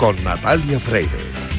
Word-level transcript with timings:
con 0.00 0.16
Natalia 0.22 0.78
Freire. 0.78 1.49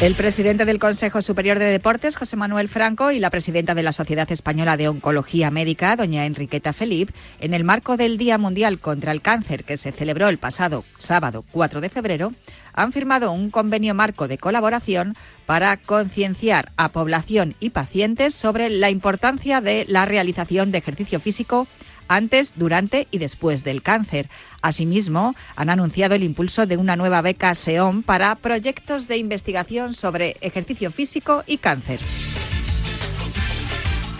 El 0.00 0.16
presidente 0.16 0.64
del 0.64 0.80
Consejo 0.80 1.22
Superior 1.22 1.58
de 1.58 1.66
Deportes, 1.66 2.16
José 2.16 2.36
Manuel 2.36 2.68
Franco, 2.68 3.12
y 3.12 3.20
la 3.20 3.30
presidenta 3.30 3.74
de 3.74 3.84
la 3.84 3.92
Sociedad 3.92 4.30
Española 4.30 4.76
de 4.76 4.88
Oncología 4.88 5.50
Médica, 5.52 5.94
doña 5.94 6.26
Enriqueta 6.26 6.72
Felip, 6.72 7.10
en 7.38 7.54
el 7.54 7.64
marco 7.64 7.96
del 7.96 8.18
Día 8.18 8.36
Mundial 8.36 8.80
contra 8.80 9.12
el 9.12 9.22
Cáncer 9.22 9.64
que 9.64 9.76
se 9.76 9.92
celebró 9.92 10.28
el 10.28 10.38
pasado 10.38 10.84
sábado 10.98 11.44
4 11.52 11.80
de 11.80 11.88
febrero, 11.88 12.32
han 12.74 12.92
firmado 12.92 13.30
un 13.30 13.50
convenio 13.50 13.94
marco 13.94 14.26
de 14.26 14.36
colaboración 14.36 15.16
para 15.46 15.76
concienciar 15.76 16.72
a 16.76 16.90
población 16.90 17.54
y 17.60 17.70
pacientes 17.70 18.34
sobre 18.34 18.70
la 18.70 18.90
importancia 18.90 19.60
de 19.60 19.86
la 19.88 20.06
realización 20.06 20.72
de 20.72 20.78
ejercicio 20.78 21.20
físico 21.20 21.68
antes, 22.08 22.54
durante 22.56 23.08
y 23.10 23.18
después 23.18 23.64
del 23.64 23.82
cáncer. 23.82 24.28
Asimismo, 24.62 25.34
han 25.56 25.70
anunciado 25.70 26.14
el 26.14 26.22
impulso 26.22 26.66
de 26.66 26.76
una 26.76 26.96
nueva 26.96 27.22
beca 27.22 27.54
SEOM 27.54 28.02
para 28.02 28.34
proyectos 28.36 29.08
de 29.08 29.16
investigación 29.16 29.94
sobre 29.94 30.36
ejercicio 30.40 30.90
físico 30.90 31.44
y 31.46 31.58
cáncer. 31.58 32.00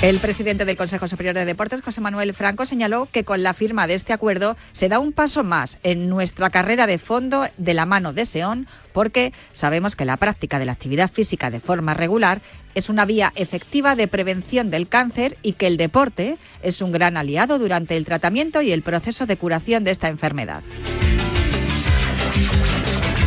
El 0.04 0.18
presidente 0.18 0.66
del 0.66 0.76
Consejo 0.76 1.08
Superior 1.08 1.34
de 1.34 1.46
Deportes, 1.46 1.80
José 1.80 2.02
Manuel 2.02 2.34
Franco, 2.34 2.66
señaló 2.66 3.08
que 3.10 3.24
con 3.24 3.42
la 3.42 3.54
firma 3.54 3.86
de 3.86 3.94
este 3.94 4.12
acuerdo 4.12 4.54
se 4.72 4.90
da 4.90 4.98
un 4.98 5.14
paso 5.14 5.44
más 5.44 5.78
en 5.82 6.10
nuestra 6.10 6.50
carrera 6.50 6.86
de 6.86 6.98
fondo 6.98 7.46
de 7.56 7.72
la 7.72 7.86
mano 7.86 8.12
de 8.12 8.27
SEON, 8.27 8.66
porque 8.92 9.32
sabemos 9.50 9.96
que 9.96 10.04
la 10.04 10.18
práctica 10.18 10.58
de 10.58 10.66
la 10.66 10.72
actividad 10.72 11.10
física 11.10 11.48
de 11.48 11.58
forma 11.58 11.94
regular 11.94 12.42
es 12.74 12.90
una 12.90 13.06
vía 13.06 13.32
efectiva 13.34 13.96
de 13.96 14.06
prevención 14.06 14.70
del 14.70 14.88
cáncer 14.88 15.38
y 15.40 15.54
que 15.54 15.68
el 15.68 15.78
deporte 15.78 16.36
es 16.62 16.82
un 16.82 16.92
gran 16.92 17.16
aliado 17.16 17.58
durante 17.58 17.96
el 17.96 18.05
tratamiento 18.05 18.60
y 18.60 18.72
el 18.72 18.82
proceso 18.82 19.24
de 19.24 19.38
curación 19.38 19.84
de 19.84 19.92
esta 19.92 20.08
enfermedad. 20.08 20.62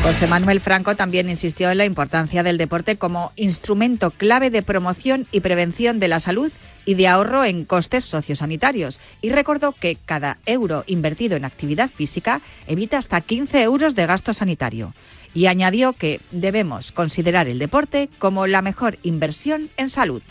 José 0.08 0.26
Manuel 0.28 0.62
Franco 0.62 0.96
también 0.96 1.30
insistió 1.30 1.70
en 1.70 1.80
la 1.80 1.84
importancia 1.84 2.42
del 2.42 2.58
deporte 2.58 2.96
como 2.96 3.34
instrumento 3.36 4.10
clave 4.10 4.50
de 4.50 4.64
promoción 4.64 5.28
y 5.34 5.42
prevención 5.42 6.00
de 6.00 6.08
la 6.08 6.22
salud 6.22 6.50
y 6.86 6.94
de 6.94 7.10
ahorro 7.10 7.44
en 7.44 7.66
costes 7.66 8.06
sociosanitarios 8.06 9.02
y 9.22 9.32
recordó 9.32 9.74
que 9.74 9.98
cada 10.06 10.38
euro 10.46 10.86
invertido 10.88 11.36
en 11.36 11.44
actividad 11.44 11.90
física 11.90 12.40
evita 12.68 12.98
hasta 12.98 13.20
15 13.20 13.62
euros 13.64 13.96
de 13.96 14.06
gasto 14.06 14.34
sanitario 14.34 14.94
y 15.34 15.48
añadió 15.48 15.92
que 15.92 16.22
debemos 16.32 16.94
considerar 16.94 17.50
el 17.50 17.60
deporte 17.60 18.10
como 18.18 18.48
la 18.48 18.62
mejor 18.62 19.00
inversión 19.04 19.70
en 19.76 19.90
salud. 19.90 20.22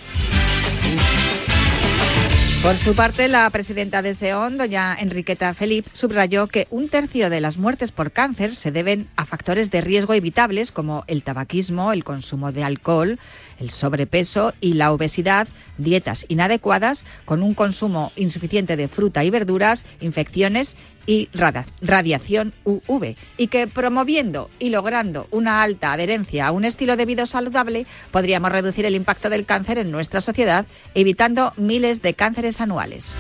Por 2.67 2.75
su 2.75 2.97
parte, 2.97 3.29
la 3.29 3.49
presidenta 3.51 4.03
de 4.03 4.13
SEON, 4.13 4.59
doña 4.59 4.97
Enriqueta 4.99 5.55
Felip, 5.55 5.87
subrayó 5.93 6.49
que 6.49 6.67
un 6.71 6.89
tercio 6.89 7.31
de 7.31 7.41
las 7.41 7.59
muertes 7.59 7.93
por 7.93 8.11
cáncer 8.11 8.57
se 8.57 8.73
deben 8.73 9.09
a 9.15 9.25
factores 9.25 9.71
de 9.71 9.83
riesgo 9.83 10.15
evitables 10.15 10.73
como 10.73 11.05
el 11.07 11.23
tabaquismo, 11.23 11.93
el 11.93 12.03
consumo 12.03 12.51
de 12.51 12.65
alcohol, 12.65 13.21
el 13.61 13.71
sobrepeso 13.71 14.53
y 14.61 14.75
la 14.75 14.91
obesidad, 14.91 15.47
dietas 15.79 16.27
inadecuadas, 16.27 17.07
con 17.25 17.45
un 17.45 17.55
consumo 17.55 18.11
insuficiente 18.17 18.77
de 18.77 18.89
fruta 18.89 19.23
y 19.23 19.31
verduras, 19.31 19.87
infecciones 20.01 20.77
y 21.07 21.29
radiación 21.81 22.53
UV, 22.65 23.17
y 23.37 23.47
que 23.47 23.67
promoviendo 23.67 24.51
y 24.59 24.71
logrando 24.71 25.29
una 25.31 25.63
alta 25.63 25.93
adherencia 25.93 26.47
a 26.47 26.53
un 26.53 26.65
estilo 26.65 26.97
de 26.97 27.07
vida 27.07 27.27
saludable 27.27 27.87
podríamos 28.11 28.51
reducir 28.51 28.85
el 28.87 28.95
impacto 28.95 29.31
del 29.31 29.47
cáncer 29.47 29.79
en 29.79 29.91
nuestra 29.91 30.21
sociedad, 30.21 30.67
evitando 30.95 31.53
miles 31.57 32.03
de 32.03 32.15
cánceres 32.15 32.61
anuales. 32.61 33.15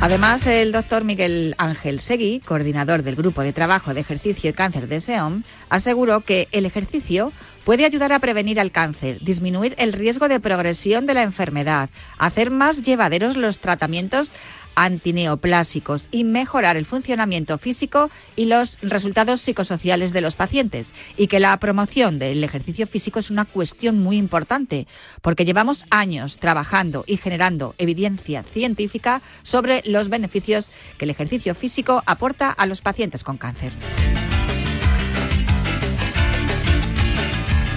Además, 0.00 0.46
el 0.46 0.70
doctor 0.70 1.02
Miguel 1.02 1.56
Ángel 1.58 1.98
Seguí, 1.98 2.38
coordinador 2.38 3.02
del 3.02 3.16
Grupo 3.16 3.42
de 3.42 3.52
Trabajo 3.52 3.94
de 3.94 4.00
Ejercicio 4.00 4.48
y 4.48 4.52
Cáncer 4.52 4.86
de 4.86 5.00
SEOM, 5.00 5.42
aseguró 5.70 6.20
que 6.20 6.46
el 6.52 6.66
ejercicio 6.66 7.32
puede 7.64 7.84
ayudar 7.84 8.12
a 8.12 8.20
prevenir 8.20 8.60
el 8.60 8.70
cáncer, 8.70 9.18
disminuir 9.20 9.74
el 9.76 9.92
riesgo 9.92 10.28
de 10.28 10.38
progresión 10.38 11.04
de 11.04 11.14
la 11.14 11.24
enfermedad, 11.24 11.90
hacer 12.16 12.52
más 12.52 12.82
llevaderos 12.82 13.36
los 13.36 13.58
tratamientos 13.58 14.32
antineoplásicos 14.78 16.08
y 16.12 16.24
mejorar 16.24 16.76
el 16.76 16.86
funcionamiento 16.86 17.58
físico 17.58 18.10
y 18.36 18.44
los 18.44 18.78
resultados 18.80 19.40
psicosociales 19.40 20.12
de 20.12 20.20
los 20.20 20.36
pacientes. 20.36 20.92
Y 21.16 21.26
que 21.26 21.40
la 21.40 21.58
promoción 21.58 22.18
del 22.18 22.44
ejercicio 22.44 22.86
físico 22.86 23.18
es 23.18 23.30
una 23.30 23.44
cuestión 23.44 23.98
muy 23.98 24.16
importante, 24.16 24.86
porque 25.20 25.44
llevamos 25.44 25.84
años 25.90 26.38
trabajando 26.38 27.04
y 27.06 27.16
generando 27.16 27.74
evidencia 27.78 28.44
científica 28.44 29.20
sobre 29.42 29.82
los 29.84 30.08
beneficios 30.08 30.70
que 30.96 31.04
el 31.04 31.10
ejercicio 31.10 31.54
físico 31.54 32.02
aporta 32.06 32.50
a 32.50 32.66
los 32.66 32.80
pacientes 32.80 33.24
con 33.24 33.36
cáncer. 33.36 33.72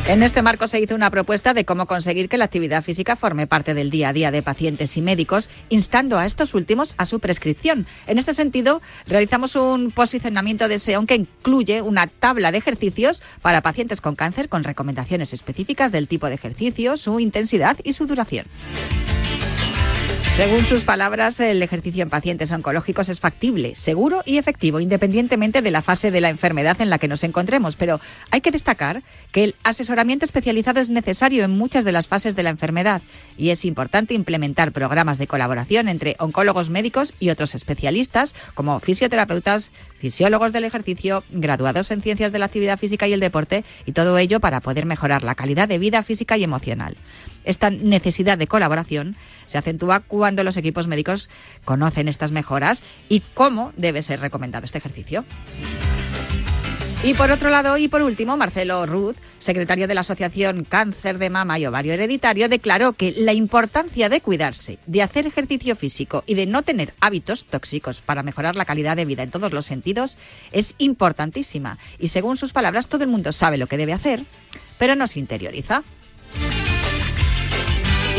En 0.08 0.24
este 0.24 0.42
marco 0.42 0.68
se 0.68 0.80
hizo 0.80 0.96
una 0.96 1.12
propuesta 1.12 1.54
de 1.54 1.64
cómo 1.64 1.86
conseguir 1.86 2.28
que 2.28 2.38
la 2.38 2.46
actividad 2.46 2.84
física 2.84 3.16
forme 3.16 3.48
parte 3.48 3.74
del 3.74 3.92
día 3.92 4.10
a 4.10 4.14
día 4.14 4.32
de 4.32 4.42
pacientes 4.42 4.98
y 4.98 5.02
médicos, 5.02 5.50
instando 5.70 6.18
a 6.18 6.26
estos 6.26 6.54
últimos 6.54 6.96
a 6.98 7.06
su 7.06 7.20
prescripción. 7.20 7.86
En 8.08 8.18
este 8.18 8.34
sentido, 8.34 8.82
realizamos 9.06 9.56
un 9.56 9.92
posicionamiento 9.92 10.68
de 10.68 10.80
SEON 10.80 11.06
que 11.06 11.16
incluye 11.16 11.82
una 11.82 12.08
tabla 12.08 12.52
de 12.52 12.58
ejercicios 12.58 13.22
para 13.42 13.62
pacientes 13.62 14.02
con 14.02 14.16
cáncer 14.16 14.50
con 14.50 14.64
recomendaciones 14.64 15.34
específicas 15.34 15.92
del 15.92 16.08
tipo 16.08 16.28
de 16.28 16.36
ejercicio, 16.36 16.98
su 16.98 17.20
intensidad 17.20 17.78
y 17.84 17.94
su 17.94 18.08
duración. 18.08 18.48
Según 20.36 20.64
sus 20.64 20.86
palabras, 20.86 21.42
el 21.42 21.62
ejercicio 21.62 22.02
en 22.02 22.10
pacientes 22.10 22.54
oncológicos 22.54 23.10
es 23.10 23.20
factible, 23.20 23.76
seguro 23.76 24.24
y 24.26 24.38
efectivo, 24.38 24.80
independientemente 24.80 25.62
de 25.62 25.72
la 25.72 25.82
fase 25.82 26.10
de 26.10 26.22
la 26.22 26.30
enfermedad 26.30 26.80
en 26.80 26.90
la 26.90 27.00
que 27.00 27.10
nos 27.10 27.26
encontremos. 27.26 27.76
Pero 27.76 28.00
hay 28.32 28.40
que 28.40 28.50
destacar 28.50 29.04
que 29.34 29.44
el 29.44 29.56
asesoramiento 29.64 30.24
especializado 30.24 30.80
es 30.80 30.90
necesario 30.90 31.44
en 31.44 31.52
muchas 31.52 31.84
de 31.84 31.92
las 31.92 32.08
fases 32.08 32.36
de 32.38 32.44
la 32.44 32.50
enfermedad 32.50 33.02
y 33.38 33.50
es 33.50 33.66
importante 33.66 34.14
implementar 34.14 34.72
programas 34.72 35.18
de 35.18 35.28
colaboración 35.28 35.90
entre 35.90 36.16
oncólogos 36.18 36.70
médicos 36.70 37.14
y 37.20 37.30
otros 37.30 37.54
especialistas 37.54 38.34
como 38.54 38.80
fisioterapeutas, 38.80 39.72
fisiólogos 40.00 40.54
del 40.54 40.64
ejercicio, 40.64 41.26
graduados 41.30 41.92
en 41.92 42.02
ciencias 42.02 42.32
de 42.32 42.40
la 42.40 42.46
actividad 42.46 42.80
física 42.80 43.06
y 43.06 43.14
el 43.14 43.20
deporte 43.20 43.66
y 43.86 43.92
todo 43.92 44.18
ello 44.18 44.40
para 44.40 44.62
poder 44.62 44.86
mejorar 44.86 45.24
la 45.24 45.36
calidad 45.36 45.68
de 45.68 45.78
vida 45.78 46.02
física 46.04 46.38
y 46.38 46.46
emocional. 46.46 46.96
Esta 47.44 47.70
necesidad 47.70 48.38
de 48.38 48.48
colaboración 48.48 49.16
se 49.46 49.58
acentúa 49.58 50.02
cuando 50.02 50.44
los 50.44 50.58
equipos 50.58 50.88
médicos 50.88 51.30
conocen 51.66 52.08
estas 52.08 52.32
mejoras 52.32 52.84
y 53.10 53.22
cómo 53.34 53.74
debe 53.78 54.02
ser 54.02 54.20
recomendado 54.20 54.66
este 54.66 54.78
ejercicio. 54.78 55.26
Y 57.04 57.16
por 57.16 57.32
otro 57.32 57.50
lado, 57.50 57.78
y 57.78 57.88
por 57.88 58.04
último, 58.04 58.38
Marcelo 58.38 58.86
Ruth, 58.86 59.16
secretario 59.40 59.88
de 59.88 59.96
la 59.96 60.02
Asociación 60.02 60.64
Cáncer 60.64 61.18
de 61.18 61.32
Mama 61.32 61.58
y 61.58 61.66
Ovario 61.66 61.94
Hereditario, 61.94 62.48
declaró 62.48 62.94
que 62.94 63.12
la 63.18 63.34
importancia 63.34 64.08
de 64.08 64.22
cuidarse, 64.22 64.78
de 64.86 65.02
hacer 65.02 65.26
ejercicio 65.26 65.76
físico 65.76 66.24
y 66.28 66.36
de 66.36 66.46
no 66.46 66.62
tener 66.62 66.94
hábitos 67.00 67.46
tóxicos 67.46 68.02
para 68.02 68.22
mejorar 68.22 68.56
la 68.56 68.66
calidad 68.66 68.96
de 68.96 69.06
vida 69.06 69.24
en 69.24 69.32
todos 69.32 69.52
los 69.52 69.66
sentidos 69.66 70.16
es 70.52 70.76
importantísima. 70.78 71.80
Y 71.98 72.10
según 72.10 72.38
sus 72.38 72.54
palabras, 72.54 72.88
todo 72.88 73.04
el 73.04 73.10
mundo 73.10 73.32
sabe 73.32 73.58
lo 73.58 73.66
que 73.66 73.78
debe 73.78 73.94
hacer, 73.94 74.24
pero 74.78 74.96
no 74.96 75.08
se 75.08 75.20
interioriza. 75.20 75.82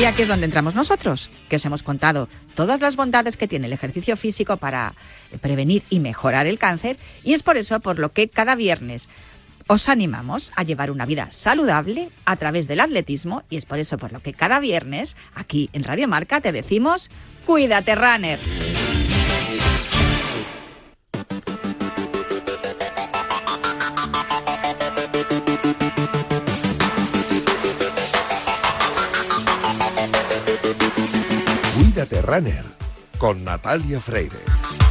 Y 0.03 0.05
aquí 0.05 0.23
es 0.23 0.29
donde 0.29 0.47
entramos 0.47 0.75
nosotros, 0.75 1.31
que 1.49 1.55
os 1.55 1.65
hemos 1.65 1.85
contado 1.85 2.29
todas 2.57 2.81
las 2.81 2.97
bondades 2.97 3.37
que 3.37 3.47
tiene 3.47 3.69
el 3.69 3.73
ejercicio 3.73 4.17
físico 4.17 4.57
para 4.57 4.95
prevenir 5.41 5.85
y 5.91 6.01
mejorar 6.01 6.49
el 6.49 6.59
cáncer, 6.59 6.99
y 7.23 7.35
es 7.35 7.45
por 7.45 7.57
eso 7.57 7.79
por 7.79 8.01
lo 8.01 8.13
que 8.13 8.29
cada 8.29 8.57
viernes 8.57 9.09
os 9.69 9.89
animamos 9.89 10.51
a 10.57 10.65
llevar 10.65 10.91
una 10.91 11.07
vida 11.07 11.31
saludable 11.31 12.09
a 12.25 12.35
través 12.35 12.67
del 12.67 12.81
atletismo, 12.81 13.45
y 13.49 13.57
es 13.57 13.65
por 13.65 13.79
eso 13.79 13.97
por 13.97 14.13
lo 14.13 14.19
que 14.19 14.33
cada 14.33 14.59
viernes 14.59 15.15
aquí 15.37 15.71
en 15.73 15.85
Radio 15.85 16.09
Marca 16.09 16.41
te 16.41 16.51
decimos, 16.51 17.09
cuídate, 17.47 17.95
runner. 17.95 18.41
Con 33.19 33.45
Natalia 33.45 34.01
Freire. 34.01 34.82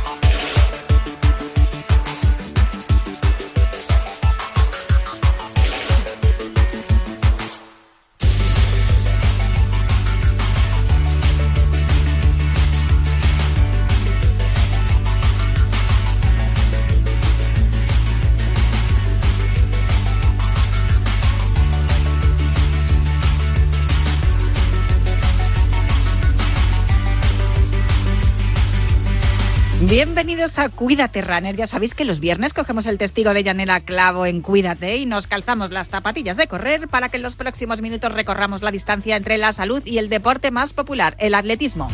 Bienvenidos 29.89 30.59
a 30.59 30.69
Cuídate 30.69 31.21
Runner. 31.21 31.55
Ya 31.55 31.65
sabéis 31.65 31.95
que 31.95 32.05
los 32.05 32.19
viernes 32.19 32.53
cogemos 32.53 32.85
el 32.85 32.99
testigo 32.99 33.33
de 33.33 33.43
Yanela 33.43 33.79
Clavo 33.79 34.27
en 34.27 34.41
Cuídate 34.41 34.97
y 34.97 35.07
nos 35.07 35.25
calzamos 35.25 35.71
las 35.71 35.89
zapatillas 35.89 36.37
de 36.37 36.45
correr 36.45 36.87
para 36.87 37.09
que 37.09 37.17
en 37.17 37.23
los 37.23 37.35
próximos 37.35 37.81
minutos 37.81 38.13
recorramos 38.13 38.61
la 38.61 38.69
distancia 38.69 39.15
entre 39.15 39.39
la 39.39 39.53
salud 39.53 39.81
y 39.83 39.97
el 39.97 40.07
deporte 40.07 40.51
más 40.51 40.73
popular, 40.73 41.15
el 41.17 41.33
atletismo. 41.33 41.89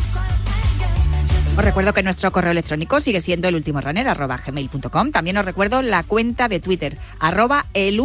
Os 1.56 1.64
recuerdo 1.64 1.94
que 1.94 2.02
nuestro 2.02 2.30
correo 2.30 2.50
electrónico 2.50 3.00
sigue 3.00 3.22
siendo 3.22 3.48
el 3.48 3.54
También 5.10 5.38
os 5.38 5.44
recuerdo 5.46 5.80
la 5.80 6.02
cuenta 6.02 6.46
de 6.48 6.60
Twitter, 6.60 6.98
arroba 7.20 7.66
el 7.72 8.00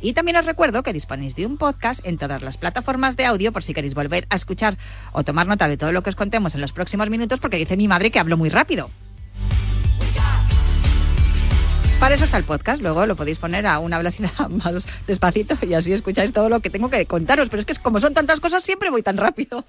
Y 0.00 0.12
también 0.12 0.36
os 0.36 0.44
recuerdo 0.44 0.82
que 0.82 0.92
disponéis 0.92 1.34
de 1.36 1.46
un 1.46 1.56
podcast 1.56 2.04
en 2.04 2.18
todas 2.18 2.42
las 2.42 2.56
plataformas 2.56 3.16
de 3.16 3.26
audio 3.26 3.52
por 3.52 3.62
si 3.62 3.74
queréis 3.74 3.94
volver 3.94 4.26
a 4.30 4.36
escuchar 4.36 4.78
o 5.12 5.24
tomar 5.24 5.46
nota 5.46 5.68
de 5.68 5.76
todo 5.76 5.92
lo 5.92 6.02
que 6.02 6.10
os 6.10 6.16
contemos 6.16 6.54
en 6.54 6.60
los 6.60 6.72
próximos 6.72 7.10
minutos, 7.10 7.40
porque 7.40 7.56
dice 7.56 7.76
mi 7.76 7.88
madre 7.88 8.10
que 8.10 8.18
hablo 8.18 8.36
muy 8.36 8.48
rápido. 8.48 8.90
Para 12.00 12.14
eso 12.14 12.24
está 12.24 12.36
el 12.36 12.44
podcast, 12.44 12.82
luego 12.82 13.06
lo 13.06 13.16
podéis 13.16 13.38
poner 13.38 13.66
a 13.66 13.78
una 13.78 13.96
velocidad 13.96 14.48
más 14.50 14.86
despacito 15.06 15.56
y 15.66 15.72
así 15.74 15.92
escucháis 15.92 16.32
todo 16.32 16.48
lo 16.48 16.60
que 16.60 16.70
tengo 16.70 16.90
que 16.90 17.06
contaros. 17.06 17.48
Pero 17.48 17.60
es 17.60 17.66
que 17.66 17.74
como 17.76 18.00
son 18.00 18.12
tantas 18.14 18.38
cosas, 18.38 18.62
siempre 18.62 18.90
voy 18.90 19.02
tan 19.02 19.16
rápido. 19.16 19.64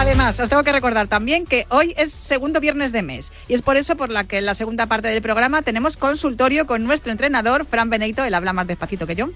Además, 0.00 0.38
os 0.38 0.48
tengo 0.48 0.62
que 0.62 0.70
recordar 0.70 1.08
también 1.08 1.44
que 1.44 1.66
hoy 1.70 1.92
es 1.96 2.12
segundo 2.12 2.60
viernes 2.60 2.92
de 2.92 3.02
mes 3.02 3.32
y 3.48 3.54
es 3.54 3.62
por 3.62 3.76
eso 3.76 3.96
por 3.96 4.12
la 4.12 4.22
que 4.22 4.38
en 4.38 4.46
la 4.46 4.54
segunda 4.54 4.86
parte 4.86 5.08
del 5.08 5.20
programa 5.20 5.62
tenemos 5.62 5.96
consultorio 5.96 6.68
con 6.68 6.84
nuestro 6.84 7.10
entrenador, 7.10 7.66
Fran 7.66 7.90
Benito, 7.90 8.22
él 8.22 8.32
habla 8.34 8.52
más 8.52 8.68
despacito 8.68 9.08
que 9.08 9.16
yo. 9.16 9.30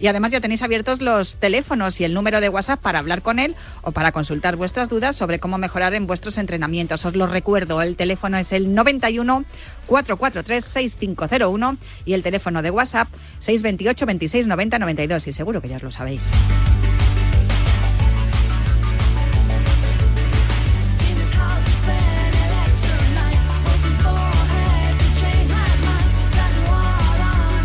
Y 0.00 0.08
además 0.08 0.32
ya 0.32 0.40
tenéis 0.40 0.62
abiertos 0.62 1.00
los 1.00 1.36
teléfonos 1.36 2.00
y 2.00 2.04
el 2.04 2.14
número 2.14 2.40
de 2.40 2.48
WhatsApp 2.48 2.80
para 2.80 2.98
hablar 2.98 3.22
con 3.22 3.38
él 3.38 3.54
o 3.82 3.92
para 3.92 4.10
consultar 4.10 4.56
vuestras 4.56 4.88
dudas 4.88 5.14
sobre 5.14 5.38
cómo 5.38 5.56
mejorar 5.56 5.94
en 5.94 6.08
vuestros 6.08 6.36
entrenamientos. 6.36 7.04
Os 7.04 7.14
lo 7.14 7.28
recuerdo, 7.28 7.80
el 7.80 7.94
teléfono 7.94 8.38
es 8.38 8.50
el 8.50 8.74
91 8.74 9.44
443 9.86 10.64
6501 10.64 11.76
y 12.04 12.14
el 12.14 12.24
teléfono 12.24 12.60
de 12.62 12.72
WhatsApp 12.72 13.06
628 13.38 14.04
26 14.04 14.48
90 14.48 14.78
92 14.80 15.28
y 15.28 15.32
seguro 15.32 15.62
que 15.62 15.68
ya 15.68 15.76
os 15.76 15.84
lo 15.84 15.92
sabéis. 15.92 16.28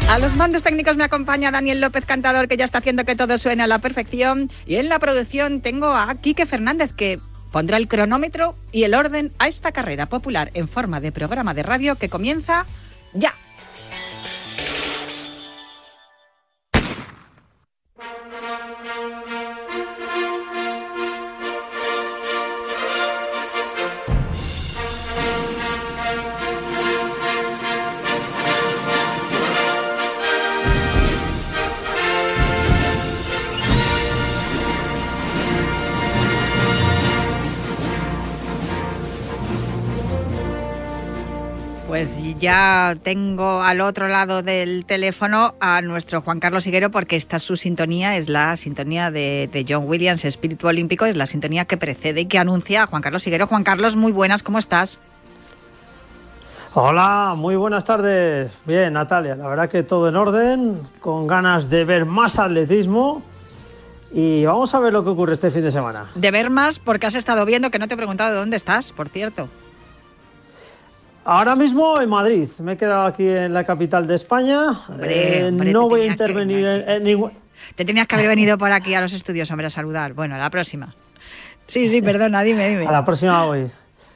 A 0.09 0.19
los 0.19 0.35
mandos 0.35 0.61
técnicos 0.61 0.95
me 0.95 1.03
acompaña 1.05 1.49
Daniel 1.49 1.81
López 1.81 2.05
Cantador, 2.05 2.47
que 2.47 2.57
ya 2.57 2.65
está 2.65 2.77
haciendo 2.77 3.03
que 3.03 3.15
todo 3.15 3.39
suene 3.39 3.63
a 3.63 3.67
la 3.67 3.79
perfección. 3.79 4.49
Y 4.67 4.75
en 4.75 4.89
la 4.89 4.99
producción 4.99 5.61
tengo 5.61 5.87
a 5.87 6.13
Quique 6.15 6.45
Fernández, 6.45 6.91
que 6.93 7.19
pondrá 7.51 7.77
el 7.77 7.87
cronómetro 7.87 8.55
y 8.71 8.83
el 8.83 8.93
orden 8.93 9.31
a 9.39 9.47
esta 9.47 9.71
carrera 9.71 10.07
popular 10.07 10.51
en 10.53 10.67
forma 10.67 10.99
de 10.99 11.11
programa 11.11 11.53
de 11.53 11.63
radio 11.63 11.95
que 11.95 12.09
comienza 12.09 12.65
ya. 13.13 13.33
Ya 42.43 42.97
tengo 43.01 43.61
al 43.61 43.79
otro 43.79 44.09
lado 44.09 44.43
del 44.43 44.85
teléfono 44.85 45.55
a 45.61 45.81
nuestro 45.81 46.21
Juan 46.21 46.41
Carlos 46.41 46.67
Higuero 46.67 46.91
porque 46.91 47.15
esta 47.15 47.37
es 47.37 47.43
su 47.43 47.55
sintonía, 47.55 48.17
es 48.17 48.27
la 48.27 48.57
sintonía 48.57 49.11
de, 49.11 49.65
John 49.67 49.85
Williams, 49.87 50.25
Espíritu 50.25 50.67
Olímpico, 50.67 51.05
es 51.05 51.15
la 51.15 51.25
sintonía 51.25 51.63
que 51.63 51.77
precede 51.77 52.21
y 52.21 52.25
que 52.25 52.37
anuncia 52.37 52.83
a 52.83 52.87
Juan 52.87 53.01
Carlos 53.01 53.25
Higuero. 53.25 53.47
Juan 53.47 53.63
Carlos, 53.63 53.95
muy 53.95 54.11
buenas, 54.11 54.43
¿cómo 54.43 54.59
estás? 54.59 54.99
Hola, 56.73 57.33
muy 57.37 57.55
buenas 57.55 57.85
tardes. 57.85 58.51
Bien, 58.65 58.91
Natalia, 58.91 59.35
la 59.35 59.47
verdad 59.47 59.69
que 59.69 59.83
todo 59.83 60.09
en 60.09 60.17
orden, 60.17 60.81
con 60.99 61.27
ganas 61.27 61.69
de 61.69 61.85
ver 61.85 62.05
más 62.05 62.39
atletismo. 62.39 63.23
Y 64.11 64.45
vamos 64.45 64.75
a 64.75 64.79
ver 64.79 64.91
lo 64.91 65.03
que 65.05 65.11
ocurre 65.11 65.33
este 65.33 65.49
fin 65.49 65.61
de 65.61 65.71
semana. 65.71 66.07
De 66.13 66.29
ver 66.29 66.49
más, 66.49 66.77
porque 66.77 67.07
has 67.07 67.15
estado 67.15 67.45
viendo 67.45 67.71
que 67.71 67.79
no 67.79 67.87
te 67.87 67.93
he 67.93 67.97
preguntado 67.97 68.33
de 68.33 68.39
dónde 68.39 68.57
estás, 68.57 68.91
por 68.91 69.07
cierto. 69.07 69.47
Ahora 71.25 71.55
mismo 71.55 72.01
en 72.01 72.09
Madrid. 72.09 72.49
Me 72.59 72.73
he 72.73 72.77
quedado 72.77 73.05
aquí 73.05 73.27
en 73.27 73.53
la 73.53 73.63
capital 73.63 74.05
de 74.07 74.15
España. 74.15 74.81
Eh, 75.01 75.51
no 75.53 75.87
voy 75.87 76.01
a 76.01 76.05
intervenir 76.07 76.65
en, 76.65 77.03
ningún. 77.03 77.31
Te 77.75 77.85
tenías 77.85 78.07
que 78.07 78.15
haber 78.15 78.27
venido 78.27 78.57
por 78.57 78.71
aquí 78.71 78.93
a 78.93 79.01
los 79.01 79.13
estudios, 79.13 79.49
hombre, 79.51 79.67
a 79.67 79.69
saludar. 79.69 80.13
Bueno, 80.13 80.35
a 80.35 80.37
la 80.37 80.49
próxima. 80.49 80.93
Sí, 81.67 81.87
sí, 81.89 82.01
perdona, 82.01 82.43
dime, 82.43 82.67
dime. 82.69 82.87
A 82.87 82.91
la 82.91 83.05
próxima 83.05 83.45
voy. 83.45 83.71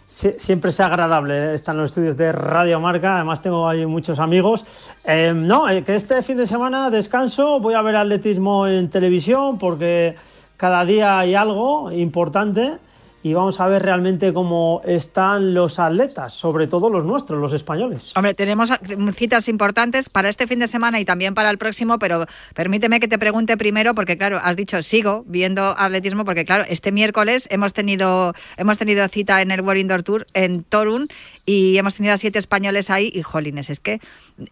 siempre 0.08 0.72
es 0.72 0.80
agradable 0.82 1.54
estar 1.54 1.74
en 1.76 1.82
los 1.82 1.92
estudios 1.92 2.18
de 2.18 2.34
Radio 2.34 2.80
Marca. 2.82 3.16
Además, 3.16 3.42
tengo 3.42 3.70
ahí 3.70 3.86
muchos 3.86 4.20
amigos. 4.20 4.66
Eh, 5.06 5.32
no, 5.34 5.70
eh, 5.70 5.84
que 5.84 5.96
este 5.96 6.22
fin 6.24 6.36
de 6.36 6.46
semana 6.46 6.90
descanso. 6.90 7.62
Voy 7.62 7.74
a 7.74 7.82
ver 7.82 7.96
atletismo 7.96 8.68
en 8.68 8.90
televisión 8.90 9.58
porque 9.58 10.16
cada 10.58 10.84
día 10.84 11.20
hay 11.20 11.36
algo 11.36 11.90
importante 11.90 12.80
y 13.28 13.34
vamos 13.34 13.60
a 13.60 13.68
ver 13.68 13.84
realmente 13.84 14.32
cómo 14.32 14.82
están 14.86 15.54
los 15.54 15.80
atletas, 15.80 16.34
sobre 16.34 16.68
todo 16.68 16.90
los 16.90 17.04
nuestros, 17.04 17.40
los 17.40 17.52
españoles. 17.52 18.14
Hombre, 18.16 18.34
tenemos 18.34 18.72
citas 19.14 19.50
importantes 19.50 20.08
para 20.08 20.30
este 20.30 20.48
fin 20.48 20.60
de 20.60 20.68
semana 20.68 21.02
y 21.02 21.06
también 21.06 21.36
para 21.36 21.50
el 21.50 21.58
próximo, 21.58 22.00
pero 22.00 22.26
permíteme 22.54 23.02
que 23.02 23.10
te 23.10 23.20
pregunte 23.20 23.58
primero, 23.58 23.94
porque 23.96 24.18
claro, 24.18 24.40
has 24.42 24.56
dicho 24.56 24.82
sigo 24.82 25.26
viendo 25.28 25.62
atletismo, 25.78 26.24
porque 26.24 26.46
claro, 26.46 26.64
este 26.70 26.94
miércoles 26.94 27.50
hemos 27.52 27.74
tenido, 27.74 28.34
hemos 28.56 28.78
tenido 28.78 29.06
cita 29.10 29.42
en 29.42 29.52
el 29.52 29.60
World 29.60 29.82
Indoor 29.82 30.04
Tour 30.04 30.28
en 30.34 30.64
Torun 30.64 31.10
y 31.46 31.78
hemos 31.78 31.96
tenido 31.96 32.14
a 32.14 32.18
siete 32.18 32.40
españoles 32.40 32.90
ahí 32.90 33.12
y 33.14 33.24
jolines, 33.24 33.70
es 33.70 33.82
que 33.82 34.00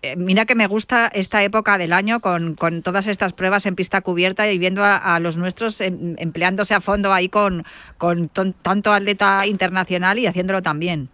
eh, 0.02 0.16
mira 0.18 0.46
que 0.46 0.56
me 0.56 0.68
gusta 0.68 1.08
esta 1.08 1.44
época 1.44 1.78
del 1.78 1.94
año 1.94 2.20
con, 2.20 2.56
todas 2.84 3.08
estas 3.08 3.32
pruebas 3.32 3.66
en 3.68 3.76
pista 3.76 4.02
cubierta 4.02 4.52
y 4.52 4.58
viendo 4.58 4.84
a, 4.84 5.20
los 5.20 5.38
nuestros 5.38 5.80
em, 5.80 6.16
empleándose 6.18 6.74
a 6.74 6.82
fondo 6.82 7.14
ahí 7.14 7.30
con, 7.30 7.64
con 7.98 8.28
tanto 8.66 8.92
atleta 8.92 9.46
internacional 9.46 10.18
y 10.18 10.26
haciéndolo 10.26 10.64
también. 10.64 11.08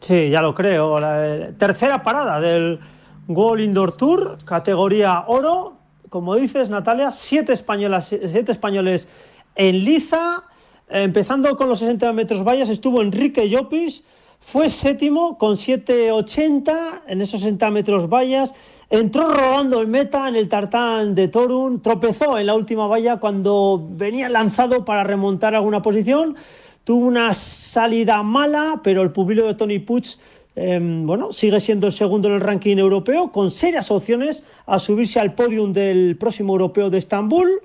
Sí, 0.00 0.28
ya 0.28 0.42
lo 0.42 0.54
creo. 0.54 0.98
Eh, 1.00 1.54
tercera 1.56 2.02
parada 2.02 2.38
del 2.38 2.78
World 3.26 3.64
Indoor 3.64 3.96
Tour, 3.96 4.36
categoría 4.44 5.24
oro. 5.26 5.78
Como 6.10 6.36
dices, 6.36 6.68
Natalia, 6.68 7.10
siete, 7.10 7.54
españolas, 7.54 8.06
siete 8.06 8.52
españoles 8.52 9.08
en 9.54 9.82
liza 9.82 10.44
Empezando 10.90 11.54
con 11.56 11.68
los 11.68 11.80
60 11.80 12.12
metros 12.14 12.42
vallas 12.42 12.70
estuvo 12.70 13.02
Enrique 13.02 13.48
Llopis, 13.48 14.04
fue 14.40 14.68
séptimo 14.68 15.36
con 15.36 15.56
7.80 15.56 17.02
en 17.06 17.20
esos 17.20 17.40
60 17.40 17.70
metros 17.70 18.08
vallas. 18.08 18.54
Entró 18.88 19.32
rodando 19.32 19.80
el 19.80 19.88
meta 19.88 20.28
en 20.28 20.36
el 20.36 20.48
tartán 20.48 21.14
de 21.14 21.28
Torun, 21.28 21.82
tropezó 21.82 22.38
en 22.38 22.46
la 22.46 22.54
última 22.54 22.86
valla 22.86 23.18
cuando 23.18 23.86
venía 23.90 24.28
lanzado 24.28 24.84
para 24.84 25.04
remontar 25.04 25.54
alguna 25.54 25.82
posición. 25.82 26.36
Tuvo 26.84 27.06
una 27.06 27.34
salida 27.34 28.22
mala, 28.22 28.80
pero 28.82 29.02
el 29.02 29.12
pupilo 29.12 29.46
de 29.46 29.54
Tony 29.54 29.80
Puig 29.80 30.16
em, 30.56 31.06
bueno, 31.06 31.32
sigue 31.32 31.60
siendo 31.60 31.86
el 31.86 31.92
segundo 31.92 32.28
en 32.28 32.34
el 32.34 32.40
ranking 32.40 32.78
europeo, 32.78 33.30
con 33.30 33.50
serias 33.50 33.90
opciones 33.90 34.42
a 34.64 34.78
subirse 34.78 35.20
al 35.20 35.34
podium 35.34 35.72
del 35.72 36.16
próximo 36.16 36.54
europeo 36.54 36.88
de 36.88 36.98
Estambul. 36.98 37.60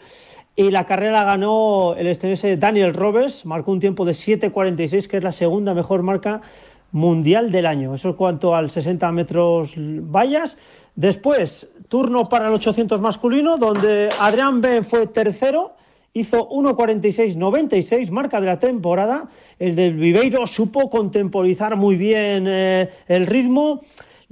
Y 0.55 0.69
la 0.69 0.85
carrera 0.85 1.23
ganó 1.23 1.95
el 1.97 2.05
estadounidense 2.05 2.57
Daniel 2.57 2.93
Roberts, 2.93 3.45
marcó 3.45 3.71
un 3.71 3.79
tiempo 3.79 4.05
de 4.05 4.11
7.46, 4.11 5.07
que 5.07 5.17
es 5.17 5.23
la 5.23 5.31
segunda 5.31 5.73
mejor 5.73 6.03
marca 6.03 6.41
mundial 6.91 7.51
del 7.51 7.65
año. 7.65 7.95
Eso 7.95 8.09
en 8.09 8.15
cuanto 8.15 8.55
al 8.55 8.69
60 8.69 9.11
metros 9.11 9.73
vallas. 9.77 10.57
Después, 10.95 11.73
turno 11.89 12.29
para 12.29 12.47
el 12.47 12.53
800 12.53 13.01
masculino, 13.01 13.57
donde 13.57 14.09
Adrián 14.19 14.61
Ben 14.61 14.85
fue 14.85 15.07
tercero, 15.07 15.73
hizo 16.13 16.47
1.46.96, 16.49 18.11
marca 18.11 18.39
de 18.39 18.45
la 18.45 18.59
temporada. 18.59 19.29
El 19.57 19.75
del 19.75 19.95
Viveiro 19.95 20.45
supo 20.45 20.87
contemporizar 20.91 21.75
muy 21.75 21.95
bien 21.95 22.45
eh, 22.47 22.89
el 23.07 23.25
ritmo. 23.25 23.81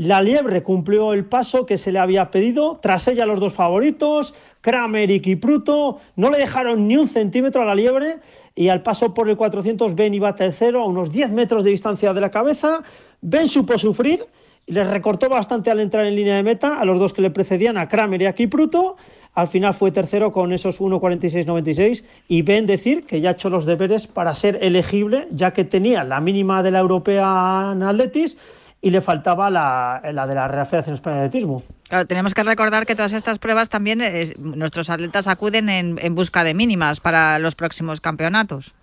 La 0.02 0.20
liebre 0.20 0.64
cumplió 0.64 1.14
el 1.14 1.26
paso 1.26 1.68
que 1.68 1.78
se 1.78 1.92
le 1.92 2.00
había 2.00 2.32
pedido, 2.32 2.76
tras 2.82 3.08
ella 3.08 3.28
los 3.28 3.40
dos 3.40 3.54
favoritos, 3.54 4.34
Kramer 4.62 5.12
y 5.12 5.20
Kipruto, 5.20 6.00
no 6.16 6.32
le 6.32 6.40
dejaron 6.40 6.88
ni 6.88 6.98
un 6.98 7.08
centímetro 7.08 7.62
a 7.62 7.66
la 7.66 7.76
liebre 7.76 8.18
y 8.56 8.70
al 8.70 8.82
paso 8.82 9.14
por 9.14 9.30
el 9.30 9.38
400 9.38 9.94
Ben 9.94 10.16
iba 10.16 10.34
tercero 10.34 10.82
a 10.82 10.88
unos 10.88 11.12
10 11.12 11.34
metros 11.34 11.64
de 11.64 11.70
distancia 11.70 12.14
de 12.14 12.22
la 12.22 12.32
cabeza, 12.32 12.82
Ben 13.22 13.48
supo 13.48 13.78
sufrir 13.78 14.26
y 14.66 14.72
les 14.72 14.88
recortó 14.88 15.30
bastante 15.30 15.70
al 15.70 15.80
entrar 15.80 16.08
en 16.08 16.16
línea 16.16 16.36
de 16.36 16.42
meta 16.42 16.80
a 16.80 16.86
los 16.86 16.98
dos 16.98 17.14
que 17.14 17.22
le 17.22 17.30
precedían, 17.30 17.78
a 17.78 17.88
Kramer 17.88 18.24
y 18.24 18.26
a 18.26 18.34
Kipruto. 18.34 18.96
Al 19.36 19.50
final 19.50 19.76
fue 19.76 19.92
tercero 19.92 20.32
con 20.32 20.52
esos 20.52 20.82
1.46.96 20.82 22.04
y 22.28 22.42
ven 22.42 22.66
decir 22.66 23.06
que 23.06 23.22
ya 23.22 23.30
ha 23.30 23.34
hecho 23.34 23.52
los 23.52 23.68
deberes 23.68 24.08
para 24.08 24.34
ser 24.34 24.58
elegible, 24.64 25.28
ya 25.30 25.54
que 25.54 25.64
tenía 25.64 26.04
la 26.04 26.20
mínima 26.22 26.64
de 26.64 26.72
la 26.72 26.80
europea 26.80 27.70
en 27.74 27.84
Atletis 27.84 28.36
y 28.82 28.90
le 28.90 29.02
faltaba 29.02 29.50
la, 29.50 30.02
de 30.04 30.36
la 30.36 30.48
Real 30.48 30.66
Federación 30.66 30.96
Española 30.96 31.22
de 31.22 31.28
Atletismo. 31.28 31.62
Claro, 31.88 32.08
tenemos 32.08 32.34
que 32.34 32.44
recordar 32.44 32.86
que 32.86 32.96
todas 32.96 33.14
estas 33.14 33.38
pruebas 33.38 33.70
también 33.70 34.02
eh, 34.02 34.34
nuestros 34.40 34.90
atletas 34.90 35.28
acuden 35.28 35.70
en, 35.70 36.00
en 36.02 36.16
busca 36.16 36.44
de 36.44 36.54
mínimas 36.54 37.00
para 37.00 37.38
los 37.38 37.56
próximos 37.56 38.02
campeonatos. 38.02 38.74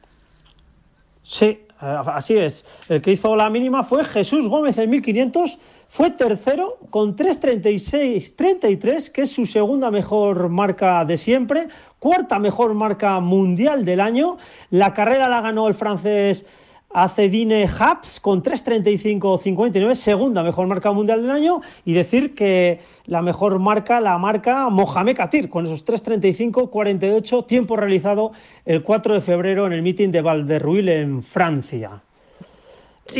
Sí, 1.23 1.67
eh, 1.81 1.97
así 2.07 2.37
es. 2.37 2.81
El 2.89 3.01
que 3.01 3.13
hizo 3.13 3.37
la 3.37 3.51
mínima 3.51 3.83
fue 3.83 4.05
Jesús 4.05 4.49
Gómez 4.49 4.79
en 4.79 4.91
1500. 4.91 5.59
Fue 5.89 6.11
tercero 6.11 6.79
con 6.91 7.17
3.36.33, 7.17 9.11
que 9.11 9.23
es 9.23 9.31
su 9.31 9.47
segunda 9.47 9.91
mejor 9.91 10.49
marca 10.49 11.05
de 11.05 11.17
siempre. 11.17 11.69
Cuarta 11.99 12.39
mejor 12.39 12.75
marca 12.75 13.21
mundial 13.21 13.85
del 13.85 14.01
año. 14.01 14.39
La 14.71 14.93
carrera 14.93 15.29
la 15.29 15.41
ganó 15.41 15.69
el 15.69 15.75
francés 15.75 16.47
a 16.91 17.09
Cedine 17.09 17.69
Haps 17.79 18.21
con 18.21 18.43
3.35.59, 18.43 19.95
segunda 19.95 20.43
mejor 20.43 20.67
marca 20.67 20.91
mundial 20.91 21.23
del 21.23 21.31
año, 21.31 21.61
y 21.85 21.93
decir 21.93 22.35
que 22.35 22.81
la 23.07 23.23
mejor 23.23 23.59
marca, 23.59 24.01
la 24.01 24.17
marca 24.19 24.69
Mohamed 24.71 25.17
Katir, 25.17 25.49
con 25.49 25.67
esos 25.67 25.85
3.35.48, 25.85 27.47
tiempo 27.47 27.77
realizado 27.77 28.33
el 28.65 28.83
4 28.83 29.15
de 29.15 29.21
febrero 29.21 29.67
en 29.67 29.73
el 29.73 29.83
meeting 29.83 30.11
de 30.11 30.23
Valderruil 30.23 30.89
en 30.89 31.23
Francia. 31.23 32.03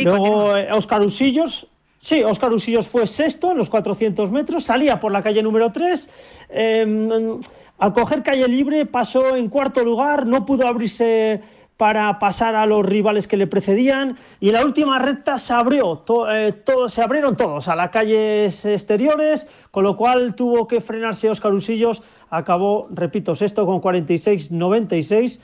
Luego 0.03 0.53
Oscar 0.71 1.01
Usillos, 1.01 1.67
Sí, 2.01 2.23
Oscar 2.23 2.53
Usillos 2.53 2.87
fue 2.87 3.05
sexto 3.05 3.51
en 3.51 3.57
los 3.57 3.69
400 3.69 4.31
metros, 4.31 4.63
salía 4.63 5.01
por 5.01 5.11
la 5.11 5.21
calle 5.21 5.43
número 5.43 5.69
3. 5.69 6.45
Em, 6.47 7.41
al 7.77 7.91
coger 7.93 8.23
calle 8.23 8.47
libre 8.47 8.85
pasó 8.85 9.35
en 9.35 9.49
cuarto 9.49 9.83
lugar, 9.83 10.25
no 10.25 10.45
pudo 10.45 10.65
abrirse 10.65 11.41
para 11.79 12.19
pasar 12.19 12.57
a 12.57 12.65
los 12.65 12.85
rivales 12.85 13.25
que 13.25 13.37
le 13.37 13.47
precedían 13.47 14.17
y 14.41 14.49
en 14.49 14.55
la 14.55 14.65
última 14.65 14.99
recta 14.99 15.37
se 15.37 15.53
abrió, 15.53 16.03
eh, 16.29 16.61
se 16.89 17.01
abrieron 17.01 17.37
todos 17.37 17.69
a 17.69 17.75
las 17.77 17.89
calles 17.89 18.65
exteriores, 18.65 19.47
con 19.71 19.85
lo 19.85 19.95
cual 19.95 20.35
tuvo 20.35 20.67
que 20.67 20.81
frenarse 20.81 21.29
Oscar 21.29 21.53
Usillos, 21.53 22.03
acabó, 22.29 22.89
repito, 22.91 23.33
sexto 23.33 23.65
con 23.65 23.79
46-96. 23.79 25.39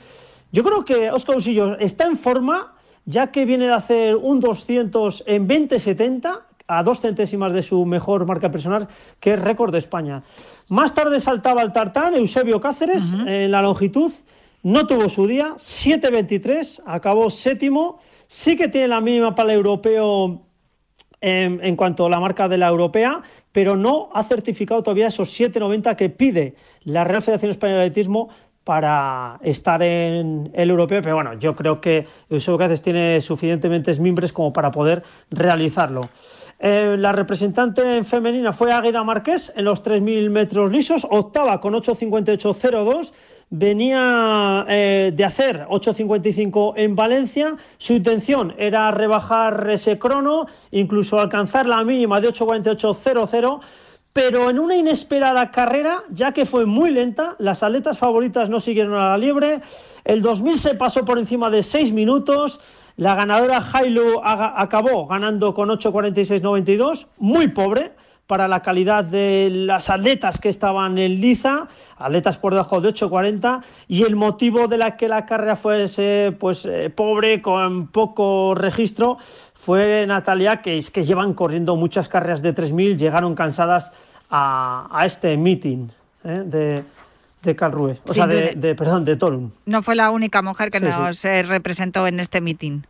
Yo 0.52 0.62
creo 0.62 0.84
que 0.84 1.10
Oscar 1.10 1.36
Usillos 1.36 1.78
está 1.80 2.04
en 2.04 2.18
forma, 2.18 2.74
ya 3.06 3.32
que 3.32 3.46
viene 3.46 3.68
de 3.68 3.72
hacer 3.72 4.14
un 4.14 4.38
200 4.38 5.24
en 5.26 5.48
20-70, 5.48 6.40
a 6.66 6.82
dos 6.82 7.00
centésimas 7.00 7.54
de 7.54 7.62
su 7.62 7.86
mejor 7.86 8.26
marca 8.26 8.50
personal, 8.50 8.88
que 9.20 9.32
es 9.32 9.40
récord 9.40 9.72
de 9.72 9.78
España. 9.78 10.22
Más 10.68 10.92
tarde 10.92 11.18
saltaba 11.18 11.62
el 11.62 11.72
tartán 11.72 12.14
Eusebio 12.14 12.60
Cáceres 12.60 13.14
en 13.26 13.50
la 13.50 13.62
longitud 13.62 14.12
no 14.66 14.84
tuvo 14.84 15.08
su 15.08 15.28
día, 15.28 15.54
7.23, 15.54 16.82
acabó 16.86 17.30
séptimo, 17.30 18.00
sí 18.26 18.56
que 18.56 18.66
tiene 18.66 18.88
la 18.88 19.00
mínima 19.00 19.32
para 19.32 19.52
el 19.52 19.58
europeo 19.58 20.42
en, 21.20 21.76
cuanto 21.76 22.06
a 22.06 22.10
la 22.10 22.18
marca 22.18 22.48
de 22.48 22.58
la 22.58 22.66
europea, 22.66 23.22
pero 23.52 23.76
no 23.76 24.08
ha 24.12 24.24
certificado 24.24 24.82
todavía 24.82 25.06
esos 25.06 25.28
7.90 25.38 25.94
que 25.94 26.10
pide 26.10 26.56
la 26.82 27.04
Real 27.04 27.22
Federación 27.22 27.52
Española 27.52 27.82
de 27.82 27.86
Atletismo 27.86 28.28
para 28.64 29.38
estar 29.42 29.80
en 29.84 30.50
el 30.52 30.68
europeo, 30.68 31.00
pero 31.00 31.14
bueno, 31.14 31.34
yo 31.34 31.54
creo 31.54 31.80
que 31.80 32.04
Eusebio 32.28 32.58
Cáceres 32.58 32.82
tiene 32.82 33.20
suficientemente 33.20 33.94
mimbres 34.00 34.32
como 34.32 34.52
para 34.52 34.72
poder 34.72 35.04
realizarlo. 35.30 36.08
Eh, 36.58 36.96
la 36.98 37.12
representante 37.12 38.02
femenina 38.02 38.52
fue 38.52 38.72
Águeda 38.72 39.04
Márquez 39.04 39.52
en 39.56 39.66
los 39.66 39.84
3.000 39.84 40.30
metros 40.30 40.70
lisos, 40.70 41.06
octava 41.08 41.60
con 41.60 41.74
8.58.02. 41.74 43.12
Venía 43.50 44.64
eh, 44.68 45.12
de 45.14 45.24
hacer 45.24 45.66
8.55 45.66 46.72
en 46.76 46.96
Valencia. 46.96 47.56
Su 47.76 47.92
intención 47.92 48.54
era 48.56 48.90
rebajar 48.90 49.68
ese 49.70 49.98
crono, 49.98 50.46
incluso 50.70 51.20
alcanzar 51.20 51.66
la 51.66 51.84
mínima 51.84 52.20
de 52.20 52.28
8.48.00 52.28 53.60
pero 54.16 54.48
en 54.48 54.58
una 54.58 54.74
inesperada 54.74 55.50
carrera, 55.50 56.02
ya 56.08 56.32
que 56.32 56.46
fue 56.46 56.64
muy 56.64 56.90
lenta, 56.90 57.36
las 57.38 57.62
atletas 57.62 57.98
favoritas 57.98 58.48
no 58.48 58.60
siguieron 58.60 58.94
a 58.94 59.10
la 59.10 59.18
liebre, 59.18 59.60
el 60.06 60.22
2000 60.22 60.58
se 60.58 60.74
pasó 60.74 61.04
por 61.04 61.18
encima 61.18 61.50
de 61.50 61.62
6 61.62 61.92
minutos, 61.92 62.58
la 62.96 63.14
ganadora 63.14 63.62
Hailu 63.70 64.22
acabó 64.24 65.06
ganando 65.06 65.52
con 65.52 65.68
8.46.92, 65.68 67.08
muy 67.18 67.48
pobre 67.48 67.92
para 68.26 68.48
la 68.48 68.62
calidad 68.62 69.04
de 69.04 69.50
las 69.52 69.90
atletas 69.90 70.40
que 70.40 70.48
estaban 70.48 70.96
en 70.96 71.20
liza, 71.20 71.68
atletas 71.98 72.38
por 72.38 72.54
debajo 72.54 72.80
de 72.80 72.88
8.40, 72.88 73.62
y 73.86 74.04
el 74.04 74.16
motivo 74.16 74.66
de 74.66 74.78
la 74.78 74.96
que 74.96 75.08
la 75.08 75.26
carrera 75.26 75.56
fuese 75.56 76.34
pues 76.40 76.64
eh, 76.64 76.88
pobre, 76.88 77.42
con 77.42 77.88
poco 77.88 78.54
registro, 78.54 79.18
fue 79.66 80.06
Natalia, 80.06 80.62
que 80.62 80.76
es 80.76 80.92
que 80.92 81.02
llevan 81.02 81.34
corriendo 81.34 81.74
muchas 81.74 82.08
carreras 82.08 82.40
de 82.40 82.54
3.000, 82.54 82.96
llegaron 82.96 83.34
cansadas 83.34 83.90
a, 84.30 85.02
este 85.04 85.36
meeting 85.36 85.88
¿eh? 86.22 86.44
de, 86.46 86.84
de 87.42 87.56
Calrue, 87.56 87.98
o 88.06 88.14
sea, 88.14 88.28
de, 88.28 88.74
perdón, 88.76 89.04
de 89.04 89.16
Torun. 89.16 89.52
No 89.64 89.82
fue 89.82 89.96
la 89.96 90.12
única 90.12 90.40
mujer 90.40 90.70
que 90.70 90.78
nos 90.78 91.24
eh, 91.24 91.42
representó 91.42 92.06
en 92.06 92.20
este 92.20 92.40
meeting. 92.40 92.82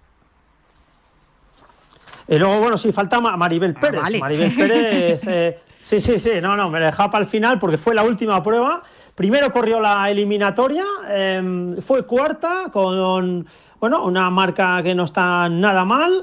Y 2.29 2.39
luego, 2.39 2.61
bueno, 2.61 2.77
sí, 2.77 2.93
falta 2.93 3.23
Maribel 3.23 3.73
ah, 3.75 3.81
Pérez. 3.81 4.21
Maribel 4.21 4.55
Pérez, 4.57 5.21
eh, 5.27 5.59
sí, 5.81 5.99
sí, 5.99 6.19
sí, 6.19 6.33
no, 6.43 6.59
no, 6.59 6.69
me 6.69 6.79
dejaba 6.79 7.11
para 7.11 7.25
el 7.25 7.31
final 7.31 7.59
porque 7.59 7.79
fue 7.79 7.95
la 7.95 8.03
última 8.03 8.43
prueba. 8.43 8.83
Primero 9.15 9.51
corrió 9.51 9.81
la 9.81 10.11
eliminatoria, 10.11 10.85
em, 11.09 11.81
fue 11.81 12.05
cuarta 12.05 12.67
con, 12.71 13.47
bueno, 13.81 14.05
una 14.05 14.29
marca 14.29 14.83
que 14.83 14.95
no 14.95 15.05
está 15.05 15.49
nada 15.49 15.87
mal, 15.87 16.23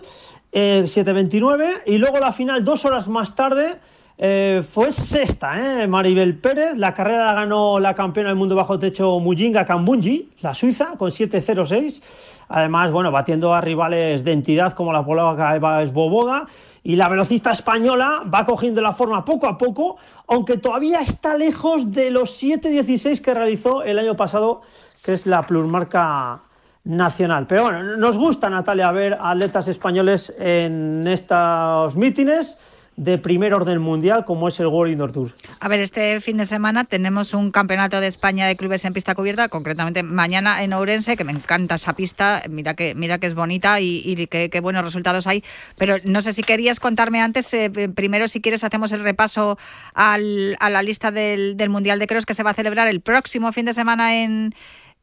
7.29, 0.54 1.82
y 1.88 1.98
luego 1.98 2.20
la 2.20 2.32
final 2.32 2.64
dos 2.64 2.86
horas 2.86 3.08
más 3.10 3.36
tarde 3.36 3.80
eh, 4.18 4.62
fue 4.68 4.92
sexta, 4.92 5.82
¿eh? 5.82 5.88
Maribel 5.88 6.38
Pérez. 6.38 6.78
La 6.78 6.94
carrera 6.94 7.26
la 7.26 7.34
ganó 7.34 7.80
la 7.80 7.94
campeona 7.96 8.30
del 8.30 8.38
mundo 8.38 8.56
bajo 8.56 8.78
techo 8.78 9.20
Mujinga 9.20 9.66
Kambunji, 9.66 10.30
la 10.42 10.54
suiza, 10.54 10.96
con 10.98 11.10
7.06. 11.10 12.44
Además, 12.50 12.92
bueno, 12.92 13.12
batiendo 13.12 13.54
a 13.54 13.62
rivales 13.62 14.24
de 14.24 14.34
entidad 14.34 14.74
como 14.74 14.94
la 14.94 15.04
polaca 15.04 15.56
Eva 15.56 15.82
Esboboda. 15.82 16.46
Y 16.84 16.96
la 16.98 17.08
velocista 17.10 17.52
española 17.52 18.24
va 18.32 18.46
cogiendo 18.46 18.82
la 18.82 18.92
forma 18.92 19.24
poco 19.24 19.48
a 19.48 19.58
poco, 19.58 19.98
aunque 20.28 20.58
todavía 20.58 21.00
está 21.00 21.36
lejos 21.36 21.92
de 21.92 22.12
los 22.12 22.44
7.16 22.44 23.22
que 23.22 23.34
realizó 23.34 23.84
el 23.84 23.98
año 23.98 24.16
pasado, 24.18 24.62
que 25.04 25.14
es 25.14 25.26
la 25.26 25.46
plurmarca 25.46 26.43
nacional. 26.84 27.48
Pero 27.48 27.64
bueno, 27.64 27.98
nos 27.98 28.18
gusta, 28.18 28.50
Natalia, 28.50 28.92
ver 28.92 29.18
atletas 29.20 29.68
españoles 29.68 30.34
en 30.38 31.08
estos 31.08 31.96
mítines 31.96 32.58
de 32.96 33.18
primer 33.18 33.54
orden 33.54 33.80
mundial 33.80 34.24
como 34.24 34.48
es 34.48 34.60
el 34.60 34.68
World 34.68 34.94
Indoor 34.94 35.12
Tour. 35.12 35.32
A 35.60 35.68
ver, 35.68 35.80
este 35.80 36.22
fin 36.22 36.38
de 36.38 36.46
semana 36.46 36.84
tenemos 36.84 37.34
un 37.34 37.52
campeonato 37.52 38.00
de 38.00 38.08
España 38.08 38.46
de 38.46 38.56
clubes 38.56 38.86
en 38.86 38.94
pista 38.94 39.16
cubierta, 39.16 39.50
concretamente 39.50 40.04
mañana 40.04 40.64
en 40.64 40.74
Ourense, 40.74 41.18
que 41.18 41.24
me 41.24 41.32
encanta 41.32 41.76
esa 41.76 41.94
pista, 41.94 42.44
mira 42.50 42.76
que, 42.76 42.94
mira 42.94 43.18
que 43.18 43.28
es 43.28 43.34
bonita 43.34 43.80
y, 43.80 44.28
qué, 44.28 44.60
buenos 44.62 44.84
resultados 44.84 45.26
hay, 45.26 45.44
pero 45.78 45.96
no 46.06 46.22
sé 46.22 46.34
si 46.34 46.44
querías 46.44 46.80
contarme 46.80 47.20
antes, 47.20 47.52
eh, 47.54 47.72
primero 47.96 48.28
si 48.28 48.42
quieres 48.42 48.64
hacemos 48.64 48.92
el 48.92 49.02
repaso 49.02 49.58
al, 49.96 50.56
a 50.60 50.70
la 50.70 50.84
lista 50.84 51.12
del, 51.12 51.58
del 51.58 51.70
Mundial 51.70 51.98
de 51.98 52.08
Cross 52.08 52.26
que 52.26 52.36
se 52.36 52.44
va 52.44 52.52
a 52.52 52.54
celebrar 52.54 52.88
el 52.88 53.02
próximo 53.02 53.52
fin 53.54 53.66
de 53.66 53.74
semana 53.74 54.22
en 54.24 54.54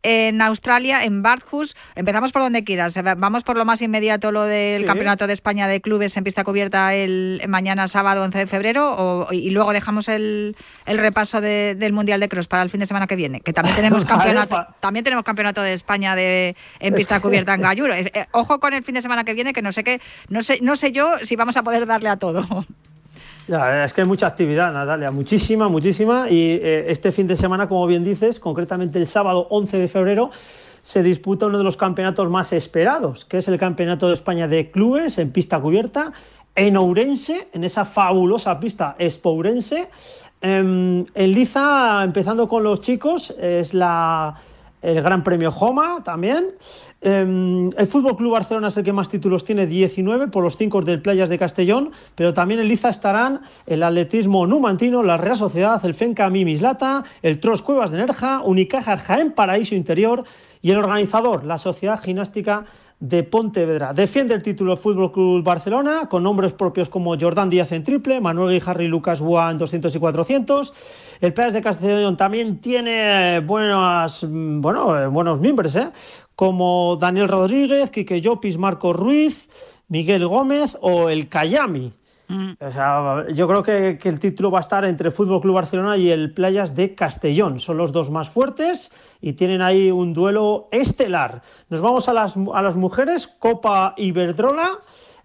en 0.02 0.40
Australia, 0.42 1.04
en 1.04 1.22
Bathurst. 1.22 1.76
Empezamos 1.94 2.32
por 2.32 2.42
donde 2.42 2.64
quieras. 2.64 2.98
Vamos 3.16 3.42
por 3.42 3.56
lo 3.56 3.64
más 3.64 3.82
inmediato, 3.82 4.32
lo 4.32 4.42
del 4.42 4.84
Campeonato 4.84 5.26
de 5.26 5.32
España 5.32 5.66
de 5.68 5.80
Clubes 5.80 6.16
en 6.16 6.24
pista 6.24 6.44
cubierta 6.44 6.94
el 6.94 7.42
mañana 7.48 7.88
sábado 7.88 8.22
11 8.22 8.38
de 8.38 8.46
febrero 8.46 9.28
y 9.30 9.50
luego 9.50 9.72
dejamos 9.72 10.08
el, 10.08 10.56
repaso 10.86 11.40
del 11.40 11.92
Mundial 11.92 12.20
de 12.20 12.28
Cross 12.28 12.46
para 12.46 12.62
el 12.62 12.70
fin 12.70 12.80
de 12.80 12.86
semana 12.86 13.06
que 13.06 13.16
viene, 13.16 13.40
que 13.40 13.52
también 13.52 13.76
tenemos 13.76 14.04
campeonato, 14.06 14.66
también 14.80 15.04
tenemos 15.04 15.24
campeonato 15.24 15.62
de 15.62 15.72
España 15.72 16.14
de 16.16 16.56
en 16.78 16.94
pista 16.94 17.20
cubierta 17.20 17.54
en 17.54 17.62
Galluro. 17.62 17.94
Eh, 17.94 18.10
ojo 18.32 18.60
con 18.60 18.72
el 18.72 18.82
fin 18.82 18.94
de 18.94 19.02
semana 19.02 19.24
que 19.24 19.34
viene, 19.34 19.52
que 19.52 19.62
no 19.62 19.72
sé 19.72 19.84
qué, 19.84 20.00
no 20.28 20.42
sé, 20.42 20.58
no 20.62 20.76
sé 20.76 20.92
yo 20.92 21.18
si 21.22 21.36
vamos 21.36 21.56
a 21.56 21.62
poder 21.62 21.86
darle 21.86 22.08
a 22.08 22.16
todo. 22.16 22.66
Es 23.48 23.92
que 23.94 24.00
hay 24.02 24.06
mucha 24.06 24.26
actividad, 24.26 24.72
Natalia, 24.72 25.10
muchísima, 25.10 25.68
muchísima. 25.68 26.28
Y 26.30 26.52
eh, 26.52 26.90
este 26.90 27.12
fin 27.12 27.26
de 27.26 27.36
semana, 27.36 27.68
como 27.68 27.86
bien 27.86 28.04
dices, 28.04 28.40
concretamente 28.40 28.98
el 28.98 29.06
sábado 29.06 29.46
11 29.50 29.78
de 29.78 29.88
febrero, 29.88 30.30
se 30.82 31.02
disputa 31.02 31.46
uno 31.46 31.58
de 31.58 31.64
los 31.64 31.76
campeonatos 31.76 32.30
más 32.30 32.52
esperados, 32.52 33.24
que 33.24 33.38
es 33.38 33.48
el 33.48 33.58
Campeonato 33.58 34.08
de 34.08 34.14
España 34.14 34.48
de 34.48 34.70
Clubes 34.70 35.18
en 35.18 35.30
pista 35.30 35.60
cubierta, 35.60 36.12
en 36.54 36.76
Ourense, 36.76 37.48
en 37.52 37.64
esa 37.64 37.84
fabulosa 37.84 38.58
pista 38.58 38.96
Espourense. 38.98 39.88
Em, 40.40 41.04
en 41.14 41.32
Liza, 41.32 42.02
empezando 42.02 42.48
con 42.48 42.62
los 42.62 42.80
chicos, 42.80 43.34
es 43.38 43.74
la 43.74 44.34
el 44.82 45.02
Gran 45.02 45.22
Premio 45.22 45.50
Joma 45.50 46.02
también. 46.02 46.46
Em, 47.00 47.70
el 47.76 47.86
Fútbol 47.86 48.16
Club 48.16 48.32
Barcelona 48.32 48.68
es 48.68 48.76
el 48.76 48.84
que 48.84 48.92
más 48.92 49.08
títulos 49.08 49.44
tiene, 49.44 49.66
19 49.66 50.28
por 50.28 50.42
los 50.42 50.56
5 50.56 50.82
del 50.82 51.02
Playas 51.02 51.28
de 51.28 51.38
Castellón, 51.38 51.90
pero 52.14 52.34
también 52.34 52.60
en 52.60 52.68
Liza 52.68 52.88
estarán 52.88 53.40
el 53.66 53.82
Atletismo 53.82 54.46
Numantino, 54.46 55.02
la 55.02 55.16
Real 55.16 55.36
Sociedad, 55.36 55.84
el 55.84 55.94
Fenca 55.94 56.28
Mimislata, 56.30 57.04
el 57.22 57.40
Tros 57.40 57.62
Cuevas 57.62 57.90
de 57.90 57.98
Nerja, 57.98 58.40
Unicaja 58.40 58.96
Jaén 58.96 59.32
Paraíso 59.32 59.74
Interior 59.74 60.24
y 60.62 60.70
el 60.70 60.78
organizador, 60.78 61.44
la 61.44 61.58
Sociedad 61.58 62.02
Gimnástica 62.02 62.64
de 63.00 63.22
Pontevedra. 63.22 63.94
Defiende 63.94 64.34
el 64.34 64.42
título 64.42 64.76
Fútbol 64.76 65.10
Club 65.10 65.42
Barcelona 65.42 66.06
con 66.08 66.22
nombres 66.22 66.52
propios 66.52 66.90
como 66.90 67.18
Jordán 67.18 67.48
Díaz 67.48 67.72
en 67.72 67.82
triple, 67.82 68.20
Manuel 68.20 68.62
y 68.80 68.86
Lucas 68.86 69.20
Bua 69.22 69.50
en 69.50 69.56
200 69.56 69.94
y 69.96 69.98
400. 69.98 70.72
El 71.22 71.32
Playas 71.32 71.54
de 71.54 71.62
Castellón 71.62 72.16
también 72.18 72.60
tiene 72.60 73.40
buenas, 73.40 74.26
bueno, 74.28 75.10
buenos 75.10 75.40
miembros, 75.40 75.74
¿eh? 75.76 75.90
como 76.36 76.96
Daniel 76.96 77.28
Rodríguez, 77.28 77.90
Quique 77.90 78.20
Llopis, 78.20 78.58
Marco 78.58 78.92
Ruiz, 78.92 79.48
Miguel 79.88 80.26
Gómez 80.26 80.76
o 80.80 81.08
el 81.08 81.28
Cayami. 81.28 81.92
Yo 83.34 83.48
creo 83.48 83.62
que, 83.62 83.98
el 84.02 84.20
título 84.20 84.50
va 84.50 84.58
a 84.58 84.60
estar 84.60 84.84
entre 84.84 85.10
Fútbol 85.10 85.40
Club 85.40 85.54
Barcelona 85.54 85.96
y 85.96 86.10
el 86.10 86.32
Playas 86.32 86.74
de 86.76 86.94
Castellón. 86.94 87.58
Son 87.58 87.76
los 87.76 87.92
dos 87.92 88.10
más 88.10 88.30
fuertes 88.30 88.90
y 89.20 89.32
tienen 89.32 89.62
ahí 89.62 89.90
un 89.90 90.14
duelo 90.14 90.68
estelar. 90.70 91.42
Nos 91.68 91.80
vamos 91.80 92.08
a 92.08 92.12
las, 92.12 92.36
a 92.36 92.62
las 92.62 92.76
mujeres, 92.76 93.26
Copa 93.26 93.94
Iberdrola. 93.96 94.78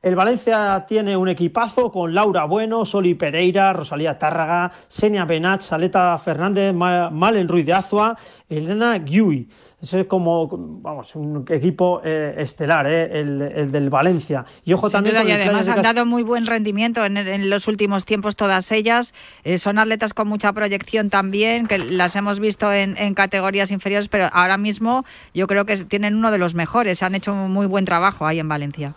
El 0.05 0.15
Valencia 0.15 0.85
tiene 0.87 1.17
un 1.17 1.29
equipazo 1.29 1.91
con 1.91 2.13
Laura 2.13 2.45
Bueno, 2.45 2.85
Soli 2.85 3.15
Pereira, 3.15 3.73
Rosalía 3.73 4.19
Tárraga, 4.19 4.71
Senia 4.87 5.25
Benach, 5.25 5.61
Saleta 5.61 6.15
Fernández, 6.19 6.75
Malen 6.75 7.47
Ruiz 7.47 7.65
de 7.65 7.73
Azua, 7.73 8.15
Elena 8.47 9.03
Giui. 9.03 9.49
es 9.81 10.05
como, 10.07 10.47
vamos, 10.83 11.15
un 11.15 11.43
equipo 11.49 12.01
eh, 12.05 12.35
estelar, 12.37 12.85
eh, 12.85 13.19
el, 13.19 13.71
del 13.71 13.89
Valencia. 13.89 14.45
Y 14.63 14.73
ojo 14.73 14.91
también. 14.91 15.15
y 15.27 15.31
además 15.31 15.67
han 15.69 15.81
dado 15.81 16.05
muy 16.05 16.21
buen 16.21 16.45
rendimiento 16.45 17.03
en, 17.03 17.49
los 17.49 17.67
últimos 17.67 18.05
tiempos, 18.05 18.35
todas 18.35 18.71
ellas. 18.71 19.15
Eh, 19.43 19.57
son 19.57 19.79
atletas 19.79 20.13
con 20.13 20.27
mucha 20.27 20.53
proyección 20.53 21.09
también, 21.09 21.65
que 21.65 21.79
las 21.79 22.15
hemos 22.15 22.39
visto 22.39 22.71
en, 22.71 22.95
en, 22.97 23.15
categorías 23.15 23.71
inferiores, 23.71 24.07
pero 24.07 24.27
ahora 24.31 24.59
mismo 24.59 25.03
yo 25.33 25.47
creo 25.47 25.65
que 25.65 25.77
tienen 25.77 26.13
uno 26.13 26.29
de 26.29 26.37
los 26.37 26.53
mejores. 26.53 27.01
Han 27.01 27.15
hecho 27.15 27.33
un 27.33 27.51
muy 27.51 27.65
buen 27.65 27.85
trabajo 27.85 28.27
ahí 28.27 28.37
en 28.37 28.47
Valencia. 28.47 28.93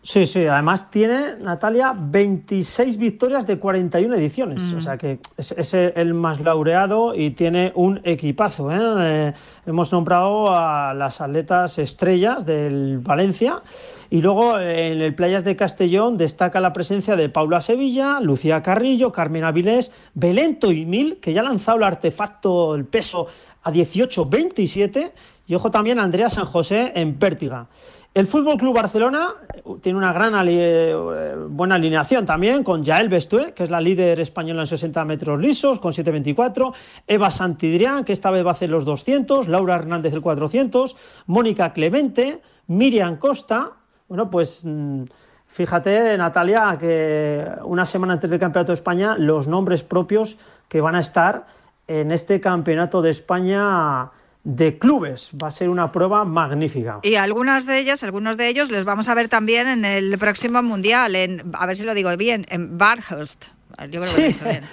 Sí, 0.00 0.26
sí, 0.26 0.46
además 0.46 0.90
tiene 0.90 1.36
Natalia 1.40 1.92
26 1.94 2.96
victorias 2.98 3.46
de 3.46 3.58
41 3.58 4.14
ediciones, 4.14 4.72
o 4.72 4.80
sea 4.80 4.96
que 4.96 5.18
es, 5.36 5.74
el 5.74 6.14
más 6.14 6.40
laureado 6.40 7.14
y 7.14 7.30
tiene 7.30 7.72
un 7.74 8.00
equipazo. 8.04 8.70
¿eh? 8.70 8.78
Eh, 8.78 9.32
hemos 9.66 9.92
nombrado 9.92 10.54
a 10.54 10.94
las 10.94 11.20
atletas 11.20 11.78
estrellas 11.78 12.46
del 12.46 13.00
Valencia 13.00 13.60
y 14.08 14.22
luego 14.22 14.58
en 14.58 15.00
el 15.00 15.14
Playas 15.16 15.44
de 15.44 15.56
Castellón 15.56 16.16
destaca 16.16 16.60
la 16.60 16.72
presencia 16.72 17.16
de 17.16 17.28
Paula 17.28 17.60
Sevilla, 17.60 18.20
Lucía 18.20 18.62
Carrillo, 18.62 19.10
Carmen 19.10 19.44
Avilés, 19.44 19.90
Belento 20.14 20.70
y 20.70 20.86
Mil, 20.86 21.18
que 21.18 21.32
ya 21.32 21.40
ha 21.40 21.44
lanzado 21.44 21.78
el 21.78 21.84
artefacto, 21.84 22.76
el 22.76 22.84
peso 22.84 23.26
a 23.62 23.72
18-27 23.72 25.10
y 25.48 25.54
ojo 25.54 25.70
también 25.70 25.98
a 25.98 26.04
Andrea 26.04 26.30
San 26.30 26.46
José 26.46 26.92
en 26.94 27.18
Pértiga. 27.18 27.66
El 28.14 28.26
Fútbol 28.26 28.56
Club 28.56 28.74
Barcelona 28.74 29.34
eh, 29.54 29.62
tiene 29.80 29.98
una 29.98 30.12
gran 30.12 30.34
eh, 30.48 31.34
buena 31.48 31.76
alineación 31.76 32.26
también 32.26 32.64
con 32.64 32.82
Yael 32.82 33.08
Bestué, 33.08 33.52
que 33.52 33.62
es 33.62 33.70
la 33.70 33.80
líder 33.80 34.18
española 34.20 34.62
en 34.62 34.66
60 34.66 35.04
metros 35.04 35.40
lisos, 35.40 35.78
con 35.78 35.92
7.24, 35.92 36.74
Eva 37.06 37.30
Santidrián, 37.30 38.04
que 38.04 38.12
esta 38.12 38.30
vez 38.30 38.44
va 38.44 38.50
a 38.50 38.52
hacer 38.52 38.70
los 38.70 38.84
200, 38.84 39.48
Laura 39.48 39.76
Hernández 39.76 40.14
el 40.14 40.22
400, 40.22 40.96
Mónica 41.26 41.72
Clemente, 41.72 42.40
Miriam 42.66 43.18
Costa. 43.18 43.72
Bueno, 44.08 44.30
pues 44.30 44.64
mm, 44.64 45.04
fíjate, 45.46 46.16
Natalia, 46.16 46.76
que 46.80 47.46
una 47.64 47.84
semana 47.84 48.14
antes 48.14 48.30
del 48.30 48.40
Campeonato 48.40 48.72
de 48.72 48.76
España, 48.76 49.16
los 49.18 49.46
nombres 49.46 49.82
propios 49.82 50.38
que 50.68 50.80
van 50.80 50.94
a 50.94 51.00
estar 51.00 51.46
en 51.86 52.10
este 52.10 52.40
Campeonato 52.40 53.00
de 53.00 53.10
España 53.10 54.10
de 54.44 54.78
clubes. 54.78 55.32
Va 55.40 55.48
a 55.48 55.50
ser 55.50 55.68
una 55.68 55.92
prueba 55.92 56.24
magnífica. 56.24 57.00
Y 57.02 57.16
algunas 57.16 57.66
de 57.66 57.78
ellas, 57.78 58.02
algunos 58.02 58.36
de 58.36 58.48
ellos, 58.48 58.70
les 58.70 58.84
vamos 58.84 59.08
a 59.08 59.14
ver 59.14 59.28
también 59.28 59.68
en 59.68 59.84
el 59.84 60.18
próximo 60.18 60.62
mundial, 60.62 61.14
en, 61.16 61.50
a 61.54 61.66
ver 61.66 61.76
si 61.76 61.84
lo 61.84 61.94
digo 61.94 62.16
bien, 62.16 62.46
en 62.48 62.78
Barhurst. 62.78 63.48
Yo 63.90 64.00
creo 64.00 64.14
que 64.14 64.22
bien. 64.44 64.64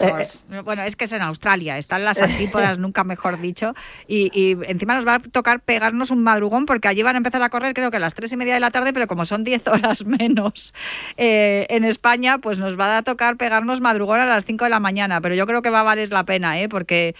Eh, 0.00 0.60
bueno, 0.64 0.82
es 0.82 0.94
que 0.94 1.04
es 1.04 1.12
en 1.12 1.22
Australia, 1.22 1.78
están 1.78 2.04
las 2.04 2.20
antípodas, 2.20 2.78
nunca 2.78 3.02
mejor 3.02 3.40
dicho. 3.40 3.74
Y, 4.06 4.56
encima 4.68 4.94
nos 4.94 5.06
va 5.06 5.14
a 5.14 5.18
tocar 5.18 5.60
pegarnos 5.60 6.10
un 6.10 6.22
madrugón 6.22 6.66
porque 6.66 6.88
allí 6.88 7.02
van 7.02 7.16
a 7.16 7.18
empezar 7.18 7.42
a 7.42 7.48
correr 7.48 7.74
creo 7.74 7.90
que 7.90 7.96
a 7.96 8.00
las 8.00 8.14
tres 8.14 8.32
y 8.32 8.36
media 8.36 8.54
de 8.54 8.60
la 8.60 8.70
tarde, 8.70 8.92
pero 8.92 9.06
como 9.06 9.24
son 9.24 9.42
diez 9.42 9.66
horas 9.66 10.04
menos 10.06 10.74
eh, 11.16 11.66
en 11.70 11.84
España, 11.84 12.38
pues 12.38 12.58
nos 12.58 12.78
va 12.78 12.98
a 12.98 13.02
tocar 13.02 13.36
pegarnos 13.36 13.80
madrugón 13.80 14.20
a 14.20 14.26
las 14.26 14.44
cinco 14.44 14.64
de 14.64 14.70
la 14.70 14.80
mañana. 14.80 15.20
Pero 15.20 15.34
yo 15.34 15.46
creo 15.46 15.62
que 15.62 15.70
va 15.70 15.80
a 15.80 15.84
valer 15.84 16.12
la 16.12 16.24
pena, 16.24 16.60
¿eh? 16.60 16.68
porque 16.68 17.14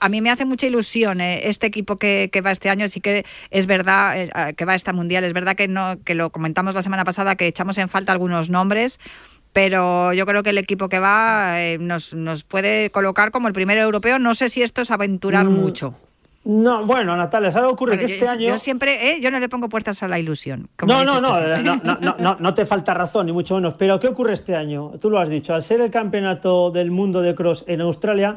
a 0.00 0.08
mí 0.08 0.20
me 0.20 0.30
hace 0.30 0.44
mucha 0.44 0.66
ilusión 0.66 1.20
¿eh? 1.20 1.48
este 1.48 1.66
equipo 1.66 1.96
que, 1.96 2.30
que, 2.32 2.40
va 2.40 2.52
este 2.52 2.70
año. 2.70 2.88
Sí 2.88 3.00
que 3.00 3.26
es 3.50 3.66
verdad 3.66 4.54
que 4.56 4.64
va 4.64 4.72
a 4.72 4.76
esta 4.76 4.92
mundial, 4.92 5.24
es 5.24 5.32
verdad 5.32 5.56
que, 5.56 5.68
no, 5.68 5.96
que 6.04 6.14
lo 6.14 6.30
comentamos 6.30 6.74
la 6.74 6.82
semana 6.82 7.04
pasada, 7.04 7.34
que 7.34 7.46
echamos 7.46 7.76
en 7.78 7.88
falta 7.88 8.12
algunos 8.12 8.48
nombres 8.48 8.98
pero 9.56 10.12
yo 10.12 10.26
creo 10.26 10.42
que 10.42 10.50
el 10.50 10.58
equipo 10.58 10.90
que 10.90 10.98
va 10.98 11.62
eh, 11.62 11.78
nos, 11.78 12.12
nos, 12.12 12.44
puede 12.44 12.90
colocar 12.90 13.30
como 13.30 13.48
el 13.48 13.54
primer 13.54 13.78
europeo. 13.78 14.18
No 14.18 14.34
sé 14.34 14.50
si 14.50 14.60
esto 14.62 14.82
es 14.82 14.90
aventurar 14.90 15.46
mm, 15.46 15.50
mucho. 15.50 15.94
No, 16.44 16.84
bueno, 16.84 17.16
Natalia, 17.16 17.50
¿sabes 17.50 17.72
ocurre 17.72 17.98
que 17.98 18.04
este 18.04 18.28
año... 18.28 18.48
Yo 18.48 18.58
siempre, 18.58 19.12
¿eh? 19.12 19.18
yo 19.22 19.30
no 19.30 19.40
le 19.40 19.48
pongo 19.48 19.70
puertas 19.70 20.02
a 20.02 20.08
la 20.08 20.18
ilusión. 20.18 20.68
No, 20.86 21.06
no, 21.06 21.20
no, 21.22 21.40
no, 21.40 21.76
no, 21.82 22.16
no, 22.18 22.36
no, 22.38 22.54
te 22.54 22.66
falta 22.66 22.92
razón, 22.92 23.24
ni 23.24 23.32
mucho 23.32 23.54
menos. 23.54 23.72
Pero 23.78 23.98
¿qué 23.98 24.08
ocurre 24.08 24.34
este 24.34 24.54
año? 24.54 24.92
Tú 25.00 25.08
lo 25.08 25.18
has 25.18 25.30
dicho, 25.30 25.54
al 25.54 25.62
ser 25.62 25.80
el 25.80 25.90
campeonato 25.90 26.70
del 26.70 26.90
mundo 26.90 27.22
de 27.22 27.34
cross 27.34 27.64
en 27.66 27.80
Australia, 27.80 28.36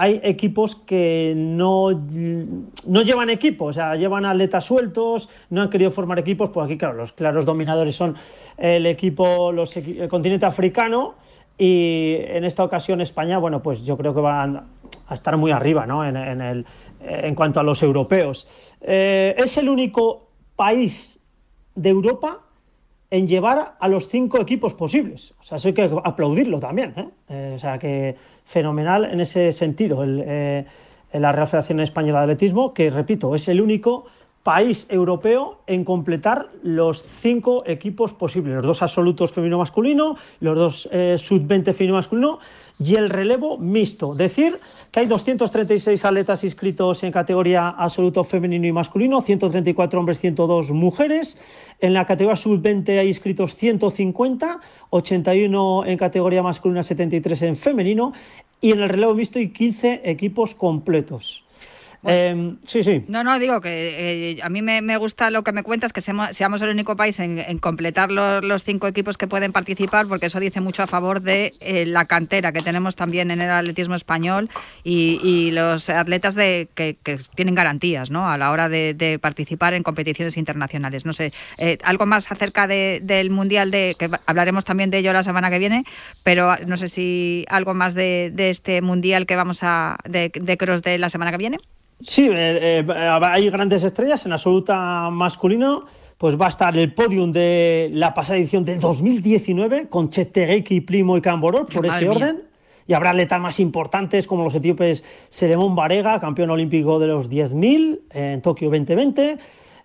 hay 0.00 0.18
equipos 0.22 0.76
que 0.76 1.34
no, 1.36 1.90
no 1.90 3.02
llevan 3.02 3.28
equipos, 3.28 3.68
o 3.68 3.72
sea, 3.74 3.96
llevan 3.96 4.24
atletas 4.24 4.64
sueltos, 4.64 5.28
no 5.50 5.60
han 5.60 5.68
querido 5.68 5.90
formar 5.90 6.18
equipos, 6.18 6.48
pues 6.48 6.64
aquí, 6.64 6.78
claro, 6.78 6.94
los 6.94 7.12
claros 7.12 7.44
dominadores 7.44 7.96
son 7.96 8.16
el 8.56 8.86
equipo, 8.86 9.52
los, 9.52 9.76
el 9.76 10.08
continente 10.08 10.46
africano 10.46 11.16
y 11.58 12.14
en 12.18 12.46
esta 12.46 12.64
ocasión 12.64 13.02
España, 13.02 13.36
bueno, 13.36 13.62
pues 13.62 13.84
yo 13.84 13.98
creo 13.98 14.14
que 14.14 14.22
van 14.22 14.68
a 15.06 15.12
estar 15.14 15.36
muy 15.36 15.50
arriba, 15.50 15.84
¿no? 15.84 16.02
En, 16.02 16.16
el, 16.16 16.64
en 17.02 17.34
cuanto 17.34 17.60
a 17.60 17.62
los 17.62 17.82
europeos. 17.82 18.72
Eh, 18.80 19.34
es 19.36 19.58
el 19.58 19.68
único 19.68 20.30
país 20.56 21.20
de 21.74 21.90
Europa 21.90 22.40
en 23.10 23.26
llevar 23.26 23.76
a 23.78 23.88
los 23.88 24.08
cinco 24.08 24.40
equipos 24.40 24.74
posibles. 24.74 25.34
O 25.40 25.42
sea, 25.42 25.56
eso 25.56 25.68
hay 25.68 25.74
que 25.74 25.90
aplaudirlo 26.04 26.60
también. 26.60 26.94
¿eh? 26.96 27.08
Eh, 27.28 27.52
o 27.56 27.58
sea, 27.58 27.78
que 27.78 28.14
fenomenal 28.44 29.04
en 29.04 29.20
ese 29.20 29.50
sentido 29.52 30.02
el, 30.04 30.22
eh, 30.24 30.64
la 31.12 31.32
Real 31.32 31.48
Federación 31.48 31.80
Española 31.80 32.20
de 32.20 32.24
Atletismo, 32.24 32.72
que 32.72 32.88
repito, 32.88 33.34
es 33.34 33.48
el 33.48 33.60
único 33.60 34.06
país 34.42 34.86
europeo 34.88 35.60
en 35.66 35.84
completar 35.84 36.48
los 36.62 37.02
cinco 37.02 37.62
equipos 37.66 38.14
posibles, 38.14 38.54
los 38.54 38.64
dos 38.64 38.82
absolutos 38.82 39.32
femenino-masculino, 39.32 40.16
los 40.40 40.56
dos 40.56 40.88
sub-20 41.22 41.74
femenino-masculino 41.74 42.38
y 42.82 42.96
el 42.96 43.10
relevo 43.10 43.58
mixto. 43.58 44.14
Decir 44.14 44.58
que 44.90 45.00
hay 45.00 45.06
236 45.06 46.02
atletas 46.04 46.42
inscritos 46.44 47.02
en 47.02 47.12
categoría 47.12 47.68
absoluto 47.68 48.24
femenino 48.24 48.66
y 48.66 48.72
masculino, 48.72 49.20
134 49.20 50.00
hombres, 50.00 50.18
102 50.18 50.70
mujeres. 50.70 51.74
En 51.78 51.92
la 51.92 52.06
categoría 52.06 52.36
sub-20 52.36 52.98
hay 52.98 53.08
inscritos 53.08 53.54
150, 53.56 54.60
81 54.88 55.84
en 55.86 55.98
categoría 55.98 56.42
masculina, 56.42 56.82
73 56.82 57.42
en 57.42 57.56
femenino. 57.56 58.14
Y 58.62 58.72
en 58.72 58.80
el 58.80 58.88
relevo 58.88 59.14
mixto 59.14 59.38
hay 59.38 59.50
15 59.50 60.02
equipos 60.04 60.54
completos. 60.54 61.44
Em, 62.02 62.56
sí, 62.66 62.82
sí. 62.82 63.04
No, 63.08 63.22
no, 63.24 63.38
digo 63.38 63.60
que 63.60 64.32
eh, 64.32 64.42
a 64.42 64.48
mí 64.48 64.62
me, 64.62 64.96
gusta 64.96 65.30
lo 65.30 65.44
que 65.44 65.52
me 65.52 65.62
cuentas, 65.62 65.92
que 65.92 66.00
seamos, 66.00 66.62
el 66.62 66.70
único 66.70 66.96
país 66.96 67.20
en, 67.20 67.58
completar 67.58 68.10
los, 68.10 68.64
cinco 68.64 68.86
equipos 68.86 69.18
que 69.18 69.26
pueden 69.26 69.52
participar, 69.52 70.06
porque 70.06 70.26
eso 70.26 70.40
dice 70.40 70.60
mucho 70.60 70.82
a 70.82 70.86
favor 70.86 71.20
de 71.20 71.52
eh, 71.60 71.84
la 71.86 72.06
cantera 72.06 72.52
que 72.52 72.60
tenemos 72.60 72.96
también 72.96 73.30
en 73.30 73.42
el 73.42 73.50
atletismo 73.50 73.94
español 73.94 74.48
y, 74.82 75.50
los 75.50 75.90
atletas 75.90 76.34
de, 76.34 76.68
que, 76.74 76.96
tienen 77.34 77.54
garantías 77.54 78.10
¿no? 78.10 78.30
a 78.30 78.38
la 78.38 78.50
hora 78.50 78.68
de, 78.68 79.18
participar 79.20 79.74
en 79.74 79.82
competiciones 79.82 80.36
internacionales. 80.36 81.04
No 81.04 81.12
sé, 81.12 81.32
eh, 81.58 81.78
algo 81.82 82.06
más 82.06 82.30
acerca 82.30 82.66
del 82.66 83.30
Mundial, 83.30 83.70
de 83.70 83.96
que 83.98 84.08
hablaremos 84.26 84.64
también 84.64 84.90
de 84.90 84.98
ello 84.98 85.12
la 85.12 85.22
semana 85.22 85.50
que 85.50 85.58
viene, 85.58 85.84
pero 86.22 86.56
no 86.66 86.76
sé 86.76 86.88
si 86.88 87.44
algo 87.48 87.74
más 87.74 87.94
de, 87.94 88.32
este 88.36 88.80
Mundial 88.80 89.26
que 89.26 89.36
vamos 89.36 89.62
a, 89.62 89.98
de, 90.04 90.30
de 90.34 90.56
Cross 90.56 90.82
de 90.82 90.98
la 90.98 91.10
semana 91.10 91.30
que 91.30 91.36
viene. 91.36 91.58
Sí, 92.00 92.28
eh, 92.30 92.84
eh, 92.86 92.86
hay 93.22 93.50
grandes 93.50 93.82
estrellas 93.82 94.24
en 94.26 94.32
absoluta 94.32 95.10
masculino. 95.10 95.84
Pues 96.16 96.38
va 96.38 96.46
a 96.46 96.48
estar 96.50 96.76
el 96.76 96.92
podium 96.92 97.32
de 97.32 97.88
la 97.92 98.12
pasada 98.12 98.38
edición 98.38 98.62
del 98.62 98.78
2019 98.78 99.88
con 99.88 100.10
Chetegeki, 100.10 100.82
Primo 100.82 101.16
y 101.16 101.22
Camborol, 101.22 101.66
por 101.66 101.86
ese 101.86 102.08
orden. 102.10 102.42
y 102.86 102.92
habrá 102.92 103.10
atletas 103.10 103.40
más 103.40 103.58
importantes 103.58 104.26
como 104.26 104.44
los 104.44 104.54
etíopes 104.54 105.02
Seremón 105.30 105.74
Varega, 105.74 106.20
campeón 106.20 106.50
olímpico 106.50 106.98
de 106.98 107.06
los 107.06 107.30
10.000 107.30 108.00
en 108.10 108.42
Tokio 108.42 108.68
2020, 108.68 109.38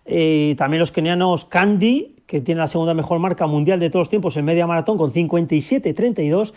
y 0.08 0.56
también 0.56 0.80
los 0.80 0.92
kenianos 0.92 1.46
Candy, 1.46 2.16
que 2.26 2.42
tiene 2.42 2.60
la 2.60 2.68
segunda 2.68 2.94
mejor 2.94 3.20
marca 3.20 3.48
mundial 3.48 3.80
de 3.80 3.90
todos 3.90 4.02
los 4.02 4.10
tiempos 4.10 4.36
en 4.36 4.44
media 4.44 4.68
maratón 4.68 4.98
con 4.98 5.14
57-32 5.14 6.54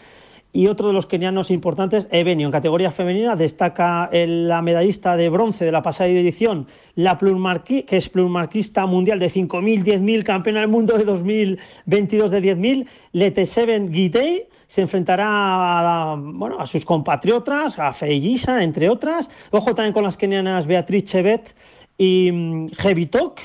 y 0.52 0.66
otro 0.66 0.88
de 0.88 0.94
los 0.94 1.06
kenianos 1.06 1.50
importantes, 1.50 2.08
Ebenio, 2.10 2.46
en 2.46 2.52
categoría 2.52 2.90
femenina, 2.90 3.36
destaca 3.36 4.08
la 4.12 4.62
medallista 4.62 5.16
de 5.16 5.28
bronce 5.28 5.64
de 5.64 5.72
la 5.72 5.82
pasada 5.82 6.08
edición, 6.08 6.66
la 6.94 7.18
que 7.64 7.84
es 7.90 8.08
plurmarquista 8.08 8.86
mundial 8.86 9.18
de 9.18 9.26
5.000, 9.26 9.84
10.000, 9.84 10.22
campeona 10.22 10.60
del 10.60 10.68
mundo 10.68 10.96
de 10.96 11.04
2022 11.04 12.30
de 12.30 12.42
10.000, 12.42 12.86
Leteseven 13.12 13.92
Gitei, 13.92 14.48
se 14.66 14.82
enfrentará 14.82 16.12
a, 16.12 16.16
bueno, 16.16 16.58
a 16.58 16.66
sus 16.66 16.84
compatriotas, 16.84 17.78
a 17.78 17.92
Feijisa, 17.92 18.62
entre 18.62 18.90
otras. 18.90 19.30
Ojo 19.50 19.74
también 19.74 19.94
con 19.94 20.04
las 20.04 20.16
kenianas 20.16 20.66
Beatriz 20.66 21.04
Chevet 21.04 21.54
y 21.96 22.30
mm, 22.30 22.68
Jevitok. 22.76 23.40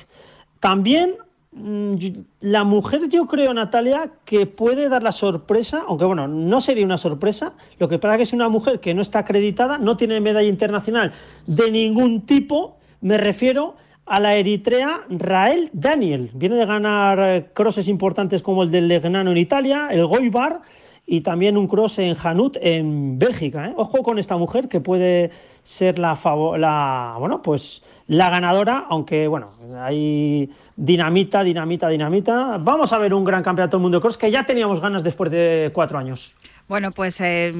También 0.60 1.16
la 2.40 2.64
mujer, 2.64 3.08
yo 3.10 3.28
creo, 3.28 3.54
Natalia, 3.54 4.12
que 4.26 4.46
puede 4.46 4.90
dar 4.90 5.04
la 5.04 5.12
sorpresa, 5.12 5.84
aunque 5.88 6.06
bueno, 6.06 6.28
no 6.28 6.62
sería 6.62 6.86
una 6.86 6.98
sorpresa, 6.98 7.54
lo 7.80 7.88
que 7.88 8.00
pasa 8.00 8.18
que 8.18 8.24
es 8.24 8.34
una 8.34 8.50
mujer 8.50 8.80
que 8.80 8.94
no 8.94 9.02
está 9.02 9.20
acreditada, 9.20 9.78
no 9.78 9.96
tiene 9.96 10.20
medalla 10.20 10.50
internacional 10.50 11.14
de 11.46 11.72
ningún 11.72 12.26
tipo, 12.26 12.78
me 13.02 13.18
refiero 13.18 13.76
a 14.06 14.20
la 14.20 14.36
eritrea 14.36 15.02
Rael 15.10 15.70
Daniel. 15.74 16.32
Viene 16.34 16.56
de 16.56 16.66
ganar 16.66 17.20
eh, 17.20 17.46
crosses 17.54 17.88
importantes 17.88 18.42
como 18.42 18.64
el 18.64 18.72
del 18.72 18.88
Legnano 18.88 19.32
en 19.32 19.38
Italia, 19.38 19.88
el 19.92 20.06
Goibar 20.06 20.62
y 21.06 21.22
también 21.22 21.58
un 21.58 21.68
cross 21.68 22.00
en 22.00 22.16
Hanut 22.22 22.58
en 22.62 23.20
Bélgica. 23.20 23.68
¿eh? 23.68 23.74
Ojo 23.76 24.04
con 24.04 24.20
esta 24.20 24.38
mujer 24.38 24.70
que 24.70 24.80
puede 24.80 25.32
ser 25.64 26.00
la, 26.00 26.18
la 26.58 27.16
bueno 27.20 27.42
pues 27.42 27.84
la 28.08 28.30
ganadora, 28.30 28.86
aunque 28.90 29.28
bueno, 29.28 29.52
hay 29.80 30.50
dinamita, 30.76 31.44
dinamita, 31.44 31.90
dinamita. 31.90 32.58
Vamos 32.58 32.94
a 32.94 32.98
ver 32.98 33.14
un 33.14 33.24
gran 33.24 33.44
campeonato 33.44 33.78
del 33.78 33.82
mundo 33.82 33.98
de 33.98 34.02
cross 34.02 34.18
que 34.18 34.32
ya 34.32 34.46
teníamos 34.46 34.80
ganas 34.80 35.04
después 35.04 35.30
de 35.30 35.72
cuatro 35.74 35.98
años. 35.98 36.36
Bueno, 36.68 36.92
pues 36.92 37.20
eh, 37.20 37.54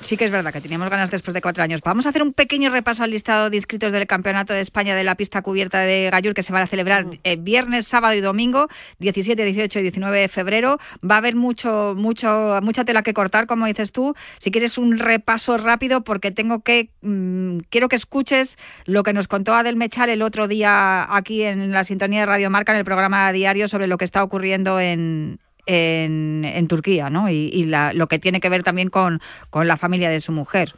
sí 0.00 0.16
que 0.16 0.26
es 0.26 0.30
verdad 0.30 0.52
que 0.52 0.60
teníamos 0.60 0.88
ganas 0.88 1.10
después 1.10 1.34
de 1.34 1.42
cuatro 1.42 1.64
años. 1.64 1.80
Vamos 1.84 2.06
a 2.06 2.10
hacer 2.10 2.22
un 2.22 2.32
pequeño 2.32 2.70
repaso 2.70 3.02
al 3.02 3.10
listado 3.10 3.50
de 3.50 3.56
inscritos 3.56 3.90
del 3.90 4.06
Campeonato 4.06 4.52
de 4.52 4.60
España 4.60 4.94
de 4.94 5.02
la 5.02 5.16
pista 5.16 5.42
cubierta 5.42 5.80
de 5.80 6.08
Gallur 6.10 6.34
que 6.34 6.44
se 6.44 6.52
va 6.52 6.62
a 6.62 6.66
celebrar 6.68 7.06
eh, 7.24 7.36
viernes, 7.36 7.88
sábado 7.88 8.14
y 8.14 8.20
domingo, 8.20 8.68
17, 9.00 9.44
18 9.44 9.80
y 9.80 9.82
19 9.82 10.20
de 10.20 10.28
febrero. 10.28 10.78
Va 11.08 11.16
a 11.16 11.18
haber 11.18 11.34
mucho, 11.34 11.94
mucho, 11.96 12.60
mucha 12.62 12.84
tela 12.84 13.02
que 13.02 13.12
cortar, 13.12 13.46
como 13.46 13.66
dices 13.66 13.90
tú. 13.90 14.14
Si 14.38 14.52
quieres 14.52 14.78
un 14.78 14.98
repaso 14.98 15.58
rápido, 15.58 16.04
porque 16.04 16.30
tengo 16.30 16.62
que, 16.62 16.90
mm, 17.02 17.58
quiero 17.70 17.88
que 17.88 17.96
escuches 17.96 18.56
lo 18.84 19.02
que 19.02 19.12
nos 19.12 19.26
contó 19.26 19.54
Adel 19.54 19.74
Mechal 19.74 20.10
el 20.10 20.22
otro 20.22 20.46
día 20.46 21.12
aquí 21.14 21.42
en 21.42 21.72
la 21.72 21.82
sintonía 21.82 22.20
de 22.20 22.26
Radio 22.26 22.50
Marca 22.50 22.70
en 22.72 22.78
el 22.78 22.84
programa 22.84 23.32
diario 23.32 23.66
sobre 23.66 23.88
lo 23.88 23.98
que 23.98 24.04
está 24.04 24.22
ocurriendo 24.22 24.78
en, 24.78 25.40
en, 25.66 26.66
Turquía, 26.68 27.10
¿no? 27.10 27.28
Y, 27.28 27.64
lo 27.66 28.06
que 28.06 28.18
tiene 28.18 28.40
que 28.40 28.48
ver 28.48 28.62
también 28.62 28.90
con, 28.90 29.20
la 29.52 29.76
familia 29.76 30.10
de 30.10 30.20
su 30.20 30.32
mujer. 30.32 30.72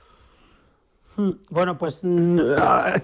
Hmm, 1.16 1.30
bueno, 1.48 1.78
pues 1.78 2.00
mm, 2.02 2.38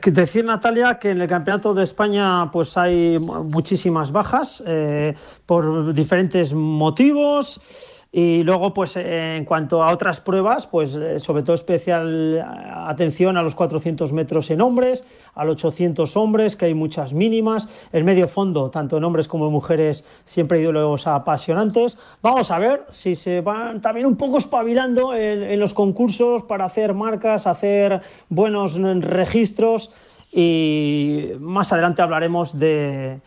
decir 0.06 0.44
Natalia 0.44 0.98
que 0.98 1.10
en 1.10 1.22
el 1.22 1.28
Campeonato 1.28 1.72
de 1.72 1.82
España 1.82 2.50
pues 2.50 2.76
hay 2.76 3.18
muchísimas 3.18 4.12
bajas 4.12 4.62
eh, 4.66 5.14
por 5.46 5.94
diferentes 5.94 6.52
motivos. 6.52 7.91
Y 8.14 8.42
luego, 8.42 8.74
pues 8.74 8.94
en 8.96 9.46
cuanto 9.46 9.82
a 9.82 9.90
otras 9.90 10.20
pruebas, 10.20 10.66
pues 10.66 10.94
eh, 10.94 11.18
sobre 11.18 11.42
todo 11.42 11.54
especial 11.54 12.36
eh, 12.36 12.44
atención 12.44 13.38
a 13.38 13.42
los 13.42 13.54
400 13.54 14.12
metros 14.12 14.50
en 14.50 14.60
hombres, 14.60 15.02
a 15.34 15.46
los 15.46 15.64
800 15.64 16.14
hombres, 16.18 16.54
que 16.54 16.66
hay 16.66 16.74
muchas 16.74 17.14
mínimas. 17.14 17.70
El 17.90 18.04
medio 18.04 18.28
fondo, 18.28 18.68
tanto 18.70 18.98
en 18.98 19.04
hombres 19.04 19.28
como 19.28 19.46
en 19.46 19.52
mujeres, 19.52 20.04
siempre 20.26 20.58
hay 20.58 20.64
duelos 20.64 21.06
apasionantes. 21.06 21.96
Vamos 22.20 22.50
a 22.50 22.58
ver 22.58 22.84
si 22.90 23.14
se 23.14 23.40
van 23.40 23.80
también 23.80 24.04
un 24.04 24.16
poco 24.16 24.36
espabilando 24.36 25.14
en, 25.14 25.58
los 25.58 25.72
concursos 25.72 26.42
para 26.42 26.66
hacer 26.66 26.92
marcas, 26.92 27.46
hacer 27.46 28.02
buenos 28.28 28.74
registros. 28.74 29.90
Y 30.30 31.30
más 31.40 31.72
adelante 31.72 32.02
hablaremos 32.02 32.58
de, 32.58 33.20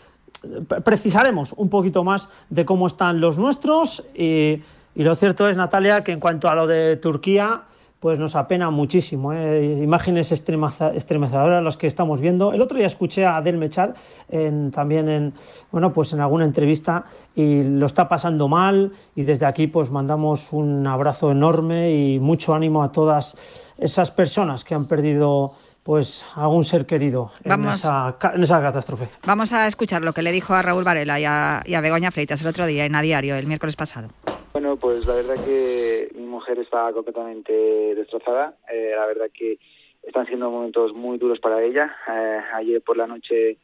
precisaremos 0.84 1.54
un 1.58 1.70
poquito 1.70 2.04
más 2.04 2.30
de 2.50 2.66
cómo 2.66 2.88
están 2.88 3.20
los 3.22 3.38
nuestros 3.38 4.04
y, 4.14 4.62
lo 4.96 5.16
cierto 5.16 5.50
es, 5.50 5.58
Natalia, 5.58 6.04
que 6.06 6.14
en 6.14 6.22
cuanto 6.22 6.48
a 6.48 6.56
lo 6.56 6.68
de 6.68 6.96
Turquía, 6.96 7.64
pues 8.00 8.20
nos 8.20 8.36
apena 8.36 8.70
muchísimo. 8.70 9.34
¿eh? 9.34 9.80
Imágenes 9.82 10.32
estremecedoras 10.32 11.64
las 11.64 11.76
que 11.76 11.88
estamos 11.88 12.22
viendo. 12.22 12.54
El 12.54 12.62
otro 12.62 12.78
día 12.78 12.88
escuché 12.88 13.26
a 13.26 13.38
Adel 13.38 13.58
Mechar 13.58 13.96
en, 14.30 14.72
también 14.72 15.10
en, 15.10 15.34
bueno, 15.72 15.92
pues 15.92 16.14
en 16.14 16.20
alguna 16.22 16.46
entrevista 16.46 17.06
y 17.36 17.64
lo 17.64 17.88
está 17.88 18.08
pasando 18.08 18.48
mal 18.48 18.92
y 19.16 19.24
desde 19.24 19.46
aquí 19.46 19.68
pues 19.68 19.90
mandamos 19.90 20.54
un 20.54 20.86
abrazo 20.86 21.32
enorme 21.32 21.92
y 21.94 22.20
mucho 22.20 22.54
ánimo 22.54 22.84
a 22.84 22.92
todas 22.92 23.74
esas 23.78 24.12
personas 24.12 24.64
que 24.64 24.76
han 24.76 24.88
perdido 24.88 25.54
pues 25.86 26.26
algún 26.36 26.64
ser 26.64 26.88
querido 26.88 27.30
en, 27.44 27.64
esa, 27.70 28.18
catástrofe. 28.18 29.08
Vamos 29.24 29.54
a 29.54 29.68
escuchar 29.68 30.02
lo 30.02 30.14
que 30.14 30.24
le 30.24 30.32
dijo 30.32 30.56
a 30.56 30.64
Raúl 30.64 30.84
Varela 30.84 31.20
y 31.20 31.26
a, 31.26 31.62
Begoña 31.80 32.10
Freitas 32.10 32.42
el 32.42 32.48
otro 32.48 32.66
día 32.66 32.88
en 32.88 32.96
A 32.96 33.04
Diario, 33.04 33.36
el 33.36 33.46
miércoles 33.46 33.76
pasado. 33.76 34.10
Bueno, 34.52 34.78
pues 34.78 35.06
la 35.06 35.14
verdad 35.14 35.36
que 35.46 36.10
mi 36.16 36.26
mujer 36.26 36.58
está 36.58 36.92
completamente 36.92 37.54
destrozada. 37.94 38.56
Eh, 38.74 38.94
la 38.98 39.06
verdad 39.06 39.28
que 39.32 39.60
están 40.02 40.26
siendo 40.26 40.50
momentos 40.50 40.92
muy 40.96 41.20
duros 41.20 41.40
para 41.40 41.62
ella. 41.62 41.96
Eh, 42.12 42.40
ayer 42.56 42.82
por 42.82 42.98
la 42.98 43.06
noche, 43.06 43.60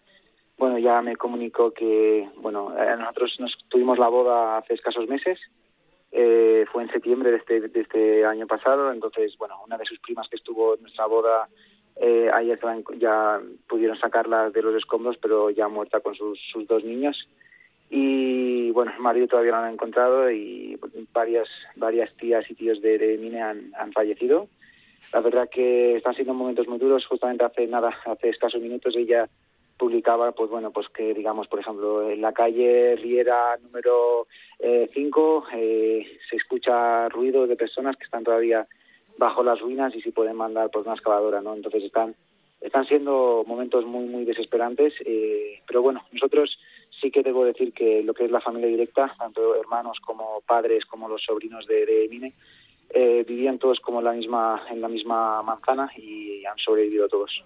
bueno, 0.59 0.77
ya 0.77 1.01
me 1.01 1.15
comunicó 1.15 1.71
que, 1.71 2.29
bueno, 2.37 2.71
eh, 2.77 2.97
nosotros 2.99 3.35
nos 3.39 3.57
tuvimos 3.67 3.97
la 3.97 4.09
boda 4.09 4.59
hace 4.59 4.75
escasos 4.75 5.07
meses. 5.07 5.39
fue 6.71 6.83
en 6.83 6.91
septiembre 6.91 7.31
de 7.31 7.37
este, 7.37 7.61
de 7.61 7.81
este 7.81 8.25
año 8.25 8.45
pasado. 8.45 8.93
Entonces, 8.93 9.35
bueno, 9.39 9.55
una 9.65 9.79
de 9.79 9.85
sus 9.85 9.97
primas 9.97 10.29
que 10.29 10.35
estuvo 10.35 10.75
en 10.75 10.83
nuestra 10.83 11.07
boda 11.07 11.49
eh, 11.97 12.29
ayer 12.33 12.59
ya 12.97 13.41
pudieron 13.67 13.97
sacarla 13.97 14.49
de 14.49 14.61
los 14.61 14.75
escombros, 14.75 15.17
pero 15.17 15.49
ya 15.49 15.67
muerta 15.67 15.99
con 15.99 16.15
sus, 16.15 16.39
dos 16.67 16.83
niños. 16.83 17.27
Y 17.89 18.71
bueno, 18.71 18.93
el 18.95 19.01
marido 19.01 19.27
todavía 19.27 19.51
no 19.51 19.57
han 19.57 19.73
encontrado 19.73 20.31
y 20.31 20.79
varias, 21.13 21.49
varias 21.75 22.15
tías 22.15 22.49
y 22.49 22.55
tíos 22.55 22.81
de, 22.81 22.97
de 22.97 23.17
Mine 23.17 23.41
han, 23.41 23.71
han 23.77 23.91
fallecido. 23.91 24.47
La 25.13 25.19
verdad 25.19 25.49
que 25.49 25.97
están 25.97 26.15
siendo 26.15 26.33
momentos 26.33 26.67
muy 26.67 26.79
duros. 26.79 27.05
Justamente 27.05 27.43
hace 27.43 27.67
nada, 27.67 27.93
hace 28.05 28.29
escasos 28.29 28.61
minutos, 28.61 28.95
ella 28.95 29.27
publicaba, 29.81 30.31
pues 30.31 30.51
bueno, 30.51 30.69
pues 30.69 30.87
que 30.89 31.11
digamos, 31.13 31.47
por 31.47 31.59
ejemplo, 31.59 32.07
en 32.07 32.21
la 32.21 32.33
calle 32.33 32.95
Riera 32.97 33.57
número 33.63 34.27
5 34.93 35.47
eh, 35.53 35.57
eh, 35.57 36.17
se 36.29 36.35
escucha 36.35 37.09
ruido 37.09 37.47
de 37.47 37.55
personas 37.55 37.97
que 37.97 38.03
están 38.03 38.23
todavía 38.23 38.67
bajo 39.17 39.43
las 39.43 39.59
ruinas 39.59 39.95
y 39.95 40.01
si 40.01 40.11
pueden 40.11 40.35
mandar 40.35 40.69
pues 40.71 40.85
una 40.85 40.95
excavadora, 40.95 41.41
¿no? 41.41 41.53
Entonces 41.55 41.83
están 41.83 42.15
están 42.59 42.85
siendo 42.85 43.43
momentos 43.47 43.85
muy 43.85 44.05
muy 44.05 44.23
desesperantes, 44.23 44.93
eh, 45.05 45.61
pero 45.67 45.81
bueno, 45.81 46.03
nosotros 46.11 46.57
sí 46.99 47.09
que 47.09 47.23
debo 47.23 47.43
decir 47.43 47.73
que 47.73 48.03
lo 48.03 48.13
que 48.13 48.25
es 48.25 48.31
la 48.31 48.41
familia 48.41 48.69
directa, 48.69 49.15
tanto 49.17 49.55
hermanos 49.55 49.99
como 49.99 50.41
padres 50.45 50.85
como 50.85 51.07
los 51.09 51.23
sobrinos 51.23 51.65
de, 51.65 51.85
de 51.85 52.07
Mine, 52.09 52.33
eh, 52.89 53.23
vivían 53.27 53.57
todos 53.57 53.79
como 53.79 53.99
en 53.99 54.05
la 54.05 54.13
misma 54.13 54.63
en 54.69 54.81
la 54.81 54.87
misma 54.87 55.41
manzana 55.41 55.91
y 55.97 56.45
han 56.45 56.57
sobrevivido 56.57 57.07
todos. 57.07 57.43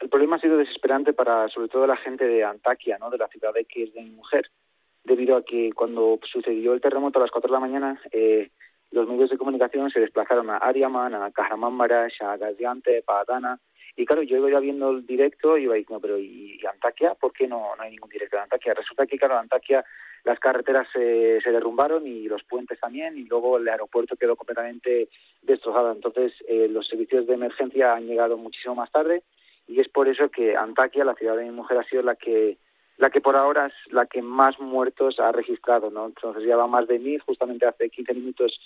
El 0.00 0.08
problema 0.10 0.36
ha 0.36 0.40
sido 0.40 0.58
desesperante 0.58 1.12
para 1.12 1.48
sobre 1.48 1.68
todo 1.68 1.86
la 1.86 1.96
gente 1.96 2.26
de 2.26 2.44
Antaquia, 2.44 2.98
¿no? 2.98 3.10
de 3.10 3.18
la 3.18 3.28
ciudad 3.28 3.54
de 3.54 3.64
que 3.64 3.84
es 3.84 3.94
de 3.94 4.02
mi 4.02 4.10
mujer, 4.10 4.50
debido 5.04 5.36
a 5.36 5.44
que 5.44 5.72
cuando 5.72 6.18
sucedió 6.30 6.74
el 6.74 6.80
terremoto 6.80 7.18
a 7.18 7.22
las 7.22 7.30
4 7.30 7.48
de 7.48 7.52
la 7.52 7.60
mañana, 7.60 8.00
eh, 8.12 8.50
los 8.90 9.08
medios 9.08 9.30
de 9.30 9.38
comunicación 9.38 9.90
se 9.90 10.00
desplazaron 10.00 10.50
a 10.50 10.58
Ariaman, 10.58 11.14
a 11.14 11.30
Kahramanmarash, 11.30 12.22
a 12.22 12.36
Gaziantep, 12.36 13.08
a 13.08 13.20
Adana, 13.20 13.60
y 13.96 14.04
claro, 14.04 14.22
yo 14.22 14.46
iba 14.46 14.60
viendo 14.60 14.90
el 14.90 15.06
directo 15.06 15.56
y 15.56 15.62
iba 15.62 15.74
diciendo, 15.74 16.00
pero 16.02 16.18
¿y, 16.18 16.60
Antaquia? 16.70 17.14
¿Por 17.14 17.32
qué 17.32 17.48
no, 17.48 17.74
no 17.74 17.82
hay 17.82 17.92
ningún 17.92 18.10
directo 18.10 18.36
de 18.36 18.42
Antaquia? 18.42 18.74
Resulta 18.74 19.06
que, 19.06 19.16
claro, 19.16 19.38
Antaquia 19.38 19.84
las 20.24 20.38
carreteras 20.38 20.86
se, 20.92 21.40
se 21.40 21.50
derrumbaron 21.50 22.06
y 22.06 22.24
los 22.24 22.44
puentes 22.44 22.78
también, 22.78 23.16
y 23.16 23.24
luego 23.24 23.56
el 23.56 23.68
aeropuerto 23.68 24.16
quedó 24.16 24.36
completamente 24.36 25.08
destrozado. 25.40 25.92
Entonces, 25.92 26.34
eh, 26.46 26.68
los 26.68 26.86
servicios 26.86 27.26
de 27.26 27.34
emergencia 27.34 27.94
han 27.94 28.06
llegado 28.06 28.36
muchísimo 28.36 28.74
más 28.74 28.92
tarde, 28.92 29.22
y 29.66 29.80
es 29.80 29.88
por 29.88 30.08
eso 30.08 30.28
que 30.28 30.56
Antaquia, 30.56 31.04
la 31.04 31.14
ciudad 31.14 31.36
de 31.36 31.44
mi 31.44 31.52
mujer, 31.52 31.78
ha 31.78 31.84
sido 31.84 32.02
la 32.02 32.16
que 32.16 32.58
la 32.98 33.10
que 33.10 33.20
por 33.20 33.36
ahora 33.36 33.66
es 33.66 33.92
la 33.92 34.06
que 34.06 34.22
más 34.22 34.58
muertos 34.58 35.20
ha 35.20 35.32
registrado, 35.32 35.90
¿no? 35.90 36.06
Entonces 36.06 36.44
ya 36.44 36.56
va 36.56 36.66
más 36.66 36.86
de 36.88 36.98
mil, 36.98 37.20
justamente 37.20 37.66
hace 37.66 37.90
15 37.90 38.14
minutos 38.14 38.58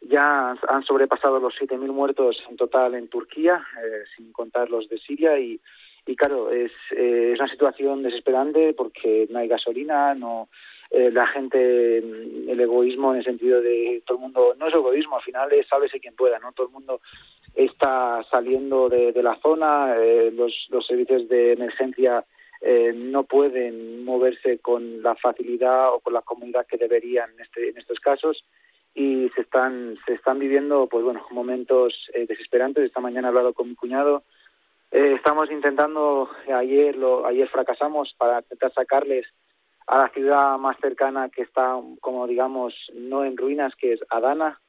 ya 0.00 0.56
han 0.68 0.82
sobrepasado 0.84 1.38
los 1.40 1.54
7.000 1.54 1.92
muertos 1.92 2.42
en 2.48 2.56
total 2.56 2.94
en 2.94 3.08
Turquía, 3.08 3.62
eh, 3.84 4.04
sin 4.16 4.32
contar 4.32 4.70
los 4.70 4.88
de 4.88 4.98
Siria, 4.98 5.38
y, 5.38 5.60
y 6.06 6.16
claro, 6.16 6.50
es, 6.50 6.72
eh, 6.96 7.32
es 7.34 7.40
una 7.40 7.50
situación 7.50 8.02
desesperante 8.02 8.72
porque 8.72 9.26
no 9.30 9.40
hay 9.40 9.48
gasolina, 9.48 10.14
no 10.14 10.48
eh, 10.90 11.10
la 11.12 11.26
gente, 11.26 11.98
el 11.98 12.60
egoísmo 12.60 13.12
en 13.12 13.18
el 13.18 13.24
sentido 13.24 13.60
de 13.60 14.02
todo 14.06 14.18
el 14.18 14.22
mundo, 14.22 14.54
no 14.58 14.68
es 14.68 14.74
egoísmo, 14.74 15.16
al 15.16 15.22
final 15.22 15.52
es 15.52 15.68
sálvese 15.68 16.00
quien 16.00 16.16
pueda, 16.16 16.38
¿no? 16.38 16.52
Todo 16.52 16.68
el 16.68 16.72
mundo 16.72 17.00
está 17.54 18.24
saliendo 18.30 18.88
de, 18.88 19.12
de 19.12 19.22
la 19.22 19.38
zona, 19.40 19.94
eh, 19.98 20.32
los, 20.32 20.66
los 20.70 20.86
servicios 20.86 21.28
de 21.28 21.52
emergencia 21.52 22.24
eh, 22.62 22.92
no 22.94 23.24
pueden 23.24 24.04
moverse 24.04 24.58
con 24.58 25.02
la 25.02 25.14
facilidad 25.14 25.94
o 25.94 26.00
con 26.00 26.12
la 26.12 26.20
comunidad 26.20 26.66
que 26.66 26.76
deberían 26.76 27.30
en, 27.32 27.40
este, 27.40 27.70
en 27.70 27.78
estos 27.78 27.98
casos. 28.00 28.44
Y 28.94 29.30
se 29.34 29.42
están 29.42 29.96
se 30.04 30.14
están 30.14 30.38
viviendo 30.38 30.86
pues 30.88 31.04
bueno 31.04 31.24
momentos 31.30 31.94
eh, 32.12 32.26
desesperantes. 32.26 32.84
Esta 32.84 33.00
mañana 33.00 33.28
he 33.28 33.30
hablado 33.30 33.54
con 33.54 33.68
mi 33.68 33.74
cuñado. 33.76 34.24
Eh, 34.90 35.14
estamos 35.14 35.50
intentando 35.50 36.28
ayer 36.52 36.96
lo 36.96 37.24
ayer 37.24 37.48
fracasamos 37.48 38.14
para 38.18 38.40
intentar 38.40 38.72
sacarles 38.74 39.26
a 39.86 39.98
la 39.98 40.08
ciudad 40.08 40.58
más 40.58 40.76
cercana 40.80 41.28
que 41.28 41.42
está 41.42 41.80
como 42.00 42.26
digamos 42.26 42.74
no 42.94 43.24
en 43.24 43.36
ruinas 43.36 43.74
que 43.76 43.94
es 43.94 44.00
Adana. 44.10 44.60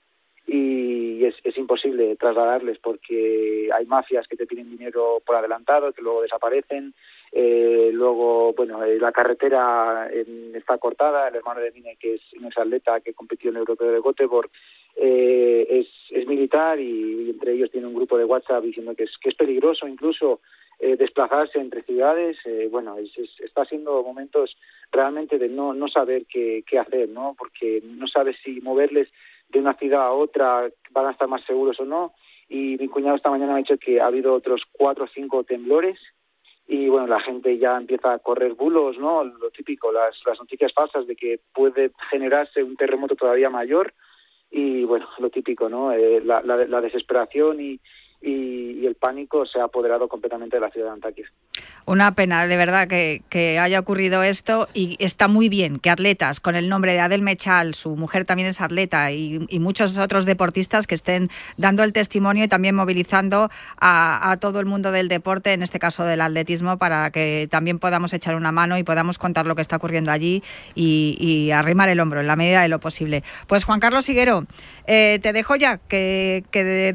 Y 0.47 1.23
es, 1.23 1.35
es 1.43 1.57
imposible 1.57 2.15
trasladarles 2.15 2.77
porque 2.79 3.69
hay 3.73 3.85
mafias 3.85 4.27
que 4.27 4.35
te 4.35 4.47
piden 4.47 4.69
dinero 4.69 5.21
por 5.25 5.35
adelantado 5.35 5.93
que 5.93 6.01
luego 6.01 6.21
desaparecen 6.23 6.93
eh, 7.33 7.91
luego, 7.93 8.53
bueno, 8.53 8.83
eh, 8.83 8.99
la 8.99 9.13
carretera 9.13 10.09
eh, 10.11 10.51
está 10.53 10.77
cortada. 10.77 11.29
El 11.29 11.35
hermano 11.35 11.61
de 11.61 11.71
Mine, 11.71 11.97
que 11.97 12.15
es 12.15 12.21
un 12.33 12.47
atleta 12.47 12.99
que 12.99 13.13
compitió 13.13 13.49
en 13.49 13.55
el 13.55 13.61
Europeo 13.61 13.91
de 13.91 14.01
Göteborg, 14.01 14.49
eh, 14.97 15.65
es, 15.69 15.87
es 16.09 16.27
militar 16.27 16.79
y, 16.79 17.29
entre 17.29 17.53
ellos 17.53 17.71
tiene 17.71 17.87
un 17.87 17.95
grupo 17.95 18.17
de 18.17 18.25
WhatsApp 18.25 18.63
diciendo 18.63 18.93
que 18.95 19.03
es, 19.03 19.17
que 19.17 19.29
es 19.29 19.35
peligroso 19.35 19.87
incluso 19.87 20.41
eh, 20.79 20.97
desplazarse 20.97 21.59
entre 21.59 21.83
ciudades. 21.83 22.37
Bueno, 22.69 22.97
es, 22.97 23.17
es, 23.17 23.29
está 23.39 23.63
siendo 23.63 24.03
momentos 24.03 24.57
realmente 24.91 25.37
de 25.37 25.47
no, 25.47 25.73
no 25.73 25.87
saber 25.87 26.25
qué, 26.25 26.65
qué 26.67 26.79
hacer, 26.79 27.07
¿no? 27.07 27.35
Porque 27.37 27.81
no 27.85 28.07
sabes 28.07 28.35
si 28.43 28.59
moverles 28.59 29.07
de 29.47 29.59
una 29.59 29.75
ciudad 29.75 30.01
a 30.01 30.11
otra 30.11 30.69
van 30.91 31.05
a 31.05 31.11
estar 31.11 31.29
más 31.29 31.45
seguros 31.45 31.79
o 31.79 31.85
no. 31.85 32.13
Y 32.49 32.75
mi 32.77 32.89
cuñado 32.89 33.15
esta 33.15 33.29
mañana 33.29 33.55
ha 33.55 33.59
dicho 33.59 33.77
que 33.77 34.01
ha 34.01 34.07
habido 34.07 34.33
otros 34.33 34.63
cuatro 34.73 35.05
o 35.05 35.07
cinco 35.07 35.45
temblores 35.45 35.97
y 36.73 36.87
bueno, 36.87 37.05
la 37.05 37.19
gente 37.19 37.57
ya 37.57 37.75
empieza 37.75 38.13
a 38.13 38.19
correr 38.19 38.53
bulos, 38.53 38.97
¿no? 38.97 39.25
Lo 39.25 39.51
típico, 39.51 39.91
las, 39.91 40.15
las 40.25 40.39
noticias 40.39 40.71
falsas 40.71 41.05
de 41.05 41.17
que 41.17 41.37
puede 41.53 41.91
generarse 42.09 42.63
un 42.63 42.77
terremoto 42.77 43.13
todavía 43.13 43.49
mayor 43.49 43.93
y 44.49 44.85
bueno, 44.85 45.05
lo 45.19 45.29
típico, 45.29 45.67
¿no? 45.67 45.91
Eh, 45.91 46.21
la, 46.23 46.41
la, 46.41 46.65
la 46.65 46.79
desesperación 46.79 47.59
y, 47.59 47.81
y, 48.21 48.85
el 48.85 48.95
pánico 48.95 49.45
se 49.45 49.59
ha 49.59 49.65
apoderado 49.65 50.07
completamente 50.07 50.57
de 50.57 50.61
la 50.61 50.69
ciudad 50.69 50.87
de 50.87 50.93
Antaquis. 50.93 51.27
Una 51.85 52.13
pena, 52.13 52.47
de 52.47 52.57
verdad, 52.57 52.87
que, 52.87 53.59
haya 53.59 53.79
ocurrido 53.79 54.23
esto 54.23 54.67
y 54.73 54.95
está 54.99 55.27
muy 55.27 55.49
bien 55.49 55.79
que 55.79 55.89
atletas 55.89 56.39
con 56.39 56.55
el 56.55 56.67
nombre 56.67 56.93
de 56.93 56.99
Adel 56.99 57.21
Mechal, 57.21 57.73
su 57.73 57.95
mujer 57.95 58.25
también 58.25 58.49
es 58.49 58.61
atleta 58.61 59.11
y, 59.11 59.47
muchos 59.59 59.97
otros 59.97 60.25
deportistas 60.25 60.87
que 60.87 60.95
estén 60.95 61.29
dando 61.57 61.83
el 61.83 61.93
testimonio 61.93 62.43
y 62.43 62.47
también 62.47 62.75
movilizando 62.75 63.49
a, 63.79 64.37
todo 64.41 64.59
el 64.59 64.65
mundo 64.65 64.91
del 64.91 65.07
deporte, 65.07 65.53
en 65.53 65.61
este 65.61 65.79
caso 65.79 66.03
del 66.03 66.21
atletismo, 66.21 66.77
para 66.77 67.11
que 67.11 67.47
también 67.51 67.79
podamos 67.79 68.13
echar 68.13 68.35
una 68.35 68.51
mano 68.51 68.77
y 68.77 68.83
podamos 68.83 69.17
contar 69.17 69.45
lo 69.45 69.55
que 69.55 69.61
está 69.61 69.75
ocurriendo 69.75 70.11
allí 70.11 70.43
y, 70.75 71.51
arrimar 71.51 71.89
el 71.89 71.99
hombro 71.99 72.21
en 72.21 72.27
la 72.27 72.35
medida 72.35 72.61
de 72.61 72.69
lo 72.69 72.79
posible. 72.79 73.23
Pues 73.47 73.63
Juan 73.63 73.79
Carlos 73.79 74.07
Higuero, 74.09 74.45
eh, 74.87 75.19
te 75.21 75.33
dejo 75.33 75.55
ya 75.55 75.77
que 75.77 76.43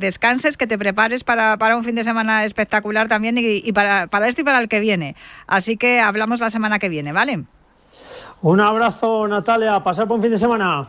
descanses, 0.01 0.57
que 0.57 0.67
te 0.67 0.79
prepares 0.79 1.16
para, 1.25 1.57
para 1.57 1.77
un 1.77 1.85
fin 1.85 1.95
de 1.95 2.05
semana 2.05 2.45
espectacular 2.45 3.09
también 3.09 3.39
y, 3.39 3.63
y 3.65 3.73
para, 3.73 4.07
para 4.07 4.29
esto 4.29 4.41
y 4.41 4.45
para 4.45 4.59
el 4.59 4.69
que 4.69 4.81
viene. 4.81 5.17
Así 5.47 5.77
que 5.77 6.01
hablamos 6.01 6.41
la 6.41 6.51
semana 6.51 6.79
que 6.79 6.89
viene, 6.89 7.13
¿vale? 7.13 7.45
Un 8.43 8.61
abrazo, 8.61 9.27
Natalia. 9.27 9.83
Pasar 9.83 10.07
por 10.07 10.17
un 10.17 10.23
fin 10.23 10.31
de 10.31 10.39
semana. 10.39 10.87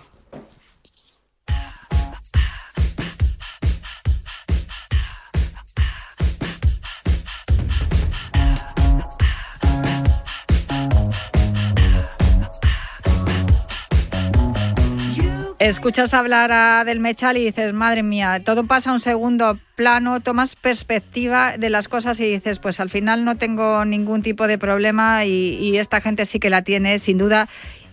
Escuchas 15.68 16.14
hablar 16.14 16.54
a 16.54 16.86
Del 16.86 17.02
Mechal 17.02 17.36
y 17.36 17.44
dices, 17.44 17.74
madre 17.74 18.02
mía, 18.02 18.42
todo 18.42 18.64
pasa 18.64 18.92
a 18.92 18.94
un 18.94 19.02
segundo 19.02 19.60
plano, 19.76 20.22
tomas 20.22 20.56
perspectiva 20.56 21.58
de 21.58 21.70
las 21.70 21.90
cosas 21.90 22.18
y 22.22 22.32
dices, 22.32 22.60
pues 22.60 22.80
al 22.80 22.90
final 22.90 23.26
no 23.26 23.36
tengo 23.36 23.84
ningún 23.84 24.22
tipo 24.22 24.48
de 24.48 24.58
problema 24.58 25.26
y, 25.26 25.58
y 25.60 25.78
esta 25.78 26.00
gente 26.00 26.26
sí 26.26 26.40
que 26.40 26.50
la 26.50 26.62
tiene, 26.62 27.00
sin 27.00 27.18
duda. 27.18 27.50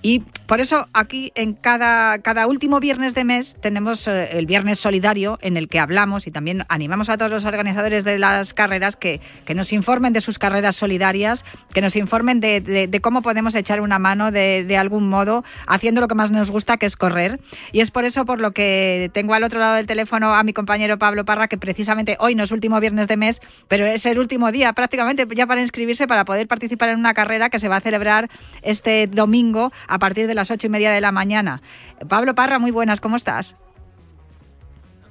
Y 0.06 0.18
por 0.46 0.60
eso 0.60 0.86
aquí 0.92 1.32
en 1.34 1.54
cada, 1.54 2.18
cada 2.18 2.46
último 2.46 2.78
viernes 2.78 3.14
de 3.14 3.24
mes 3.24 3.56
tenemos 3.62 4.06
eh, 4.06 4.36
el 4.36 4.44
viernes 4.44 4.78
solidario 4.78 5.38
en 5.40 5.56
el 5.56 5.66
que 5.66 5.78
hablamos 5.78 6.26
y 6.26 6.30
también 6.30 6.66
animamos 6.68 7.08
a 7.08 7.16
todos 7.16 7.30
los 7.30 7.46
organizadores 7.46 8.04
de 8.04 8.18
las 8.18 8.52
carreras 8.52 8.96
que, 8.96 9.22
que 9.46 9.54
nos 9.54 9.72
informen 9.72 10.12
de 10.12 10.20
sus 10.20 10.38
carreras 10.38 10.76
solidarias, 10.76 11.46
que 11.72 11.80
nos 11.80 11.96
informen 11.96 12.40
de, 12.40 12.60
de, 12.60 13.00
cómo 13.00 13.22
podemos 13.22 13.54
echar 13.54 13.80
una 13.80 13.98
mano 13.98 14.30
de, 14.30 14.76
algún 14.76 15.08
modo 15.08 15.42
haciendo 15.66 16.02
lo 16.02 16.08
que 16.08 16.14
más 16.14 16.30
nos 16.30 16.50
gusta, 16.50 16.76
que 16.76 16.84
es 16.84 16.96
correr. 16.96 17.40
Y 17.72 17.80
es 17.80 17.90
por 17.90 18.04
eso 18.04 18.26
por 18.26 18.42
lo 18.42 18.52
que 18.52 19.10
tengo 19.14 19.32
al 19.32 19.42
otro 19.42 19.58
lado 19.58 19.76
del 19.76 19.86
teléfono 19.86 20.34
a 20.34 20.42
mi 20.42 20.52
compañero 20.52 20.98
Pablo 20.98 21.24
Parra, 21.24 21.48
que 21.48 21.56
precisamente 21.56 22.18
hoy 22.20 22.34
no 22.34 22.44
es 22.44 22.52
último 22.52 22.78
viernes 22.78 23.08
de 23.08 23.16
mes, 23.16 23.40
pero 23.68 23.86
es 23.86 24.04
el 24.04 24.18
último 24.18 24.52
día 24.52 24.74
prácticamente 24.74 25.26
ya 25.34 25.46
para 25.46 25.62
inscribirse 25.62 26.06
para 26.06 26.26
poder 26.26 26.46
participar 26.46 26.90
en 26.90 26.98
una 26.98 27.14
carrera 27.14 27.48
que 27.48 27.58
se 27.58 27.68
va 27.68 27.76
a 27.76 27.80
celebrar 27.80 28.28
este 28.60 29.06
domingo 29.06 29.72
partir 29.98 30.26
de 30.26 30.34
las 30.34 30.50
ocho 30.50 30.66
y 30.66 30.70
media 30.70 30.92
de 30.92 31.00
la 31.00 31.12
mañana. 31.12 31.62
Pablo 32.08 32.34
Parra, 32.34 32.58
muy 32.58 32.70
buenas, 32.70 33.00
¿cómo 33.00 33.16
estás? 33.16 33.56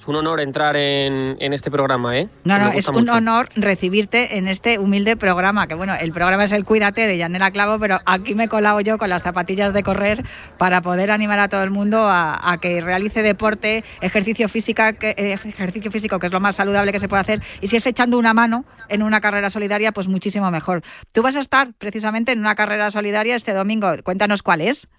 Es 0.03 0.09
un 0.09 0.17
honor 0.17 0.41
entrar 0.41 0.75
en, 0.75 1.37
en 1.39 1.53
este 1.53 1.71
programa, 1.71 2.19
¿eh? 2.19 2.27
No, 2.43 2.59
no, 2.59 2.71
es 2.71 2.89
un 2.89 3.07
honor 3.07 3.47
recibirte 3.55 4.37
en 4.37 4.49
este 4.49 4.77
humilde 4.77 5.15
programa, 5.15 5.65
que 5.65 5.75
bueno, 5.75 5.93
el 5.97 6.11
programa 6.11 6.43
es 6.43 6.51
el 6.51 6.65
Cuídate 6.65 7.07
de 7.07 7.17
Yanela 7.17 7.51
Clavo, 7.51 7.79
pero 7.79 8.01
aquí 8.05 8.35
me 8.35 8.43
he 8.43 8.47
colado 8.49 8.81
yo 8.81 8.97
con 8.97 9.09
las 9.09 9.23
zapatillas 9.23 9.71
de 9.71 9.81
correr 9.81 10.25
para 10.57 10.81
poder 10.81 11.09
animar 11.09 11.39
a 11.39 11.47
todo 11.47 11.63
el 11.63 11.69
mundo 11.69 11.99
a, 11.99 12.51
a 12.51 12.57
que 12.57 12.81
realice 12.81 13.21
deporte, 13.23 13.85
ejercicio, 14.01 14.49
física, 14.49 14.91
que, 14.91 15.11
eh, 15.11 15.39
ejercicio 15.41 15.89
físico, 15.89 16.19
que 16.19 16.27
es 16.27 16.33
lo 16.33 16.41
más 16.41 16.57
saludable 16.57 16.91
que 16.91 16.99
se 16.99 17.07
puede 17.07 17.21
hacer, 17.21 17.41
y 17.61 17.67
si 17.67 17.77
es 17.77 17.85
echando 17.85 18.17
una 18.17 18.33
mano 18.33 18.65
en 18.89 19.03
una 19.03 19.21
carrera 19.21 19.49
solidaria, 19.49 19.93
pues 19.93 20.09
muchísimo 20.09 20.51
mejor. 20.51 20.81
Tú 21.13 21.21
vas 21.21 21.37
a 21.37 21.39
estar 21.39 21.71
precisamente 21.77 22.33
en 22.33 22.39
una 22.39 22.55
carrera 22.55 22.91
solidaria 22.91 23.35
este 23.35 23.53
domingo, 23.53 23.89
cuéntanos 24.03 24.43
cuál 24.43 24.59
es. 24.59 24.89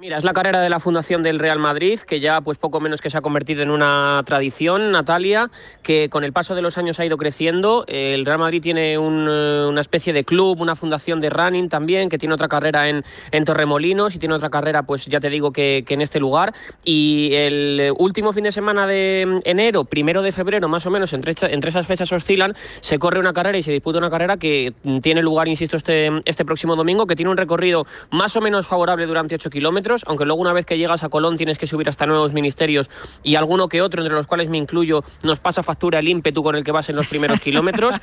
Mira, 0.00 0.16
es 0.16 0.22
la 0.22 0.32
carrera 0.32 0.60
de 0.60 0.68
la 0.68 0.78
Fundación 0.78 1.24
del 1.24 1.40
Real 1.40 1.58
Madrid, 1.58 1.98
que 1.98 2.20
ya 2.20 2.40
pues 2.40 2.56
poco 2.56 2.78
menos 2.78 3.00
que 3.00 3.10
se 3.10 3.18
ha 3.18 3.20
convertido 3.20 3.64
en 3.64 3.70
una 3.72 4.22
tradición, 4.24 4.92
Natalia, 4.92 5.50
que 5.82 6.08
con 6.08 6.22
el 6.22 6.32
paso 6.32 6.54
de 6.54 6.62
los 6.62 6.78
años 6.78 7.00
ha 7.00 7.04
ido 7.04 7.16
creciendo. 7.16 7.84
El 7.88 8.24
Real 8.24 8.38
Madrid 8.38 8.62
tiene 8.62 8.92
eh, 8.92 8.98
una 8.98 9.80
especie 9.80 10.12
de 10.12 10.22
club, 10.22 10.60
una 10.60 10.76
fundación 10.76 11.18
de 11.18 11.30
running 11.30 11.68
también, 11.68 12.10
que 12.10 12.16
tiene 12.16 12.36
otra 12.36 12.46
carrera 12.46 12.88
en, 12.88 13.02
en 13.32 13.44
Torremolinos 13.44 14.14
y 14.14 14.20
tiene 14.20 14.36
otra 14.36 14.50
carrera, 14.50 14.84
pues 14.84 15.04
ya 15.06 15.18
te 15.18 15.30
digo 15.30 15.50
que, 15.50 15.82
que, 15.84 15.94
en 15.94 16.00
este 16.00 16.20
lugar. 16.20 16.54
Y 16.84 17.30
el 17.34 17.92
último 17.98 18.32
fin 18.32 18.44
de 18.44 18.52
semana 18.52 18.86
de 18.86 19.40
enero, 19.44 19.84
primero 19.84 20.22
de 20.22 20.30
febrero, 20.30 20.68
más 20.68 20.86
o 20.86 20.90
menos, 20.90 21.12
entre, 21.12 21.34
entre 21.52 21.70
esas 21.70 21.88
fechas 21.88 22.12
oscilan, 22.12 22.54
se 22.82 23.00
corre 23.00 23.18
una 23.18 23.32
carrera 23.32 23.58
y 23.58 23.64
se 23.64 23.72
disputa 23.72 23.98
una 23.98 24.10
carrera 24.10 24.36
que 24.36 24.74
tiene 25.02 25.22
lugar, 25.22 25.48
insisto, 25.48 25.76
este, 25.76 26.08
este 26.24 26.44
próximo 26.44 26.76
domingo, 26.76 27.08
que 27.08 27.16
tiene 27.16 27.32
un 27.32 27.36
recorrido 27.36 27.84
más 28.12 28.36
o 28.36 28.40
menos 28.40 28.64
favorable 28.68 29.04
durante 29.04 29.34
8 29.34 29.50
kilómetros 29.50 29.87
aunque 30.06 30.24
luego 30.24 30.40
una 30.40 30.52
vez 30.52 30.66
que 30.66 30.76
llegas 30.76 31.04
a 31.04 31.08
Colón 31.08 31.36
tienes 31.36 31.58
que 31.58 31.66
subir 31.66 31.88
hasta 31.88 32.06
nuevos 32.06 32.32
ministerios 32.32 32.90
y 33.22 33.36
alguno 33.36 33.68
que 33.68 33.82
otro, 33.82 34.02
entre 34.02 34.14
los 34.14 34.26
cuales 34.26 34.48
me 34.48 34.58
incluyo, 34.58 35.02
nos 35.22 35.40
pasa 35.40 35.62
factura 35.62 35.98
el 35.98 36.08
ímpetu 36.08 36.42
con 36.42 36.56
el 36.56 36.64
que 36.64 36.72
vas 36.72 36.88
en 36.88 36.96
los 36.96 37.06
primeros 37.06 37.40
kilómetros. 37.48 37.94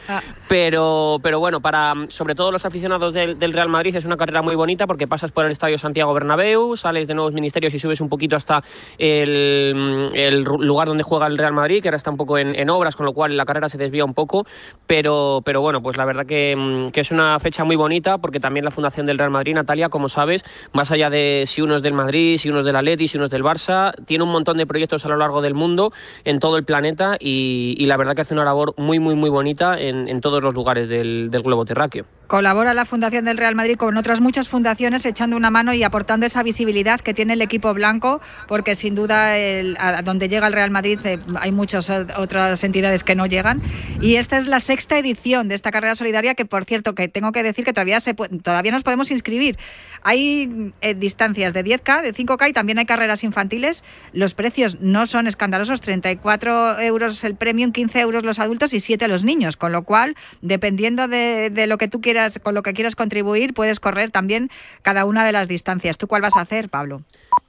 Pero, 0.47 1.17
pero 1.21 1.39
bueno, 1.39 1.59
para 1.61 1.93
sobre 2.09 2.35
todo 2.35 2.51
los 2.51 2.65
aficionados 2.65 3.13
del, 3.13 3.39
del, 3.39 3.53
Real 3.53 3.69
Madrid 3.69 3.95
es 3.95 4.05
una 4.05 4.17
carrera 4.17 4.41
muy 4.41 4.55
bonita 4.55 4.85
porque 4.85 5.07
pasas 5.07 5.31
por 5.31 5.45
el 5.45 5.51
Estadio 5.51 5.77
Santiago 5.77 6.13
Bernabéu, 6.13 6.75
sales 6.75 7.07
de 7.07 7.13
nuevos 7.13 7.33
ministerios 7.33 7.73
y 7.73 7.79
subes 7.79 8.01
un 8.01 8.09
poquito 8.09 8.35
hasta 8.35 8.61
el, 8.97 10.11
el 10.13 10.43
lugar 10.43 10.87
donde 10.87 11.03
juega 11.03 11.27
el 11.27 11.37
Real 11.37 11.53
Madrid, 11.53 11.81
que 11.81 11.89
ahora 11.89 11.97
está 11.97 12.11
un 12.11 12.17
poco 12.17 12.37
en, 12.37 12.55
en, 12.55 12.69
obras, 12.69 12.95
con 12.95 13.05
lo 13.05 13.13
cual 13.13 13.35
la 13.35 13.45
carrera 13.45 13.69
se 13.69 13.77
desvía 13.77 14.05
un 14.05 14.13
poco. 14.13 14.45
Pero, 14.87 15.41
pero 15.43 15.61
bueno, 15.61 15.81
pues 15.81 15.97
la 15.97 16.05
verdad 16.05 16.25
que, 16.25 16.89
que 16.91 17.01
es 17.01 17.11
una 17.11 17.39
fecha 17.39 17.63
muy 17.63 17.75
bonita 17.75 18.17
porque 18.17 18.39
también 18.39 18.65
la 18.65 18.71
Fundación 18.71 19.05
del 19.05 19.17
Real 19.17 19.31
Madrid, 19.31 19.55
Natalia, 19.55 19.89
como 19.89 20.09
sabes, 20.09 20.43
más 20.73 20.91
allá 20.91 21.09
de 21.09 21.43
si 21.45 21.61
uno 21.61 21.74
es 21.75 21.83
del 21.83 21.93
Madrid, 21.93 22.37
si 22.37 22.49
unos 22.49 22.65
del 22.65 22.75
Atleti, 22.75 23.07
si 23.07 23.17
unos 23.17 23.29
del 23.29 23.43
Barça. 23.43 23.93
Tiene 24.05 24.23
un 24.23 24.31
montón 24.31 24.57
de 24.57 24.65
proyectos 24.65 25.05
a 25.05 25.09
lo 25.09 25.17
largo 25.17 25.41
del 25.41 25.53
mundo, 25.53 25.91
en 26.23 26.39
todo 26.39 26.57
el 26.57 26.65
planeta, 26.65 27.17
y, 27.19 27.75
y 27.77 27.85
la 27.85 27.97
verdad 27.97 28.15
que 28.15 28.21
hace 28.21 28.33
una 28.33 28.45
labor 28.45 28.73
muy, 28.77 28.99
muy, 28.99 29.15
muy 29.15 29.29
bonita 29.29 29.79
en, 29.79 30.07
en 30.07 30.21
todos 30.21 30.41
los 30.41 30.53
lugares 30.53 30.89
del, 30.89 31.29
del 31.29 31.41
globo 31.41 31.65
terráqueo. 31.65 32.05
Colabora 32.27 32.73
la 32.73 32.85
Fundación 32.85 33.25
del 33.25 33.37
Real 33.37 33.55
Madrid 33.55 33.75
con 33.77 33.97
otras 33.97 34.21
muchas 34.21 34.49
fundaciones 34.49 35.05
echando 35.05 35.37
una 35.37 35.49
mano 35.49 35.73
y 35.73 35.83
aportando 35.83 36.25
esa 36.25 36.43
visibilidad 36.43 36.99
que 36.99 37.13
tiene 37.13 37.33
el 37.33 37.41
equipo 37.41 37.73
blanco, 37.73 38.21
porque 38.47 38.75
sin 38.75 38.95
duda 38.95 39.37
el, 39.37 39.77
donde 40.03 40.27
llega 40.27 40.47
el 40.47 40.53
Real 40.53 40.71
Madrid 40.71 40.99
eh, 41.03 41.19
hay 41.39 41.51
muchas 41.51 41.89
otras 41.89 42.63
entidades 42.63 43.03
que 43.03 43.15
no 43.15 43.25
llegan. 43.25 43.61
Y 44.01 44.15
esta 44.15 44.37
es 44.37 44.47
la 44.47 44.59
sexta 44.59 44.97
edición 44.97 45.47
de 45.47 45.55
esta 45.55 45.71
carrera 45.71 45.95
solidaria 45.95 46.35
que, 46.35 46.45
por 46.45 46.65
cierto, 46.65 46.95
que 46.95 47.07
tengo 47.07 47.31
que 47.31 47.43
decir 47.43 47.65
que 47.65 47.73
todavía, 47.73 47.99
se, 47.99 48.13
todavía 48.13 48.71
nos 48.71 48.83
podemos 48.83 49.11
inscribir. 49.11 49.57
Hay 50.01 50.73
eh, 50.81 50.93
distancias 50.93 51.53
de 51.53 51.63
10K, 51.63 52.01
de 52.01 52.13
5K 52.13 52.49
y 52.49 52.53
también 52.53 52.79
hay 52.79 52.85
carreras 52.85 53.23
infantiles. 53.23 53.83
Los 54.13 54.33
precios 54.33 54.77
no 54.79 55.05
son 55.05 55.27
escandalosos, 55.27 55.81
34 55.81 56.79
euros 56.81 57.23
el 57.23 57.35
premium, 57.35 57.71
15 57.71 57.99
euros 57.99 58.23
los 58.23 58.39
adultos 58.39 58.73
y 58.73 58.79
7 58.79 59.07
los 59.07 59.23
niños, 59.23 59.57
con 59.57 59.71
lo 59.71 59.83
cual, 59.83 60.15
dependiendo 60.41 61.07
de, 61.07 61.49
de 61.49 61.67
lo 61.67 61.77
que 61.77 61.87
tú 61.87 62.01
quieras 62.01 62.14
con 62.41 62.53
lo 62.55 62.63
que 62.63 62.73
quieras 62.73 62.95
contribuir, 62.95 63.53
puedes 63.53 63.79
correr 63.79 64.11
también 64.11 64.49
cada 64.81 65.05
una 65.05 65.25
de 65.25 65.31
las 65.31 65.47
distancias. 65.47 65.97
¿Tú 65.97 66.07
cuál 66.07 66.21
vas 66.21 66.35
a 66.35 66.41
hacer, 66.41 66.69
Pablo? 66.69 67.01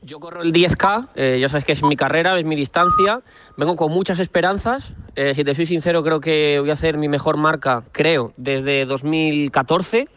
Yo 0.03 0.21
corro 0.21 0.43
el 0.43 0.53
10K, 0.53 1.09
eh, 1.17 1.39
ya 1.41 1.49
sabes 1.49 1.65
que 1.65 1.73
es 1.73 1.83
mi 1.83 1.97
carrera, 1.97 2.39
es 2.39 2.45
mi 2.45 2.55
distancia. 2.55 3.23
Vengo 3.57 3.77
con 3.77 3.91
muchas 3.91 4.19
esperanzas. 4.19 4.93
Eh, 5.17 5.35
si 5.35 5.43
te 5.43 5.55
soy 5.55 5.67
sincero, 5.67 6.03
creo 6.03 6.21
que 6.21 6.61
voy 6.61 6.71
a 6.71 6.75
hacer 6.75 6.97
mi 6.99 7.09
mejor 7.09 7.37
marca, 7.37 7.85
creo, 7.93 8.33
desde 8.37 8.85
2014. 8.85 10.09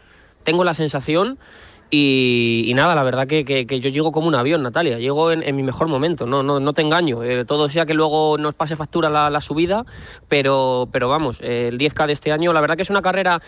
Tengo 0.44 0.64
la 0.64 0.74
sensación. 0.74 1.38
Y, 1.92 2.72
nada, 2.76 2.94
la 2.94 3.02
verdad 3.02 3.26
que, 3.26 3.44
que, 3.44 3.80
yo 3.80 3.90
llego 3.90 4.12
como 4.12 4.28
un 4.28 4.34
avión, 4.36 4.62
Natalia. 4.62 4.98
Llego 4.98 5.32
en, 5.32 5.56
mi 5.56 5.62
mejor 5.64 5.88
momento, 5.88 6.24
no, 6.24 6.42
no, 6.42 6.60
no 6.60 6.72
te 6.72 6.82
engaño. 6.82 7.24
Eh, 7.24 7.44
todo 7.44 7.68
sea 7.68 7.84
que 7.84 7.94
luego 7.94 8.38
nos 8.38 8.54
pase 8.54 8.76
factura 8.76 9.10
la, 9.10 9.40
subida, 9.40 9.84
pero, 10.28 10.88
pero 10.92 11.08
vamos, 11.08 11.38
el 11.40 11.78
10K 11.78 12.06
de 12.06 12.12
este 12.12 12.30
año, 12.30 12.52
la 12.52 12.60
verdad 12.60 12.76
que 12.76 12.82
es 12.82 12.90
una 12.90 13.02
carrera 13.02 13.40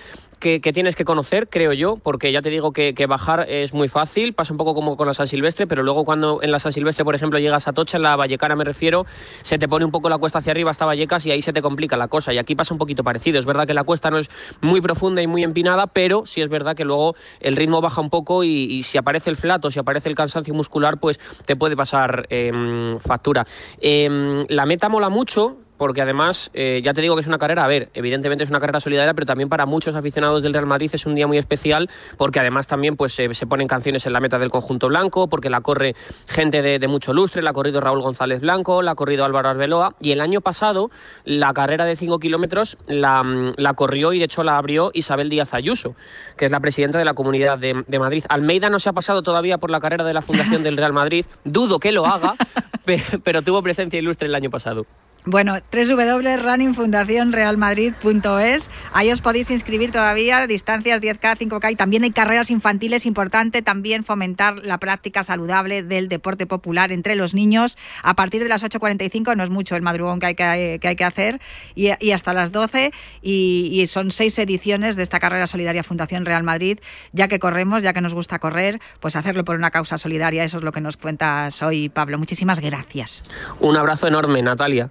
que, 0.42 0.72
tienes 0.72 0.96
que 0.96 1.04
conocer, 1.04 1.48
creo 1.48 1.72
yo, 1.72 1.98
porque 2.02 2.32
ya 2.32 2.42
te 2.42 2.50
digo 2.50 2.72
que, 2.72 2.92
bajar 3.06 3.48
es 3.48 3.72
muy 3.74 3.86
fácil, 3.86 4.32
pasa 4.32 4.52
un 4.52 4.56
poco 4.56 4.74
como 4.74 4.96
con 4.96 5.06
la 5.06 5.14
San 5.14 5.28
Silvestre, 5.28 5.68
pero 5.68 5.84
luego 5.84 6.04
cuando 6.04 6.42
en 6.42 6.50
la 6.50 6.58
San 6.58 6.72
Silvestre, 6.72 7.04
por 7.04 7.14
ejemplo, 7.14 7.38
llegas 7.38 7.68
a 7.68 7.72
Tocha, 7.72 7.96
en 7.96 8.02
la 8.02 8.16
Vallecana 8.16 8.56
me 8.56 8.64
refiero, 8.64 9.06
se 9.42 9.58
te 9.58 9.68
pone 9.68 9.84
un 9.84 9.92
poco 9.92 10.08
la 10.08 10.18
cuesta 10.18 10.40
hacia 10.40 10.50
arriba 10.50 10.70
hasta 10.70 10.84
Vallecas 10.84 11.24
y 11.26 11.30
ahí 11.30 11.42
se 11.42 11.52
te 11.52 11.62
complica 11.62 11.96
la 11.96 12.08
cosa. 12.08 12.32
Y 12.32 12.38
aquí 12.38 12.56
pasa 12.56 12.74
un 12.74 12.78
poquito 12.78 13.04
parecido. 13.04 13.38
Es 13.38 13.46
verdad 13.46 13.66
que 13.66 13.74
la 13.74 13.84
cuesta 13.84 14.10
no 14.10 14.18
es 14.18 14.30
muy 14.60 14.80
profunda 14.80 15.22
y 15.22 15.28
muy 15.28 15.44
empinada, 15.44 15.86
pero 15.86 16.26
sí 16.26 16.40
es 16.40 16.48
verdad 16.48 16.74
que 16.74 16.84
luego 16.84 17.14
el 17.38 17.54
ritmo 17.54 17.80
baja 17.80 18.00
un 18.00 18.10
poco 18.10 18.31
y, 18.42 18.82
si 18.82 18.98
aparece 18.98 19.30
el 19.30 19.36
flato, 19.36 19.70
si 19.70 19.78
aparece 19.78 20.08
el 20.08 20.14
cansancio 20.14 20.54
muscular, 20.54 20.98
pues 20.98 21.18
te 21.44 21.56
puede 21.56 21.76
pasar 21.76 22.26
em, 22.30 22.98
factura. 22.98 23.46
Em, 23.80 24.46
la 24.48 24.66
meta 24.66 24.88
mola 24.88 25.08
mucho, 25.08 25.58
porque 25.82 26.00
además, 26.00 26.48
eh, 26.54 26.80
ya 26.80 26.94
te 26.94 27.00
digo 27.00 27.16
que 27.16 27.22
es 27.22 27.26
una 27.26 27.38
carrera, 27.38 27.64
a 27.64 27.66
ver, 27.66 27.88
evidentemente 27.94 28.44
es 28.44 28.50
una 28.50 28.60
carrera 28.60 28.78
solidaria, 28.78 29.14
pero 29.14 29.26
también 29.26 29.48
para 29.48 29.66
muchos 29.66 29.96
aficionados 29.96 30.40
del 30.40 30.52
Real 30.52 30.64
Madrid 30.64 30.88
es 30.92 31.06
un 31.06 31.16
día 31.16 31.26
muy 31.26 31.38
especial, 31.38 31.90
porque 32.16 32.38
además 32.38 32.68
también 32.68 32.94
pues 32.94 33.14
se, 33.14 33.28
ponen 33.48 33.66
canciones 33.66 34.06
en 34.06 34.12
la 34.12 34.20
meta 34.20 34.38
del 34.38 34.48
conjunto 34.48 34.86
blanco, 34.86 35.26
porque 35.26 35.50
la 35.50 35.60
corre 35.60 35.96
gente 36.28 36.62
de, 36.62 36.86
mucho 36.86 37.12
lustre, 37.12 37.42
la 37.42 37.50
ha 37.50 37.52
corrido 37.52 37.80
Raúl 37.80 38.00
González 38.00 38.42
Blanco, 38.42 38.80
la 38.80 38.92
ha 38.92 38.94
corrido 38.94 39.24
Álvaro 39.24 39.48
Arbeloa, 39.48 39.96
y 39.98 40.12
el 40.12 40.20
año 40.20 40.40
pasado 40.40 40.88
la 41.24 41.52
carrera 41.52 41.84
de 41.84 41.96
5 41.96 42.20
kilómetros 42.20 42.78
la, 42.86 43.24
la, 43.56 43.74
corrió 43.74 44.12
y 44.12 44.20
de 44.20 44.26
hecho 44.26 44.44
la 44.44 44.58
abrió 44.58 44.92
Isabel 44.94 45.30
Díaz 45.30 45.52
Ayuso, 45.52 45.96
que 46.36 46.44
es 46.44 46.52
la 46.52 46.60
presidenta 46.60 47.00
de 47.00 47.04
la 47.04 47.14
Comunidad 47.14 47.58
de 47.58 47.98
Madrid. 47.98 48.22
Almeida 48.28 48.70
no 48.70 48.78
se 48.78 48.88
ha 48.88 48.92
pasado 48.92 49.22
todavía 49.22 49.58
por 49.58 49.72
la 49.72 49.80
carrera 49.80 50.04
de 50.04 50.14
la 50.14 50.22
Fundación 50.22 50.62
del 50.62 50.76
Real 50.76 50.92
Madrid, 50.92 51.26
dudo 51.42 51.80
que 51.80 51.90
lo 51.90 52.06
haga, 52.06 52.36
pero 53.24 53.42
tuvo 53.42 53.62
presencia 53.62 53.98
ilustre 53.98 54.28
el 54.28 54.36
año 54.36 54.48
pasado. 54.48 54.86
Bueno, 55.24 55.54
www.runningfundacionrealmadrid.es. 55.70 58.70
Ahí 58.92 59.12
os 59.12 59.20
podéis 59.20 59.52
inscribir 59.52 59.92
todavía, 59.92 60.48
distancias 60.48 61.00
10K, 61.00 61.38
5K 61.38 61.70
y 61.70 61.76
también 61.76 62.02
hay 62.02 62.10
carreras 62.10 62.50
infantiles. 62.50 63.06
Importante 63.06 63.62
también 63.62 64.02
fomentar 64.02 64.66
la 64.66 64.78
práctica 64.78 65.22
saludable 65.22 65.84
del 65.84 66.08
deporte 66.08 66.44
popular 66.46 66.90
entre 66.90 67.14
los 67.14 67.34
niños. 67.34 67.78
A 68.02 68.14
partir 68.14 68.42
de 68.42 68.48
las 68.48 68.64
8.45 68.64 69.36
no 69.36 69.44
es 69.44 69.50
mucho 69.50 69.76
el 69.76 69.82
madrugón 69.82 70.18
que 70.18 70.26
hay 70.26 70.34
que, 70.34 70.80
hay 70.82 70.96
que 70.96 71.04
hacer 71.04 71.40
y, 71.76 72.10
hasta 72.10 72.32
las 72.32 72.50
12 72.50 72.90
y, 73.22 73.70
y, 73.72 73.86
son 73.86 74.10
seis 74.10 74.36
ediciones 74.40 74.96
de 74.96 75.04
esta 75.04 75.20
carrera 75.20 75.46
solidaria 75.46 75.84
Fundación 75.84 76.26
Real 76.26 76.42
Madrid. 76.42 76.80
Ya 77.12 77.28
que 77.28 77.38
corremos, 77.38 77.84
ya 77.84 77.92
que 77.92 78.00
nos 78.00 78.12
gusta 78.12 78.40
correr, 78.40 78.80
pues 78.98 79.14
hacerlo 79.14 79.44
por 79.44 79.54
una 79.54 79.70
causa 79.70 79.98
solidaria. 79.98 80.42
Eso 80.42 80.56
es 80.56 80.64
lo 80.64 80.72
que 80.72 80.80
nos 80.80 80.96
cuentas 80.96 81.62
hoy, 81.62 81.90
Pablo. 81.90 82.18
Muchísimas 82.18 82.58
gracias. 82.58 83.22
Un 83.60 83.76
abrazo 83.76 84.08
enorme, 84.08 84.42
Natalia. 84.42 84.90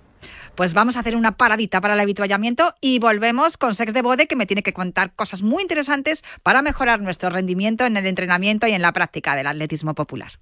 Pues 0.62 0.76
vamos 0.76 0.96
a 0.96 1.00
hacer 1.00 1.16
una 1.16 1.38
paradita 1.38 1.82
para 1.82 1.96
el 1.96 2.00
habituallamiento 2.00 2.76
y 2.82 3.00
volvemos 3.00 3.58
con 3.58 3.74
Sex 3.74 3.96
de 3.96 4.04
Bode, 4.04 4.28
que 4.28 4.36
me 4.36 4.46
tiene 4.46 4.62
que 4.62 4.74
contar 4.74 5.16
cosas 5.16 5.42
muy 5.42 5.64
interesantes 5.64 6.22
para 6.44 6.62
mejorar 6.62 7.02
nuestro 7.02 7.32
rendimiento 7.32 7.84
en 7.84 7.98
el 7.98 8.06
entrenamiento 8.06 8.68
y 8.68 8.74
en 8.74 8.84
la 8.84 8.94
práctica 8.94 9.36
del 9.36 9.48
atletismo 9.48 9.96
popular. 9.96 10.34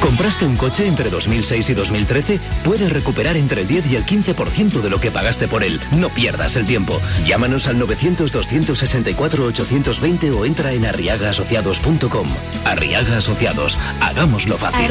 ¿Compraste 0.00 0.46
un 0.46 0.56
coche 0.56 0.88
entre 0.88 1.08
2006 1.08 1.70
y 1.70 1.74
2013? 1.74 2.40
Puedes 2.64 2.92
recuperar 2.92 3.36
entre 3.36 3.60
el 3.60 3.68
10 3.68 3.92
y 3.92 3.94
el 3.94 4.04
15% 4.04 4.80
de 4.80 4.90
lo 4.90 4.98
que 4.98 5.12
pagaste 5.12 5.46
por 5.46 5.62
él. 5.62 5.80
No 5.92 6.08
pierdas 6.08 6.56
el 6.56 6.66
tiempo. 6.66 7.00
Llámanos 7.24 7.68
al 7.68 7.78
900-264-820 7.78 10.36
o 10.36 10.44
entra 10.44 10.72
en 10.72 10.86
arriagaasociados.com. 10.86 12.30
Arriaga 12.64 13.18
Asociados. 13.18 13.78
Hagámoslo 14.00 14.58
fácil. 14.58 14.90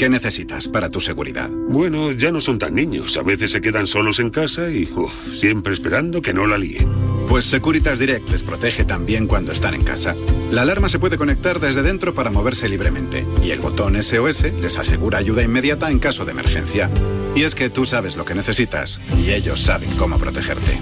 ¿Qué 0.00 0.08
necesitas 0.08 0.66
para 0.66 0.88
tu 0.88 0.98
seguridad? 1.02 1.50
Bueno, 1.50 2.12
ya 2.12 2.32
no 2.32 2.40
son 2.40 2.58
tan 2.58 2.74
niños. 2.74 3.18
A 3.18 3.22
veces 3.22 3.52
se 3.52 3.60
quedan 3.60 3.86
solos 3.86 4.18
en 4.18 4.30
casa 4.30 4.70
y 4.70 4.88
siempre 5.34 5.74
esperando 5.74 6.22
que 6.22 6.32
no 6.32 6.46
la 6.46 6.56
líen. 6.56 6.88
Pues 7.28 7.44
Securitas 7.44 7.98
Direct 7.98 8.30
les 8.30 8.42
protege 8.42 8.86
también 8.86 9.26
cuando 9.26 9.52
están 9.52 9.74
en 9.74 9.84
casa. 9.84 10.16
La 10.52 10.62
alarma 10.62 10.88
se 10.88 10.98
puede 10.98 11.18
conectar 11.18 11.60
desde 11.60 11.82
dentro 11.82 12.14
para 12.14 12.30
moverse 12.30 12.66
libremente 12.66 13.26
y 13.42 13.50
el 13.50 13.60
botón 13.60 14.02
SOS 14.02 14.44
les 14.62 14.78
asegura 14.78 15.18
ayuda 15.18 15.42
inmediata 15.42 15.90
en 15.90 15.98
caso 15.98 16.24
de 16.24 16.30
emergencia. 16.30 16.88
Y 17.34 17.42
es 17.42 17.54
que 17.54 17.68
tú 17.68 17.84
sabes 17.84 18.16
lo 18.16 18.24
que 18.24 18.34
necesitas 18.34 19.02
y 19.22 19.32
ellos 19.32 19.60
saben 19.60 19.90
cómo 19.98 20.16
protegerte. 20.16 20.78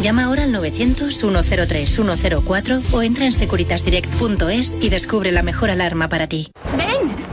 Llama 0.00 0.26
ahora 0.26 0.44
al 0.44 0.54
900-103-104 0.54 2.82
o 2.92 3.02
entra 3.02 3.26
en 3.26 3.32
securitasdirect.es 3.32 4.76
y 4.80 4.90
descubre 4.90 5.32
la 5.32 5.42
mejor 5.42 5.70
alarma 5.70 6.08
para 6.08 6.28
ti. 6.28 6.52
¡Ven! 6.78 7.21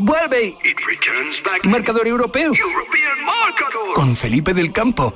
¡Vuelve! 0.00 0.54
Marcador 1.64 2.06
europeo. 2.06 2.52
Con 3.94 4.16
Felipe 4.16 4.54
del 4.54 4.72
Campo. 4.72 5.14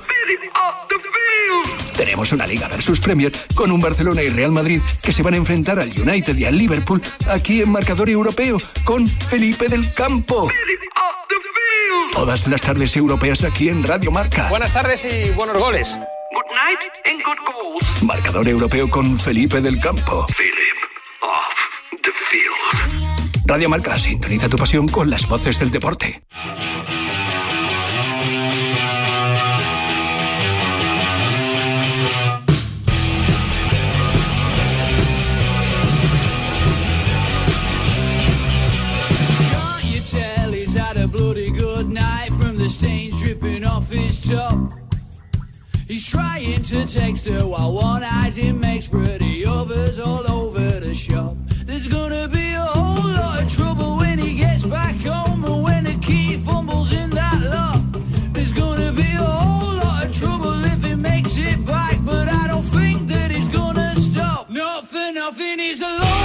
Tenemos 1.95 2.31
una 2.33 2.45
Liga 2.45 2.67
versus 2.67 2.99
Premier 2.99 3.31
con 3.55 3.71
un 3.71 3.79
Barcelona 3.79 4.23
y 4.23 4.29
Real 4.29 4.51
Madrid 4.51 4.81
que 5.01 5.11
se 5.11 5.23
van 5.23 5.35
a 5.35 5.37
enfrentar 5.37 5.79
al 5.79 5.89
United 5.89 6.35
y 6.35 6.45
al 6.45 6.57
Liverpool 6.57 7.01
aquí 7.29 7.61
en 7.61 7.71
Marcador 7.71 8.09
Europeo 8.09 8.57
con 8.83 9.07
Felipe 9.07 9.67
del 9.69 9.93
Campo. 9.93 10.49
Todas 12.11 12.47
las 12.47 12.61
tardes 12.61 12.95
europeas 12.97 13.43
aquí 13.43 13.69
en 13.69 13.83
Radio 13.83 14.11
Marca. 14.11 14.49
Buenas 14.49 14.73
tardes 14.73 15.05
y 15.05 15.31
buenos 15.31 15.57
goles. 15.57 15.97
Good 16.33 16.55
night 16.55 16.79
and 17.05 17.23
good 17.23 17.37
goals. 17.45 18.03
Marcador 18.03 18.47
Europeo 18.47 18.89
con 18.89 19.17
Felipe 19.17 19.61
del 19.61 19.79
Campo. 19.79 20.27
Field. 20.35 20.82
Radio 23.53 23.69
Marca, 23.69 23.99
sintoniza 23.99 24.49
tu 24.49 24.57
pasión 24.57 24.87
con 24.87 25.11
las 25.11 25.27
voces 25.27 25.59
del 25.59 25.69
deporte. 25.69 26.23
He's 45.87 46.09
trying 46.09 46.63
to 46.63 46.87
text 46.87 47.27
her 47.27 47.45
while 47.45 47.73
one 47.73 48.03
eyes 48.03 48.35
him 48.35 48.59
makes 48.59 48.87
pretty 48.87 49.45
overs 49.45 49.99
all 49.99 50.25
over 50.27 50.79
the 50.79 50.95
shop. 50.95 51.42
He's 65.73 65.81
alone. 65.81 66.22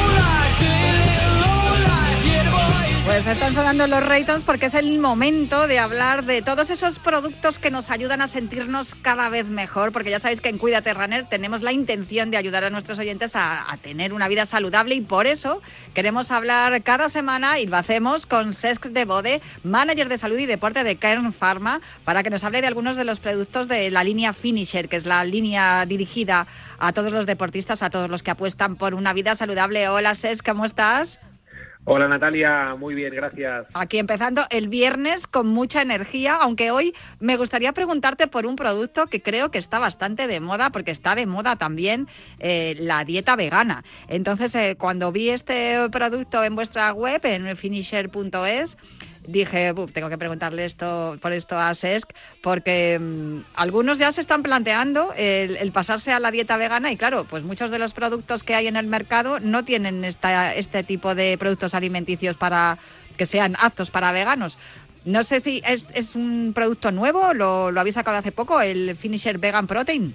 Están 3.27 3.53
sonando 3.53 3.87
los 3.89 4.07
Raytons 4.07 4.45
porque 4.45 4.67
es 4.67 4.75
el 4.75 4.99
momento 5.01 5.67
de 5.67 5.81
hablar 5.81 6.25
de 6.25 6.41
todos 6.41 6.71
esos 6.71 7.01
productos 7.01 7.59
que 7.59 7.71
nos 7.71 7.91
ayudan 7.91 8.23
a 8.23 8.29
sentirnos 8.29 8.95
cada 8.95 9.29
vez 9.29 9.47
mejor, 9.47 9.93
porque 9.93 10.11
ya 10.11 10.21
sabéis 10.21 10.41
que 10.41 10.49
en 10.49 10.57
Cuídate 10.57 10.95
Runner 10.95 11.27
tenemos 11.29 11.63
la 11.63 11.73
intención 11.73 12.31
de 12.31 12.37
ayudar 12.37 12.63
a 12.63 12.71
nuestros 12.71 12.99
oyentes 12.99 13.35
a, 13.35 13.71
a 13.71 13.77
tener 13.77 14.15
una 14.15 14.29
vida 14.29 14.47
saludable 14.47 14.95
y 14.95 15.01
por 15.01 15.27
eso 15.27 15.61
queremos 15.95 16.31
hablar 16.31 16.81
cada 16.83 17.09
semana 17.09 17.59
y 17.59 17.67
lo 17.67 17.77
hacemos 17.77 18.25
con 18.25 18.55
Cesc 18.55 18.87
de 18.87 19.05
Bode, 19.05 19.43
manager 19.65 20.09
de 20.09 20.17
salud 20.17 20.39
y 20.39 20.47
deporte 20.47 20.85
de 20.85 20.97
Kern 20.97 21.33
Pharma, 21.33 21.81
para 22.05 22.23
que 22.23 22.31
nos 22.31 22.45
hable 22.45 22.61
de 22.61 22.69
algunos 22.69 22.97
de 22.97 23.05
los 23.05 23.19
productos 23.19 23.67
de 23.67 23.91
la 23.91 24.05
línea 24.05 24.33
Finisher, 24.33 24.89
que 24.89 24.97
es 24.97 25.07
la 25.07 25.25
línea 25.25 25.85
dirigida 25.87 26.47
a 26.79 26.93
todos 26.93 27.13
los 27.13 27.27
deportistas, 27.27 27.83
a 27.83 27.91
todos 27.91 28.09
los 28.09 28.23
que 28.23 28.31
apuestan 28.31 28.77
por 28.77 28.95
una 28.95 29.13
vida 29.13 29.35
saludable. 29.35 29.89
Hola 29.89 30.15
Cesc, 30.15 30.47
¿cómo 30.47 30.65
estás? 30.65 31.19
Hola 31.91 32.07
Natalia, 32.07 32.77
muy 32.79 32.95
bien, 32.95 33.15
gracias. 33.15 33.65
Aquí 33.73 33.97
empezando 33.97 34.43
el 34.51 34.69
viernes 34.69 35.27
con 35.27 35.47
mucha 35.47 35.81
energía, 35.81 36.37
aunque 36.39 36.71
hoy 36.71 36.95
me 37.19 37.39
gustaría 37.39 37.73
preguntarte 37.73 38.27
por 38.27 38.45
un 38.45 38.57
producto 38.57 39.07
que 39.07 39.23
creo 39.23 39.51
que 39.51 39.57
está 39.57 39.79
bastante 39.79 40.27
de 40.27 40.39
moda, 40.39 40.69
porque 40.69 40.91
está 40.91 41.15
de 41.15 41.25
moda 41.25 41.57
también 41.57 42.07
eh, 42.41 42.75
la 42.79 43.07
dieta 43.07 43.37
vegana. 43.37 43.85
Entonces, 44.07 44.55
eh, 44.55 44.77
cuando 44.79 45.13
vi 45.13 45.31
este 45.31 45.89
producto 45.89 46.45
en 46.45 46.57
vuestra 46.57 46.93
web, 46.93 47.23
en 47.25 47.57
finisher.es, 47.57 48.77
dije, 49.29 49.75
tengo 49.93 50.09
que 50.09 50.19
preguntarle 50.19 50.65
esto 50.65 51.19
por 51.21 51.33
esto 51.33 51.59
a 51.59 51.73
Sesc, 51.75 52.11
porque 52.43 52.99
mm, 52.99 53.41
algunos 53.55 53.99
ya 53.99 54.11
se 54.11 54.21
están 54.21 54.43
planteando 54.43 55.13
el, 55.17 55.71
pasarse 55.71 56.13
a 56.13 56.19
la 56.19 56.31
dieta 56.31 56.57
vegana 56.57 56.91
y 56.91 56.97
claro, 56.97 57.25
pues 57.25 57.45
muchos 57.45 57.71
de 57.71 57.79
los 57.79 57.93
productos 57.93 58.43
que 58.43 58.55
hay 58.55 58.67
en 58.67 58.77
el 58.77 58.87
mercado 58.87 59.39
no 59.39 59.65
tienen 59.65 60.05
esta, 60.05 60.55
este 60.55 60.83
tipo 60.83 61.15
de 61.15 61.37
productos 61.39 61.75
alimenticios 61.75 62.37
para 62.37 62.79
que 63.17 63.27
sean 63.27 63.55
aptos 63.61 63.91
para 63.91 64.13
veganos. 64.13 64.57
No 65.05 65.25
sé 65.25 65.41
si 65.41 65.63
es, 65.67 65.87
es 65.95 66.15
un 66.15 66.53
producto 66.55 66.91
nuevo, 66.91 67.35
lo, 67.35 67.71
lo 67.71 67.81
habéis 67.81 67.95
sacado 67.95 68.17
hace 68.17 68.33
poco, 68.33 68.61
el 68.61 68.97
Finisher 68.97 69.39
Vegan 69.39 69.67
Protein. 69.67 70.15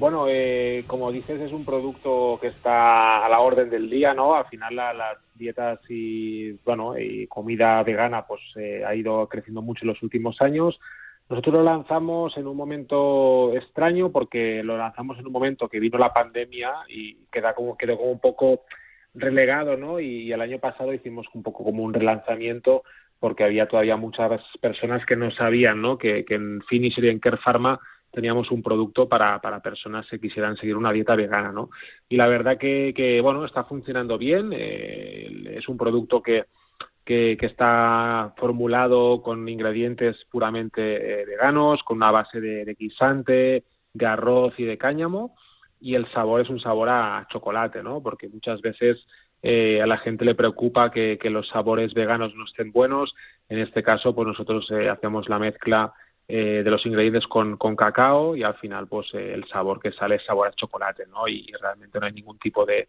Bueno, 0.00 0.28
eh, 0.30 0.82
como 0.86 1.12
dices, 1.12 1.42
es 1.42 1.52
un 1.52 1.66
producto 1.66 2.38
que 2.40 2.46
está 2.46 3.22
a 3.22 3.28
la 3.28 3.40
orden 3.40 3.68
del 3.68 3.90
día, 3.90 4.14
¿no? 4.14 4.34
Al 4.34 4.46
final 4.46 4.74
las 4.74 5.18
dietas 5.34 5.78
y, 5.90 6.52
bueno, 6.64 6.98
y 6.98 7.26
comida 7.26 7.82
vegana 7.82 8.26
pues 8.26 8.40
eh, 8.56 8.82
ha 8.82 8.94
ido 8.94 9.28
creciendo 9.28 9.60
mucho 9.60 9.84
en 9.84 9.88
los 9.88 10.02
últimos 10.02 10.40
años. 10.40 10.80
Nosotros 11.28 11.56
lo 11.56 11.62
lanzamos 11.64 12.34
en 12.38 12.46
un 12.46 12.56
momento 12.56 13.52
extraño 13.54 14.10
porque 14.10 14.62
lo 14.64 14.78
lanzamos 14.78 15.18
en 15.18 15.26
un 15.26 15.32
momento 15.34 15.68
que 15.68 15.78
vino 15.78 15.98
la 15.98 16.14
pandemia 16.14 16.72
y 16.88 17.16
queda 17.30 17.52
como, 17.52 17.76
quedó 17.76 17.98
como 17.98 18.12
un 18.12 18.20
poco 18.20 18.62
relegado, 19.12 19.76
¿no? 19.76 20.00
Y, 20.00 20.32
el 20.32 20.40
año 20.40 20.58
pasado 20.60 20.94
hicimos 20.94 21.26
un 21.34 21.42
poco 21.42 21.62
como 21.62 21.82
un 21.82 21.92
relanzamiento 21.92 22.84
porque 23.18 23.44
había 23.44 23.68
todavía 23.68 23.98
muchas 23.98 24.40
personas 24.62 25.04
que 25.04 25.16
no 25.16 25.30
sabían, 25.30 25.82
¿no? 25.82 25.98
Que, 25.98 26.24
que 26.24 26.36
en 26.36 26.62
Finisher 26.62 27.04
y 27.04 27.10
en 27.10 27.18
Care 27.18 27.36
Pharma 27.36 27.78
teníamos 28.10 28.50
un 28.50 28.62
producto 28.62 29.08
para, 29.08 29.40
para 29.40 29.60
personas 29.60 30.06
que 30.08 30.20
quisieran 30.20 30.56
seguir 30.56 30.76
una 30.76 30.92
dieta 30.92 31.14
vegana, 31.14 31.52
¿no? 31.52 31.70
Y 32.08 32.16
la 32.16 32.26
verdad 32.26 32.58
que, 32.58 32.92
que 32.94 33.20
bueno, 33.20 33.44
está 33.44 33.64
funcionando 33.64 34.18
bien, 34.18 34.50
eh, 34.52 35.56
es 35.56 35.68
un 35.68 35.76
producto 35.76 36.22
que, 36.22 36.46
que, 37.04 37.36
está 37.40 38.34
formulado 38.36 39.22
con 39.22 39.48
ingredientes 39.48 40.16
puramente 40.30 41.22
eh, 41.22 41.24
veganos, 41.24 41.82
con 41.82 41.98
una 41.98 42.10
base 42.10 42.40
de, 42.40 42.64
de, 42.64 42.74
guisante, 42.74 43.64
de 43.92 44.06
arroz 44.06 44.54
y 44.58 44.64
de 44.64 44.78
cáñamo, 44.78 45.36
y 45.80 45.94
el 45.94 46.06
sabor 46.12 46.40
es 46.40 46.50
un 46.50 46.60
sabor 46.60 46.88
a 46.88 47.26
chocolate, 47.30 47.82
¿no? 47.82 48.02
Porque 48.02 48.28
muchas 48.28 48.60
veces 48.60 49.06
eh, 49.42 49.80
a 49.80 49.86
la 49.86 49.98
gente 49.98 50.24
le 50.24 50.34
preocupa 50.34 50.90
que, 50.90 51.18
los 51.24 51.48
sabores 51.48 51.94
veganos 51.94 52.34
no 52.34 52.44
estén 52.44 52.72
buenos. 52.72 53.14
En 53.48 53.58
este 53.58 53.82
caso, 53.82 54.14
pues 54.14 54.28
nosotros 54.28 54.70
hacemos 54.70 55.28
la 55.28 55.38
mezcla 55.38 55.92
eh, 56.30 56.62
de 56.62 56.70
los 56.70 56.84
ingredientes 56.86 57.26
con, 57.26 57.56
con, 57.56 57.74
cacao 57.74 58.36
y 58.36 58.42
al 58.42 58.54
final 58.54 58.86
pues 58.86 59.12
eh, 59.14 59.32
el 59.34 59.46
sabor 59.48 59.80
que 59.80 59.92
sale 59.92 60.16
es 60.16 60.24
sabor 60.24 60.48
a 60.48 60.52
chocolate, 60.52 61.06
¿no? 61.06 61.26
Y, 61.26 61.50
realmente 61.60 61.98
no 61.98 62.06
hay 62.06 62.12
ningún 62.12 62.38
tipo 62.38 62.64
de, 62.64 62.88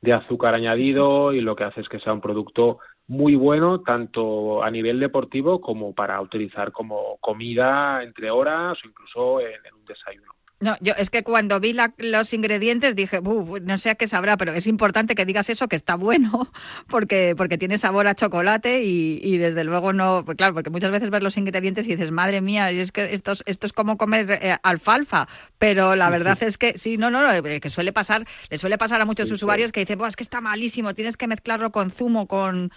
de 0.00 0.12
azúcar 0.12 0.54
añadido 0.54 1.32
y 1.32 1.40
lo 1.40 1.54
que 1.54 1.64
hace 1.64 1.82
es 1.82 1.88
que 1.88 2.00
sea 2.00 2.12
un 2.12 2.20
producto 2.20 2.80
muy 3.06 3.34
bueno 3.36 3.82
tanto 3.82 4.62
a 4.62 4.70
nivel 4.70 4.98
deportivo 4.98 5.60
como 5.60 5.94
para 5.94 6.20
utilizar 6.20 6.72
como 6.72 7.16
comida 7.20 8.02
entre 8.02 8.30
horas 8.30 8.78
o 8.84 8.88
incluso 8.88 9.40
en 9.40 9.74
un 9.74 9.84
desayuno. 9.84 10.32
No, 10.62 10.76
yo 10.82 10.92
es 10.98 11.08
que 11.08 11.22
cuando 11.22 11.58
vi 11.58 11.74
los 11.96 12.34
ingredientes 12.34 12.94
dije, 12.94 13.20
no 13.22 13.78
sé 13.78 13.88
a 13.88 13.94
qué 13.94 14.06
sabrá, 14.06 14.36
pero 14.36 14.52
es 14.52 14.66
importante 14.66 15.14
que 15.14 15.24
digas 15.24 15.48
eso, 15.48 15.68
que 15.68 15.76
está 15.76 15.94
bueno, 15.94 16.48
porque, 16.86 17.34
porque 17.34 17.56
tiene 17.56 17.78
sabor 17.78 18.06
a 18.06 18.14
chocolate 18.14 18.82
y, 18.82 19.38
desde 19.38 19.64
luego 19.64 19.94
no, 19.94 20.22
pues 20.22 20.36
claro, 20.36 20.52
porque 20.52 20.68
muchas 20.68 20.90
veces 20.90 21.08
ves 21.08 21.22
los 21.22 21.38
ingredientes 21.38 21.86
y 21.86 21.96
dices, 21.96 22.10
madre 22.10 22.42
mía, 22.42 22.70
es 22.70 22.92
que 22.92 23.14
esto, 23.14 23.32
esto 23.46 23.66
es 23.66 23.72
como 23.72 23.96
comer 23.96 24.30
eh, 24.32 24.56
alfalfa, 24.62 25.28
pero 25.56 25.96
la 25.96 26.10
verdad 26.10 26.36
es 26.42 26.58
que 26.58 26.76
sí, 26.76 26.98
no, 26.98 27.10
no, 27.10 27.22
no, 27.22 27.32
eh, 27.32 27.60
que 27.60 27.70
suele 27.70 27.94
pasar, 27.94 28.26
le 28.50 28.58
suele 28.58 28.76
pasar 28.76 29.00
a 29.00 29.06
muchos 29.06 29.30
usuarios 29.30 29.72
que 29.72 29.80
dicen, 29.80 29.98
es 30.06 30.14
que 30.14 30.22
está 30.22 30.42
malísimo, 30.42 30.94
tienes 30.94 31.16
que 31.16 31.26
mezclarlo 31.26 31.72
con 31.72 31.90
zumo, 31.90 32.26
con... 32.26 32.70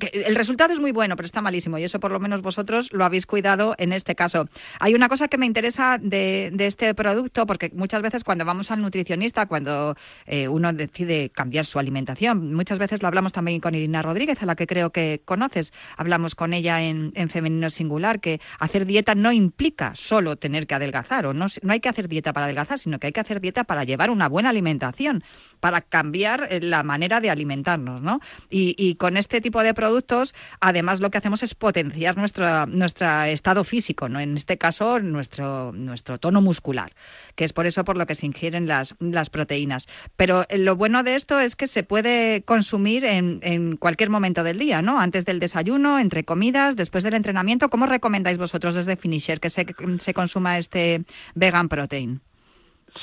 el 0.00 0.34
resultado 0.34 0.72
es 0.72 0.80
muy 0.80 0.90
bueno, 0.90 1.14
pero 1.14 1.26
está 1.26 1.42
malísimo 1.42 1.78
y 1.78 1.84
eso 1.84 2.00
por 2.00 2.10
lo 2.10 2.18
menos 2.18 2.42
vosotros 2.42 2.92
lo 2.92 3.04
habéis 3.04 3.24
cuidado 3.24 3.76
en 3.78 3.92
este 3.92 4.16
caso. 4.16 4.48
Hay 4.80 4.96
una 4.96 5.08
cosa 5.08 5.28
que 5.28 5.38
me 5.38 5.46
interesa 5.46 5.96
de, 6.00 6.50
de 6.52 6.66
este 6.66 6.92
producto, 6.92 7.19
porque 7.46 7.70
muchas 7.74 8.02
veces 8.02 8.24
cuando 8.24 8.44
vamos 8.44 8.70
al 8.70 8.80
nutricionista, 8.80 9.46
cuando 9.46 9.96
eh, 10.26 10.48
uno 10.48 10.72
decide 10.72 11.30
cambiar 11.30 11.64
su 11.64 11.78
alimentación, 11.78 12.54
muchas 12.54 12.78
veces 12.78 13.02
lo 13.02 13.08
hablamos 13.08 13.32
también 13.32 13.60
con 13.60 13.74
Irina 13.74 14.02
Rodríguez, 14.02 14.42
a 14.42 14.46
la 14.46 14.56
que 14.56 14.66
creo 14.66 14.90
que 14.90 15.22
conoces, 15.24 15.72
hablamos 15.96 16.34
con 16.34 16.52
ella 16.52 16.82
en, 16.82 17.12
femenino 17.30 17.70
singular, 17.70 18.20
que 18.20 18.40
hacer 18.58 18.86
dieta 18.86 19.14
no 19.14 19.32
implica 19.32 19.92
solo 19.94 20.36
tener 20.36 20.66
que 20.66 20.74
adelgazar, 20.74 21.26
o 21.26 21.34
no, 21.34 21.46
no 21.62 21.72
hay 21.72 21.80
que 21.80 21.88
hacer 21.88 22.08
dieta 22.08 22.32
para 22.32 22.46
adelgazar, 22.46 22.78
sino 22.78 22.98
que 22.98 23.08
hay 23.08 23.12
que 23.12 23.20
hacer 23.20 23.40
dieta 23.40 23.64
para 23.64 23.84
llevar 23.84 24.10
una 24.10 24.28
buena 24.28 24.50
alimentación, 24.50 25.22
para 25.60 25.80
cambiar 25.80 26.48
eh, 26.50 26.60
la 26.60 26.82
manera 26.82 27.20
de 27.20 27.30
alimentarnos, 27.30 28.00
¿no? 28.00 28.20
Y, 28.48 28.74
y 28.78 28.94
con 28.96 29.16
este 29.16 29.40
tipo 29.40 29.62
de 29.62 29.74
productos, 29.74 30.34
además 30.60 31.00
lo 31.00 31.10
que 31.10 31.18
hacemos 31.18 31.42
es 31.42 31.54
potenciar 31.54 32.16
nuestro, 32.16 32.66
nuestro 32.66 33.24
estado 33.24 33.64
físico, 33.64 34.08
¿no? 34.08 34.20
En 34.20 34.36
este 34.36 34.58
caso, 34.58 34.98
nuestro, 35.00 35.72
nuestro 35.72 36.18
tono 36.18 36.40
muscular 36.40 36.92
que 37.34 37.44
es 37.44 37.52
por 37.52 37.66
eso 37.66 37.84
por 37.84 37.96
lo 37.96 38.06
que 38.06 38.14
se 38.14 38.26
ingieren 38.26 38.66
las, 38.66 38.96
las 39.00 39.30
proteínas. 39.30 39.86
Pero 40.16 40.42
eh, 40.48 40.58
lo 40.58 40.76
bueno 40.76 41.02
de 41.02 41.14
esto 41.14 41.38
es 41.40 41.56
que 41.56 41.66
se 41.66 41.82
puede 41.82 42.42
consumir 42.42 43.04
en, 43.04 43.40
en 43.42 43.76
cualquier 43.76 44.10
momento 44.10 44.44
del 44.44 44.58
día, 44.58 44.82
¿no? 44.82 45.00
Antes 45.00 45.24
del 45.24 45.40
desayuno, 45.40 45.98
entre 45.98 46.24
comidas, 46.24 46.76
después 46.76 47.04
del 47.04 47.14
entrenamiento. 47.14 47.70
¿Cómo 47.70 47.86
recomendáis 47.86 48.38
vosotros 48.38 48.74
desde 48.74 48.96
Finisher 48.96 49.40
que 49.40 49.50
se, 49.50 49.66
se 49.98 50.14
consuma 50.14 50.58
este 50.58 51.04
vegan 51.34 51.68
protein? 51.68 52.20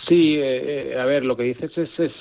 Sí, 0.07 0.35
eh, 0.35 0.93
eh, 0.93 0.99
a 0.99 1.05
ver, 1.05 1.23
lo 1.23 1.37
que 1.37 1.43
dices 1.43 1.71
es, 1.77 1.89
es, 1.99 2.11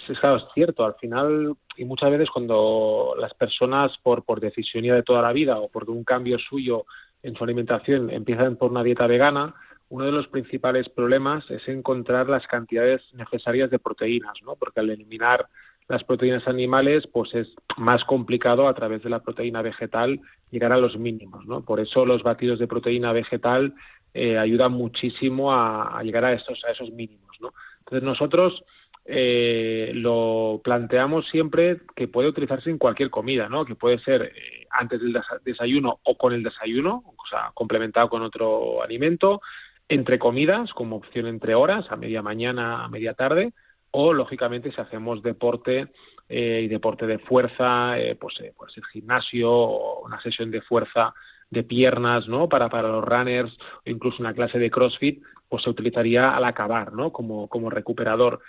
cierto. 0.55 0.85
Al 0.85 0.95
final, 0.95 1.55
y 1.77 1.85
muchas 1.85 2.11
veces 2.11 2.31
cuando 2.31 3.15
las 3.19 3.35
personas, 3.35 3.97
por, 4.03 4.25
por 4.25 4.41
decisión 4.41 4.85
de 4.85 5.03
toda 5.03 5.23
la 5.23 5.33
vida 5.33 5.59
o 5.59 5.69
por 5.69 5.89
un 5.91 6.05
cambio 6.05 6.39
suyo 6.39 6.87
en 7.23 7.35
su 7.35 7.43
alimentación, 7.43 8.11
empiezan 8.11 8.57
por 8.57 8.71
una 8.71 8.85
dieta 8.85 9.07
vegana, 9.07 9.55
uno 9.89 10.05
de 10.05 10.13
los 10.13 10.27
principales 10.29 10.89
problemas 10.89 11.49
es 11.51 11.67
encontrar 11.69 12.29
las 12.29 12.47
cantidades 12.47 13.03
necesarias 13.15 13.71
de 13.71 13.79
proteínas, 13.79 14.35
¿no? 14.43 14.57
Porque 14.57 14.81
al 14.81 14.91
eliminar 14.91 15.47
las 15.89 16.03
proteínas 16.03 16.49
animales, 16.49 17.07
pues 17.07 17.33
es 17.35 17.49
más 17.77 18.03
complicado 18.05 18.67
a 18.67 18.75
través 18.75 19.03
de 19.03 19.11
la 19.11 19.23
proteína 19.23 19.63
vegetal 19.63 20.21
llegar 20.51 20.73
a 20.73 20.79
los 20.79 20.99
mínimos, 20.99 21.47
¿no? 21.47 21.65
Por 21.65 21.79
eso 21.79 22.05
los 22.05 22.23
batidos 22.23 22.59
de 22.59 22.67
proteína 22.67 23.13
vegetal 23.13 23.75
eh, 24.13 24.37
ayudan 24.39 24.73
muchísimo 24.73 25.53
a, 25.53 26.03
llegar 26.03 26.25
a 26.25 26.33
estos 26.33 26.65
a 26.65 26.73
esos 26.73 26.91
mínimos, 26.91 27.37
¿no? 27.41 27.53
Entonces 27.81 28.03
nosotros 28.03 28.65
eh, 29.05 29.93
lo 29.95 30.61
planteamos 30.65 31.29
siempre 31.29 31.83
que 31.95 32.09
puede 32.09 32.29
utilizarse 32.29 32.71
en 32.71 32.79
cualquier 32.79 33.09
comida, 33.09 33.49
¿no? 33.49 33.65
Que 33.65 33.77
puede 33.77 34.01
ser 34.01 34.23
eh, 34.23 34.67
antes 34.71 35.01
del 35.01 35.17
desayuno 35.45 36.01
o 36.03 36.19
con 36.19 36.33
el 36.33 36.43
desayuno, 36.43 37.05
o 37.07 37.27
sea, 37.29 37.53
complementado 37.55 38.09
con 38.09 38.23
otro 38.23 38.83
alimento, 38.83 39.41
entre 39.89 40.19
comidas, 40.19 40.73
como 40.73 40.97
opción 40.97 41.27
entre 41.27 41.55
horas, 41.55 41.87
a 41.91 41.97
media 41.97 42.23
mañana, 42.23 42.85
a 42.85 42.89
media 42.89 43.15
tarde, 43.15 43.53
o 43.91 44.13
lógicamente 44.13 44.73
si 44.73 44.81
hacemos 44.81 45.23
deporte 45.23 45.89
eh, 46.29 46.63
y 46.65 46.69
deporte 46.69 47.07
de 47.07 47.19
fuerza, 47.19 47.99
eh, 47.99 48.17
pues 48.17 48.35
eh, 48.41 48.53
puede 48.57 48.73
gimnasio 48.93 49.51
o 49.51 50.05
una 50.05 50.21
sesión 50.21 50.51
de 50.51 50.61
fuerza 50.61 51.15
de 51.51 51.63
piernas, 51.63 52.27
¿no? 52.29 52.49
Para, 52.49 52.69
para 52.69 52.89
los 52.89 53.05
runners 53.05 53.57
o 53.87 53.91
incluso 53.91 54.21
una 54.21 54.35
clase 54.35 54.59
de 54.59 54.71
CrossFit, 54.71 55.23
pues 55.49 55.63
se 55.63 55.71
utilizaría 55.71 56.37
al 56.37 56.45
acabar, 56.45 56.93
¿no? 56.93 57.13
Como, 57.13 57.49
como 57.49 57.71
recuperador. 57.71 58.41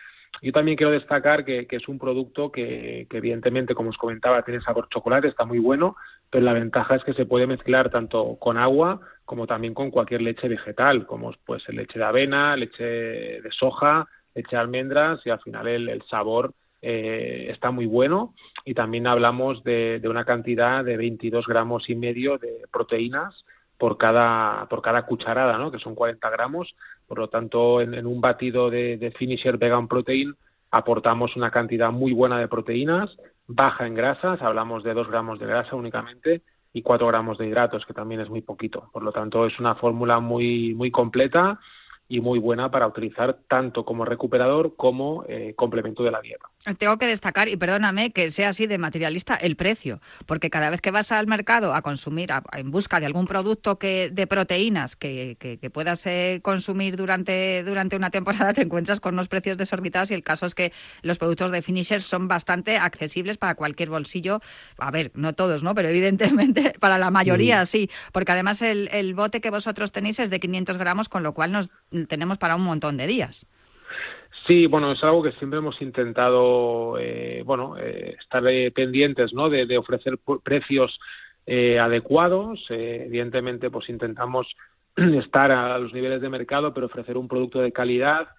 Yo 0.42 0.52
también 0.52 0.76
quiero 0.76 0.92
destacar 0.92 1.46
que, 1.46 1.68
que 1.68 1.78
es 1.78 1.88
un 1.88 2.00
producto 2.00 2.52
que, 2.52 3.08
que, 3.10 3.18
evidentemente, 3.18 3.76
como 3.76 3.92
os 3.92 3.98
comentaba, 3.98 4.44
tiene 4.44 4.62
sabor 4.62 4.90
chocolate, 4.90 5.28
está 5.28 5.46
muy 5.46 5.60
bueno, 5.60 5.96
pero 6.30 6.44
la 6.44 6.54
ventaja 6.54 6.96
es 6.96 7.04
que 7.04 7.14
se 7.14 7.26
puede 7.26 7.48
mezclar 7.48 7.90
tanto 7.90 8.36
con 8.40 8.58
agua 8.58 9.02
como 9.26 9.46
también 9.48 9.74
con 9.74 9.92
cualquier 9.92 10.22
leche 10.22 10.48
vegetal, 10.48 11.06
como 11.06 11.34
pues 11.46 11.68
leche 11.70 12.00
de 12.00 12.06
avena, 12.06 12.56
leche 12.56 12.84
de 12.84 13.50
soja, 13.52 14.08
leche 14.34 14.56
de 14.56 14.62
almendras 14.62 15.20
y 15.26 15.30
al 15.30 15.42
final 15.42 15.68
el, 15.68 15.90
el 15.90 16.02
sabor 16.04 16.54
eh, 16.82 17.48
está 17.50 17.72
muy 17.72 17.88
bueno 17.88 18.34
y 18.64 18.74
también 18.74 19.08
hablamos 19.08 19.64
de, 19.64 20.02
una 20.06 20.26
cantidad 20.26 20.84
de 20.84 20.96
22 20.96 21.48
gramos 21.48 21.90
y 21.90 21.96
medio 21.96 22.38
de 22.38 22.66
proteínas 22.72 23.46
por 23.78 23.98
cada, 23.98 24.68
por 24.70 24.82
cada 24.82 25.06
cucharada, 25.06 25.58
¿no? 25.58 25.72
que 25.72 25.80
son 25.80 25.96
40 25.96 26.30
gramos. 26.30 26.76
Por 27.08 27.20
lo 27.20 27.30
tanto, 27.30 27.82
en, 27.82 28.06
un 28.06 28.22
batido 28.22 28.70
de, 28.70 28.98
de, 28.98 29.12
Finisher 29.12 29.58
Vegan 29.58 29.88
Protein 29.88 30.36
aportamos 30.70 31.36
una 31.36 31.50
cantidad 31.50 31.92
muy 31.92 32.14
buena 32.14 32.40
de 32.40 32.48
proteínas, 32.48 33.18
baja 33.48 33.88
en 33.88 33.96
grasas, 33.96 34.42
hablamos 34.42 34.84
de 34.84 34.94
2 34.94 35.08
gramos 35.08 35.40
de 35.40 35.48
grasa 35.48 35.76
únicamente, 35.76 36.44
y 36.74 36.82
4 36.82 37.08
gramos 37.08 37.38
de 37.38 37.48
hidratos, 37.48 37.86
que 37.86 37.94
también 37.94 38.22
es 38.22 38.30
muy 38.30 38.42
poquito. 38.42 38.90
Por 38.92 39.04
lo 39.04 39.12
tanto, 39.12 39.46
es 39.46 39.58
una 39.60 39.76
fórmula 39.76 40.20
muy, 40.20 40.76
muy 40.76 40.92
completa 40.92 41.60
y 42.08 42.22
muy 42.22 42.40
buena 42.40 42.70
para 42.70 42.88
utilizar 42.88 43.40
tanto 43.48 43.84
como 43.84 44.06
recuperador 44.06 44.76
como 44.76 45.26
eh, 45.28 45.54
complemento 45.56 46.04
de 46.04 46.12
la 46.12 46.22
dieta. 46.22 46.48
Tengo 46.76 46.98
que 46.98 47.08
destacar, 47.08 47.48
y 47.48 47.56
perdóname 47.56 48.12
que 48.12 48.30
sea 48.30 48.50
así 48.50 48.68
de 48.68 48.78
materialista, 48.78 49.36
el 49.36 49.56
precio, 49.56 50.02
porque 50.26 50.50
cada 50.50 50.70
vez 50.70 50.82
que 50.82 50.92
vas 50.92 51.14
al 51.14 51.26
mercado 51.26 51.74
a 51.74 51.82
consumir, 51.82 52.30
en 52.52 52.72
busca 52.72 53.00
de 53.00 53.06
algún 53.06 53.26
producto 53.26 53.80
que, 53.80 54.10
de 54.10 54.28
proteínas 54.28 54.98
que, 54.98 55.38
que, 55.40 55.70
puedas 55.70 56.06
eh, 56.08 56.42
consumir 56.44 56.98
durante, 56.98 57.64
durante 57.64 57.96
una 57.96 58.10
temporada, 58.10 58.54
te 58.54 58.64
encuentras 58.64 59.00
con 59.00 59.14
unos 59.14 59.30
precios 59.30 59.58
desorbitados 59.58 60.12
y 60.12 60.14
el 60.14 60.24
caso 60.24 60.46
es 60.46 60.56
que 60.56 60.74
los 61.04 61.18
productos 61.18 61.52
de 61.52 61.62
Finisher 61.62 62.02
son 62.02 62.28
bastante 62.28 62.78
accesibles 62.78 63.38
para 63.38 63.56
cualquier 63.56 63.90
bolsillo. 63.90 64.42
A 64.78 64.92
ver, 64.92 65.12
no 65.14 65.34
todos, 65.34 65.64
¿no? 65.64 65.74
Pero 65.74 65.88
evidentemente 65.88 66.74
para 66.80 66.98
la 66.98 67.12
mayoría 67.12 67.64
sí, 67.66 67.90
porque 68.12 68.34
además 68.34 68.62
el, 68.62 68.90
el 68.92 69.14
bote 69.14 69.40
que 69.40 69.52
vosotros 69.52 69.94
tenéis 69.94 70.20
es 70.20 70.30
de 70.30 70.40
500 70.42 70.78
gramos, 70.78 71.08
con 71.08 71.24
lo 71.24 71.34
cual 71.34 71.54
nos 71.54 71.70
tenemos 72.10 72.38
para 72.38 72.58
un 72.58 72.64
montón 72.64 72.98
de 72.98 73.08
días. 73.08 73.46
Sí, 74.46 74.68
bueno, 74.68 74.92
es 74.92 75.04
algo 75.04 75.24
que 75.24 75.32
siempre 75.34 75.60
hemos 75.60 75.82
intentado, 75.82 76.98
eh, 77.00 77.44
bueno, 77.46 77.78
eh, 77.78 78.16
estar 78.20 78.44
pendientes, 78.74 79.34
¿no? 79.34 79.50
De, 79.50 79.78
ofrecer 79.78 80.20
precios 80.44 81.00
eh, 81.46 81.80
adecuados. 81.80 82.66
evidentemente, 82.70 83.70
pues 83.70 83.90
intentamos 83.90 84.48
estar 84.96 85.52
a 85.52 85.78
los 85.80 85.94
niveles 85.94 86.22
de 86.22 86.30
mercado, 86.30 86.74
pero 86.74 86.88
ofrecer 86.88 87.18
un 87.18 87.28
producto 87.28 87.60
de 87.60 87.72
calidad, 87.72 88.30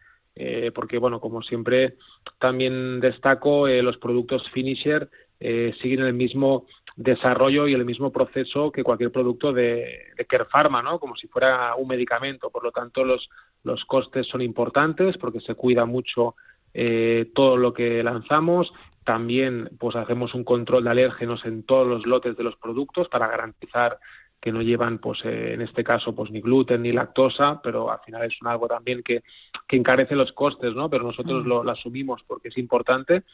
porque, 0.73 0.99
bueno, 0.99 1.19
como 1.19 1.43
siempre 1.43 1.97
también 2.39 3.01
destaco, 3.01 3.67
los 3.67 3.97
productos 3.99 4.49
finisher 4.51 5.11
siguen 5.41 6.03
el 6.03 6.13
mismo 6.13 6.67
desarrollo 6.95 7.67
y 7.67 7.75
el 7.75 7.85
mismo 7.85 8.13
proceso 8.13 8.71
que 8.71 8.85
cualquier 8.85 9.11
producto 9.11 9.53
de, 9.53 10.13
de 10.17 10.45
Pharma, 10.45 10.81
¿no? 10.81 11.01
Como 11.01 11.17
si 11.17 11.27
fuera 11.27 11.75
un 11.75 11.89
medicamento. 11.89 12.51
Por 12.51 12.63
lo 12.63 12.71
tanto, 12.71 13.05
los 13.05 13.29
los 13.69 13.85
costes 13.85 14.27
son 14.27 14.41
importantes 14.41 15.17
porque 15.19 15.41
se 15.41 15.55
cuida 15.55 15.85
mucho 15.85 16.35
eh, 16.75 17.31
todo 17.35 17.57
lo 17.57 17.73
que 17.73 18.03
lanzamos. 18.03 18.73
También 19.05 19.71
pues 19.79 19.95
hacemos 19.95 20.35
un 20.35 20.45
control 20.45 20.85
de 20.85 20.91
alérgenos 20.91 21.45
en 21.45 21.63
todos 21.63 21.87
los 21.87 22.07
lotes 22.07 22.37
de 22.37 22.45
los 22.45 22.57
productos 22.57 23.09
para 23.09 23.29
garantizar 23.29 23.99
que 24.41 24.53
no 24.53 24.63
llevan, 24.63 24.99
pues 24.99 25.21
eh, 25.25 25.55
en 25.55 25.63
este 25.63 25.83
caso, 25.83 26.15
pues 26.15 26.31
ni 26.31 26.41
gluten 26.41 26.83
ni 26.83 26.93
lactosa, 26.93 27.61
pero 27.63 27.91
al 27.91 27.99
final 28.01 28.23
es 28.25 28.41
un 28.41 28.49
algo 28.49 28.69
también 28.69 29.03
que, 29.03 29.23
que 29.67 29.77
encarece 29.77 30.15
los 30.15 30.33
costes, 30.33 30.75
¿no? 30.75 30.89
Pero 30.89 31.05
nosotros 31.05 31.45
lo, 31.45 31.65
lo, 31.65 31.71
asumimos 31.73 32.23
porque 32.27 32.49
es 32.49 32.59
importante. 32.59 33.25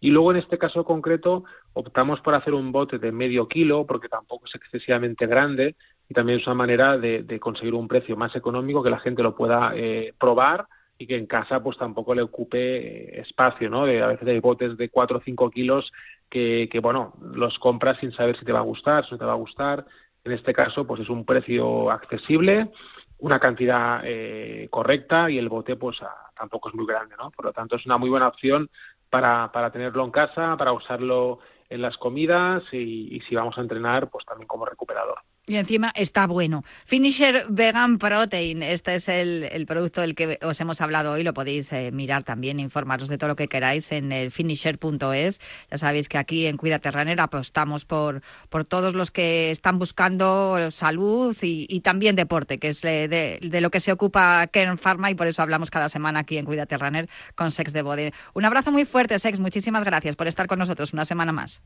Y 0.00 0.10
luego 0.10 0.30
en 0.30 0.38
este 0.38 0.58
caso 0.58 0.84
concreto 0.84 1.44
optamos 1.74 2.20
por 2.20 2.34
hacer 2.34 2.54
un 2.54 2.72
bote 2.72 2.98
de 2.98 3.12
medio 3.12 3.48
kilo 3.48 3.86
porque 3.86 4.08
tampoco 4.08 4.46
es 4.46 4.54
excesivamente 4.54 5.26
grande 5.26 5.76
y 6.08 6.14
también 6.14 6.38
es 6.38 6.46
una 6.46 6.54
manera 6.54 6.98
de, 6.98 7.40
conseguir 7.40 7.74
un 7.74 7.88
precio 7.88 8.16
más 8.16 8.34
económico 8.36 8.82
que 8.82 8.90
la 8.90 9.00
gente 9.00 9.22
lo 9.22 9.34
pueda 9.34 9.72
eh, 9.74 10.14
probar 10.18 10.66
y 10.98 11.06
que 11.06 11.16
en 11.16 11.26
casa 11.26 11.62
pues 11.62 11.76
tampoco 11.76 12.14
le 12.14 12.22
ocupe 12.22 12.58
eh, 12.58 13.20
espacio, 13.20 13.68
¿no? 13.68 13.86
De, 13.86 14.02
a 14.02 14.06
veces 14.08 14.28
hay 14.28 14.38
botes 14.38 14.76
de 14.76 14.88
4 14.88 15.18
o 15.18 15.20
5 15.20 15.50
kilos 15.50 15.92
que, 16.30 16.68
bueno, 16.82 17.14
los 17.34 17.58
compras 17.58 17.98
sin 18.00 18.12
saber 18.12 18.36
si 18.38 18.44
te 18.44 18.52
va 18.52 18.58
a 18.58 18.62
gustar, 18.62 19.04
si 19.04 19.12
no 19.12 19.18
te 19.18 19.24
va 19.24 19.32
a 19.32 19.36
gustar. 19.36 19.86
En 20.24 20.32
este 20.32 20.52
caso, 20.52 20.86
pues 20.86 21.00
es 21.00 21.08
un 21.08 21.24
precio 21.24 21.90
accesible, 21.90 22.70
una 23.18 23.38
cantidad 23.38 24.00
eh, 24.04 24.68
correcta 24.70 25.30
y 25.30 25.38
el 25.38 25.48
bote 25.48 25.76
pues 25.76 25.98
tampoco 26.36 26.68
es 26.68 26.74
muy 26.74 26.86
grande, 26.86 27.14
¿no? 27.16 27.30
Por 27.30 27.46
lo 27.46 27.52
tanto, 27.52 27.76
es 27.76 27.86
una 27.86 27.96
muy 27.96 28.10
buena 28.10 28.28
opción 28.28 28.68
para, 29.08 29.50
para 29.52 29.70
tenerlo 29.70 30.04
en 30.04 30.10
casa, 30.10 30.56
para 30.56 30.72
usarlo 30.72 31.38
en 31.68 31.82
las 31.82 31.96
comidas 31.96 32.62
y 32.72 33.20
si 33.28 33.34
vamos 33.34 33.56
a 33.58 33.60
entrenar, 33.60 34.08
pues 34.10 34.24
también 34.24 34.48
como 34.48 34.66
recuperador. 34.66 35.18
Y 35.48 35.56
encima 35.56 35.92
está 35.94 36.26
bueno. 36.26 36.64
Finisher 36.86 37.44
Vegan 37.48 37.98
Protein, 37.98 38.64
este 38.64 38.96
es 38.96 39.08
el, 39.08 39.64
producto 39.66 40.00
del 40.00 40.16
que 40.16 40.40
os 40.42 40.60
hemos 40.60 40.80
hablado 40.80 41.12
hoy. 41.12 41.22
Lo 41.22 41.34
podéis 41.34 41.72
eh, 41.72 41.92
mirar 41.92 42.24
también, 42.24 42.58
informaros 42.58 43.08
de 43.08 43.16
todo 43.16 43.28
lo 43.28 43.36
que 43.36 43.46
queráis 43.46 43.92
en 43.92 44.10
el 44.10 44.32
finisher.es. 44.32 45.40
Ya 45.70 45.78
sabéis 45.78 46.08
que 46.08 46.18
aquí 46.18 46.46
en 46.46 46.56
Cuídate 46.56 46.90
Runner 46.90 47.20
apostamos 47.20 47.84
por, 47.84 48.22
por 48.48 48.66
todos 48.66 48.94
los 48.94 49.12
que 49.12 49.52
están 49.52 49.78
buscando 49.78 50.72
salud 50.72 51.36
y, 51.40 51.80
también 51.80 52.16
deporte, 52.16 52.58
que 52.58 52.70
es 52.70 52.82
de, 52.82 53.38
lo 53.40 53.70
que 53.70 53.78
se 53.78 53.92
ocupa 53.92 54.44
Kern 54.48 54.78
Pharma 54.78 55.12
y 55.12 55.14
por 55.14 55.28
eso 55.28 55.42
hablamos 55.42 55.70
cada 55.70 55.88
semana 55.88 56.20
aquí 56.20 56.38
en 56.38 56.44
Cuídate 56.44 56.76
Runner 56.76 57.08
con 57.36 57.52
Sex 57.52 57.72
de 57.72 57.82
Bode. 57.82 58.12
Un 58.34 58.44
abrazo 58.44 58.72
muy 58.72 58.84
fuerte, 58.84 59.16
Sex. 59.20 59.38
Muchísimas 59.38 59.84
gracias 59.84 60.16
por 60.16 60.26
estar 60.26 60.48
con 60.48 60.58
nosotros 60.58 60.92
una 60.92 61.04
semana 61.04 61.30
más. 61.30 61.62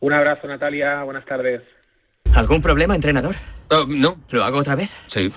Un 0.00 0.12
abrazo, 0.12 0.46
Natalia. 0.46 1.02
Buenas 1.04 1.24
tardes. 1.24 1.83
¿Algún 2.32 2.62
problema, 2.62 2.94
entrenador? 2.94 3.36
Oh, 3.70 3.84
no. 3.88 4.16
¿Lo 4.30 4.44
hago 4.44 4.58
otra 4.58 4.74
vez? 4.74 4.90
Sí. 5.06 5.32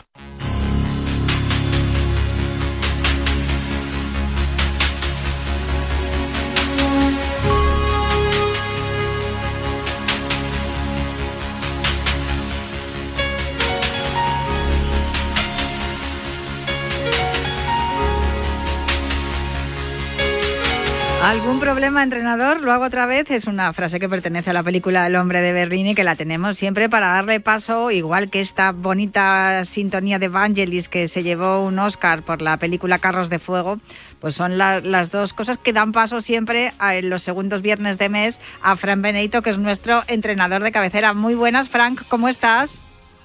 ¿Algún 21.27 21.59
problema, 21.59 22.03
entrenador? 22.03 22.61
Lo 22.61 22.71
hago 22.71 22.85
otra 22.85 23.05
vez. 23.05 23.29
Es 23.31 23.47
una 23.47 23.73
frase 23.73 23.99
que 23.99 24.07
pertenece 24.07 24.51
a 24.51 24.53
la 24.53 24.63
película 24.63 25.05
El 25.05 25.17
hombre 25.17 25.41
de 25.41 25.51
Berlín 25.51 25.87
y 25.87 25.93
que 25.93 26.05
la 26.05 26.15
tenemos 26.15 26.55
siempre 26.55 26.87
para 26.87 27.07
darle 27.07 27.41
paso, 27.41 27.91
igual 27.91 28.29
que 28.29 28.39
esta 28.39 28.71
bonita 28.71 29.65
sintonía 29.65 30.19
de 30.19 30.29
Vangelis 30.29 30.87
que 30.87 31.09
se 31.09 31.23
llevó 31.23 31.65
un 31.65 31.79
Oscar 31.79 32.21
por 32.21 32.41
la 32.41 32.55
película 32.55 32.99
Carros 32.99 33.29
de 33.29 33.39
Fuego. 33.39 33.75
Pues 34.21 34.35
son 34.35 34.57
las 34.57 35.11
dos 35.11 35.33
cosas 35.33 35.57
que 35.57 35.73
dan 35.73 35.91
paso 35.91 36.21
siempre 36.21 36.71
en 36.79 37.09
los 37.09 37.23
segundos 37.23 37.61
viernes 37.61 37.97
de 37.97 38.07
mes 38.07 38.39
a 38.61 38.77
Frank 38.77 39.01
Benito, 39.01 39.41
que 39.41 39.49
es 39.49 39.57
nuestro 39.57 39.99
entrenador 40.07 40.63
de 40.63 40.71
cabecera. 40.71 41.13
Muy 41.13 41.35
buenas, 41.35 41.67
Frank, 41.67 42.03
¿cómo 42.07 42.29
estás? 42.29 42.79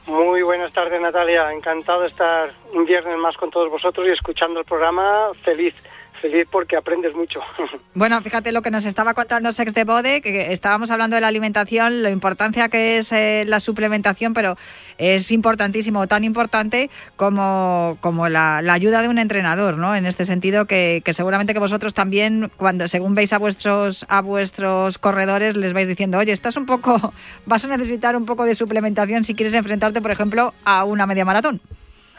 Muy 0.08 0.42
buenas 0.42 0.72
tardes, 0.72 1.00
Natalia. 1.00 1.52
Encantado 1.52 2.00
de 2.00 2.08
estar 2.08 2.52
un 2.74 2.84
viernes 2.84 3.16
más 3.18 3.36
con 3.36 3.52
todos 3.52 3.70
vosotros 3.70 4.04
y 4.08 4.10
escuchando 4.10 4.58
el 4.58 4.66
programa. 4.66 5.28
Feliz 5.44 5.74
feliz 6.22 6.46
porque 6.50 6.76
aprendes 6.76 7.14
mucho. 7.14 7.40
Bueno, 7.94 8.20
fíjate 8.22 8.52
lo 8.52 8.62
que 8.62 8.70
nos 8.70 8.86
estaba 8.86 9.12
contando 9.12 9.52
Sex 9.52 9.74
de 9.74 9.84
Bode, 9.84 10.22
que 10.22 10.50
estábamos 10.50 10.90
hablando 10.90 11.14
de 11.14 11.20
la 11.20 11.28
alimentación, 11.28 12.02
la 12.02 12.08
importancia 12.08 12.70
que 12.70 12.96
es 12.96 13.12
eh, 13.12 13.44
la 13.46 13.60
suplementación, 13.60 14.32
pero 14.32 14.56
es 14.96 15.30
importantísimo, 15.30 16.06
tan 16.06 16.24
importante 16.24 16.88
como, 17.16 17.98
como 18.00 18.30
la, 18.30 18.58
ayuda 18.58 19.02
de 19.02 19.08
un 19.08 19.18
entrenador, 19.18 19.76
¿no? 19.76 19.94
En 19.94 20.06
este 20.06 20.24
sentido, 20.24 20.64
que, 20.64 21.02
seguramente 21.12 21.52
que 21.52 21.58
vosotros 21.58 21.92
también, 21.92 22.50
cuando 22.56 22.88
según 22.88 23.14
veis 23.14 23.34
a 23.34 23.38
vuestros, 23.38 24.06
a 24.08 24.22
vuestros 24.22 24.96
corredores, 24.96 25.54
les 25.54 25.74
vais 25.74 25.86
diciendo, 25.86 26.16
oye, 26.16 26.32
estás 26.32 26.56
un 26.56 26.64
poco, 26.64 27.12
vas 27.46 27.64
a 27.66 27.68
necesitar 27.68 28.16
un 28.16 28.24
poco 28.24 28.46
de 28.46 28.54
suplementación 28.54 29.24
si 29.24 29.34
quieres 29.34 29.54
enfrentarte, 29.54 30.00
por 30.00 30.12
ejemplo, 30.12 30.54
a 30.64 30.84
una 30.84 31.06
media 31.06 31.26
maratón. 31.26 31.60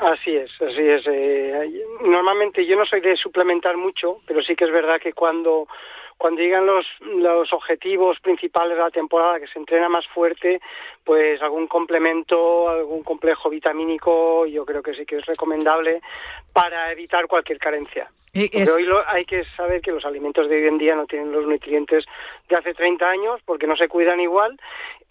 Así 0.03 0.35
es, 0.35 0.51
así 0.61 0.81
es. 0.81 1.01
Eh, 1.07 1.85
normalmente 2.01 2.65
yo 2.65 2.75
no 2.75 2.85
soy 2.85 2.99
de 2.99 3.15
suplementar 3.15 3.77
mucho, 3.77 4.19
pero 4.25 4.41
sí 4.43 4.53
que 4.53 4.65
es 4.65 4.71
verdad 4.71 4.99
que 4.99 5.13
cuando 5.13 5.67
cuando 6.17 6.41
llegan 6.41 6.65
los, 6.65 6.85
los 7.01 7.51
objetivos 7.51 8.19
principales 8.21 8.77
de 8.77 8.83
la 8.83 8.91
temporada, 8.91 9.39
que 9.39 9.47
se 9.47 9.59
entrena 9.59 9.89
más 9.89 10.07
fuerte, 10.07 10.61
pues 11.03 11.41
algún 11.41 11.67
complemento, 11.67 12.69
algún 12.69 13.03
complejo 13.03 13.49
vitamínico, 13.49 14.45
yo 14.45 14.65
creo 14.65 14.81
que 14.81 14.93
sí 14.93 15.05
que 15.05 15.17
es 15.17 15.25
recomendable 15.25 16.01
para 16.53 16.91
evitar 16.91 17.27
cualquier 17.27 17.59
carencia. 17.59 18.09
Pero 18.33 18.73
hoy 18.73 18.87
hay 19.07 19.25
que 19.25 19.43
saber 19.55 19.79
que 19.81 19.91
los 19.91 20.03
alimentos 20.05 20.49
de 20.49 20.55
hoy 20.55 20.67
en 20.67 20.79
día 20.79 20.95
no 20.95 21.05
tienen 21.05 21.31
los 21.31 21.45
nutrientes 21.45 22.03
de 22.49 22.55
hace 22.55 22.73
30 22.73 23.05
años 23.07 23.39
porque 23.45 23.67
no 23.67 23.75
se 23.75 23.87
cuidan 23.87 24.19
igual 24.19 24.59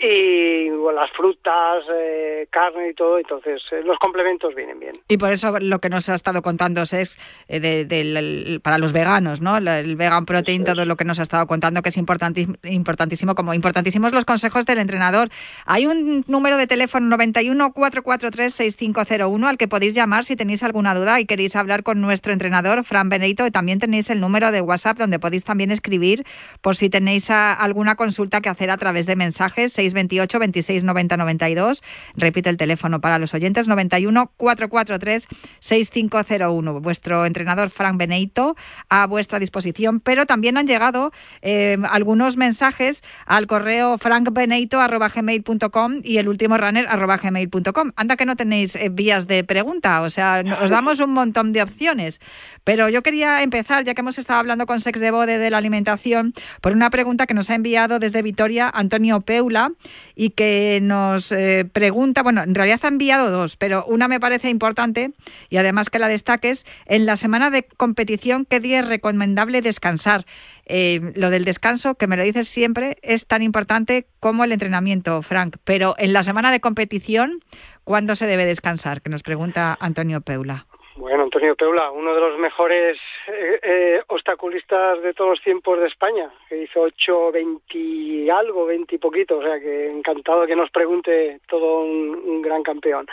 y 0.03 0.68
las 0.93 1.11
frutas, 1.12 1.84
eh, 1.95 2.49
carne 2.51 2.90
y 2.90 2.95
todo, 2.95 3.18
entonces 3.18 3.62
eh, 3.70 3.82
los 3.84 3.97
complementos 3.99 4.53
vienen 4.55 4.80
bien. 4.80 4.95
Y 5.09 5.16
por 5.16 5.30
eso 5.30 5.57
lo 5.61 5.78
que 5.78 5.88
nos 5.88 6.09
ha 6.09 6.14
estado 6.14 6.43
contando 6.43 6.82
es 6.82 7.18
de, 7.47 8.61
para 8.62 8.78
los 8.78 8.93
veganos, 8.93 9.40
¿no? 9.40 9.57
El 9.57 9.95
vegan 9.95 10.26
protein, 10.26 10.64
todo 10.64 10.84
lo 10.84 10.97
que 10.97 11.05
nos 11.05 11.20
ha 11.20 11.22
estado 11.22 11.47
contando 11.47 11.82
que 11.82 11.90
es 11.90 11.97
importantísimo, 11.97 13.34
como 13.36 13.55
importantísimos 13.55 14.12
los 14.12 14.24
consejos 14.24 14.66
del 14.66 14.78
entrenador. 14.78 15.28
Hay 15.66 15.86
un 15.86 16.24
número 16.26 16.57
de 16.57 16.66
teléfono 16.66 17.07
91 17.07 17.72
443 17.72 18.53
6501 18.53 19.49
al 19.49 19.57
que 19.57 19.68
podéis 19.68 19.95
llamar 19.95 20.24
si 20.24 20.34
tenéis 20.34 20.64
alguna 20.64 20.97
duda 20.97 21.20
y 21.20 21.26
queréis 21.33 21.57
hablar 21.57 21.83
con 21.83 22.03
nuestro 22.03 22.35
entrenador 22.35 22.85
Fran 22.85 23.09
Benito 23.09 23.47
y 23.47 23.51
también 23.51 23.78
tenéis 23.78 24.11
el 24.11 24.20
número 24.20 24.53
de 24.53 24.61
WhatsApp 24.61 24.99
donde 24.99 25.18
podéis 25.18 25.45
también 25.45 25.70
escribir 25.70 26.26
por 26.61 26.76
si 26.76 26.91
tenéis 26.91 27.30
alguna 27.30 27.95
consulta 27.95 28.43
que 28.43 28.51
hacer 28.51 28.70
a 28.70 28.76
través 28.76 29.07
de 29.07 29.16
mensajes 29.16 29.72
628 29.72 30.39
26 30.39 30.85
90 30.85 31.16
92. 31.16 31.83
Repite 32.16 32.51
el 32.51 32.59
teléfono 32.59 33.01
para 33.01 33.18
los 33.18 33.33
oyentes 33.33 33.66
91 33.66 34.30
443 34.37 35.26
6501. 35.59 36.80
Vuestro 36.83 37.24
entrenador 37.24 37.70
Frank 37.70 37.97
Benito 37.97 38.55
a 38.91 39.07
vuestra 39.07 39.39
disposición, 39.39 40.01
pero 40.01 40.26
también 40.26 40.59
han 40.59 40.66
llegado 40.66 41.12
eh, 41.41 41.78
algunos 41.89 42.37
mensajes 42.37 43.03
al 43.24 43.47
correo 43.47 43.97
frankbenito@gmail.com 43.97 45.95
y 46.05 46.18
el 46.18 46.28
último 46.28 46.59
runner 46.59 46.87
gmail.com. 46.87 47.93
Anda 47.97 48.16
que 48.18 48.26
no 48.26 48.37
tenéis 48.37 48.76
eh, 48.76 48.91
vías 48.91 49.26
de 49.26 49.45
pregunta, 49.45 50.03
o 50.03 50.11
sea, 50.11 50.43
os 50.61 50.68
damos 50.68 51.01
un 51.01 51.22
montón 51.23 51.53
de 51.53 51.62
opciones. 51.62 52.20
Pero 52.64 52.89
yo 52.89 53.03
quería 53.03 53.43
empezar, 53.43 53.85
ya 53.85 53.95
que 53.95 54.01
hemos 54.01 54.18
estado 54.18 54.41
hablando 54.41 54.66
con 54.66 54.81
Sex 54.81 55.01
de 55.01 55.11
Bode 55.11 55.39
de 55.39 55.51
la 55.51 55.59
alimentación, 55.59 56.35
por 56.61 56.73
una 56.73 56.91
pregunta 56.91 57.27
que 57.27 57.35
nos 57.35 57.51
ha 57.51 57.55
enviado 57.55 57.99
desde 57.99 58.23
Vitoria 58.23 58.70
Antonio 58.73 59.20
Peula 59.20 59.73
y 60.14 60.31
que 60.31 60.79
nos 60.83 61.33
eh, 61.33 61.64
pregunta, 61.73 62.23
bueno, 62.23 62.43
en 62.43 62.55
realidad 62.55 62.81
ha 62.83 62.89
enviado 62.89 63.31
dos, 63.31 63.57
pero 63.57 63.85
una 63.87 64.09
me 64.09 64.20
parece 64.20 64.51
importante 64.51 65.12
y 65.49 65.57
además 65.57 65.91
que 65.91 65.99
la 65.99 66.09
destaques, 66.09 66.64
en 66.87 67.07
la 67.07 67.16
semana 67.16 67.51
de 67.51 67.64
competición, 67.64 68.45
¿qué 68.45 68.61
día 68.61 68.81
es 68.81 68.89
recomendable 68.89 69.62
descansar? 69.62 70.27
Eh, 70.66 71.12
lo 71.16 71.31
del 71.31 71.45
descanso, 71.45 71.97
que 71.97 72.07
me 72.07 72.16
lo 72.16 72.23
dices 72.23 72.49
siempre, 72.49 72.97
es 73.03 73.27
tan 73.27 73.43
importante 73.43 74.07
como 74.20 74.45
el 74.45 74.53
entrenamiento, 74.53 75.20
Frank, 75.23 75.57
pero 75.64 75.95
en 75.99 76.12
la 76.12 76.23
semana 76.23 76.53
de 76.53 76.61
competición, 76.61 77.41
¿cuándo 77.85 78.14
se 78.16 78.27
debe 78.27 78.45
descansar? 78.45 79.03
Que 79.03 79.11
nos 79.11 79.23
pregunta 79.23 79.77
Antonio 79.81 80.20
Peula. 80.20 80.66
Bueno, 80.97 81.22
Antonio 81.33 81.57
Peula, 81.57 81.91
uno 81.91 82.14
de 82.14 82.20
los 82.20 82.39
mejores 82.39 82.99
eh, 83.26 83.59
eh, 83.62 84.03
obstaculistas 84.09 85.01
de 85.01 85.14
todos 85.14 85.30
los 85.30 85.41
tiempos 85.43 85.80
de 85.80 85.87
España, 85.87 86.28
que 86.47 86.64
hizo 86.64 86.83
8, 86.83 87.33
20 87.33 88.30
algo, 88.30 88.66
20 88.66 88.95
y 88.95 88.99
poquito, 88.99 89.39
o 89.39 89.43
sea 89.43 89.59
que 89.59 89.91
encantado 89.91 90.47
que 90.47 90.55
nos 90.55 90.70
pregunte 90.70 91.41
todo 91.49 91.85
un, 91.85 92.43
gran 92.43 92.62
campeón. 92.62 93.07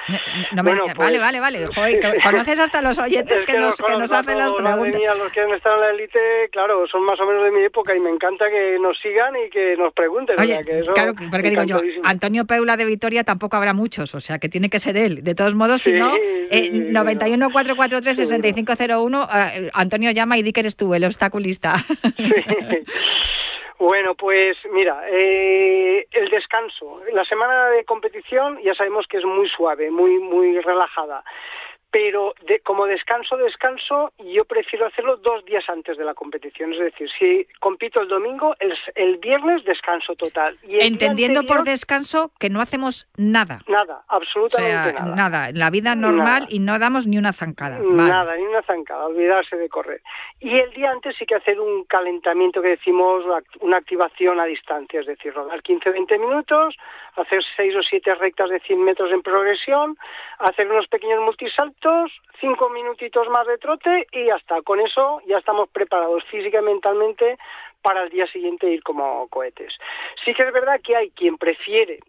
bueno, 0.62 0.84
pues, 0.84 0.98
vale, 0.98 1.18
vale, 1.18 1.40
vale, 1.40 1.70
conoces 2.22 2.60
hasta 2.60 2.82
los 2.82 3.00
oyentes 3.00 3.42
que, 3.44 3.58
nos, 3.58 3.78
que 3.78 3.94
nos 3.94 4.12
hacen 4.12 4.38
las 4.38 4.52
preguntas. 4.52 5.18
los 5.18 5.32
que 5.32 5.40
han 5.40 5.54
estado 5.54 5.76
en 5.76 5.82
la 5.82 5.90
élite, 5.92 6.20
claro, 6.52 6.88
son 6.88 7.04
más 7.04 7.20
o 7.22 7.26
menos 7.26 7.46
de 7.46 7.52
mi 7.52 7.64
época 7.64 7.96
y 7.96 8.02
me 8.02 8.10
encanta 8.10 8.50
que 8.50 8.78
nos 8.80 9.00
sigan 9.00 9.34
y 9.38 9.50
que 9.50 9.78
nos 9.78 9.94
pregunten. 9.94 10.36
Oye, 10.40 10.60
claro, 10.94 11.14
porque 11.32 11.52
digo 11.52 11.64
yo, 11.64 11.80
Antonio 12.04 12.44
Peula 12.46 12.76
de 12.76 12.84
Vitoria 12.84 13.24
tampoco 13.24 13.56
habrá 13.56 13.74
muchos, 13.74 14.14
o 14.14 14.20
sea 14.20 14.40
que 14.40 14.50
tiene 14.50 14.70
que 14.70 14.80
ser 14.80 14.98
él. 14.98 15.24
De 15.24 15.36
todos 15.36 15.56
modos, 15.56 15.84
si 15.84 15.94
no, 15.94 16.14
eh, 16.18 16.70
91 16.74 17.50
443-6501. 18.14 19.28
Uh, 19.28 19.70
Antonio 19.74 20.12
llama 20.12 20.38
y 20.38 20.44
di 20.44 20.54
que 20.54 20.62
eres 20.62 20.76
tú, 20.76 20.94
el 20.94 21.06
obstaculista. 21.06 21.76
Bueno, 23.80 24.14
pues 24.14 24.58
mira, 24.74 25.04
eh, 25.10 26.06
el 26.12 26.30
descanso. 26.30 27.02
La 27.14 27.24
semana 27.24 27.70
de 27.70 27.86
competición 27.86 28.60
ya 28.62 28.76
sabemos 28.76 29.08
que 29.08 29.20
es 29.20 29.24
muy 29.24 29.48
suave, 29.48 29.90
muy 29.90 30.20
muy 30.20 30.60
relajada 30.60 31.24
pero 31.92 32.34
de, 32.48 32.60
como 32.60 32.86
descanso, 32.86 33.38
descanso, 33.38 34.12
yo 34.20 34.46
prefiero 34.46 34.86
hacerlo 34.88 35.18
dos 35.18 35.44
días 35.46 35.64
antes 35.70 35.98
de 35.98 36.06
la 36.06 36.14
competición. 36.14 36.74
Es 36.74 36.80
decir, 36.80 37.10
si 37.18 37.48
compito 37.60 38.02
el 38.02 38.08
domingo, 38.08 38.56
el, 38.60 38.74
el 38.96 39.18
viernes 39.18 39.64
descanso 39.66 40.16
total. 40.16 40.58
Y 40.64 40.84
Entendiendo 40.84 41.44
por 41.44 41.64
descanso 41.64 42.32
que 42.40 42.50
no 42.50 42.62
hacemos 42.62 43.08
nada. 43.18 43.62
Nada, 43.68 44.04
absolutamente 44.08 44.94
nada. 44.94 45.16
Nada, 45.16 45.52
la 45.54 45.70
vida 45.70 45.96
normal 45.96 46.46
y 46.50 46.60
no 46.60 46.78
damos 46.78 47.08
ni 47.08 47.18
una 47.18 47.34
zancada. 47.34 47.80
Nada, 47.80 48.36
ni 48.36 48.44
una 48.44 48.62
zancada, 48.64 49.08
olvidarse 49.08 49.58
de 49.58 49.70
correr. 49.70 50.02
Y 50.40 50.56
el 50.60 50.72
día 50.74 50.92
antes 50.92 51.16
sí 51.18 51.26
que 51.26 51.36
hacer 51.36 51.60
un 51.60 51.86
calentamiento 51.86 52.62
que 52.62 52.70
decimos, 52.70 53.24
una 53.62 53.78
activación 53.78 54.40
a 54.40 54.46
distancia, 54.46 55.00
es 55.00 55.08
decir, 55.08 55.34
rodar 55.34 55.62
15-20 55.62 56.20
minutos, 56.20 56.76
hacer 57.16 57.42
6 57.56 57.76
o 57.76 57.84
7 57.84 58.16
rectas 58.16 58.50
de 58.50 58.60
100 58.60 58.84
metros 58.84 59.12
en 59.12 59.22
progresión, 59.22 59.98
hacer 60.40 60.70
unos 60.70 60.88
pequeños 60.88 61.22
multisaltos 61.22 62.12
cinco 62.40 62.70
minutitos 62.70 63.28
más 63.30 63.46
de 63.48 63.58
trote 63.58 64.08
y 64.12 64.26
ya 64.26 64.36
está. 64.36 64.62
Con 64.62 64.80
eso 64.80 65.22
ya 65.28 65.38
estamos 65.38 65.70
preparados 65.70 66.24
física 66.26 66.60
y 66.60 66.64
mentalmente 66.64 67.38
para 67.82 68.04
el 68.04 68.10
día 68.10 68.28
siguiente 68.28 68.70
ir 68.70 68.84
como 68.84 69.28
cohetes. 69.30 69.74
Sí 70.24 70.34
que 70.34 70.44
es 70.44 70.54
verdad 70.54 70.80
que 70.84 70.96
hay 70.96 71.12
quien 71.12 71.38
prefiere 71.38 72.00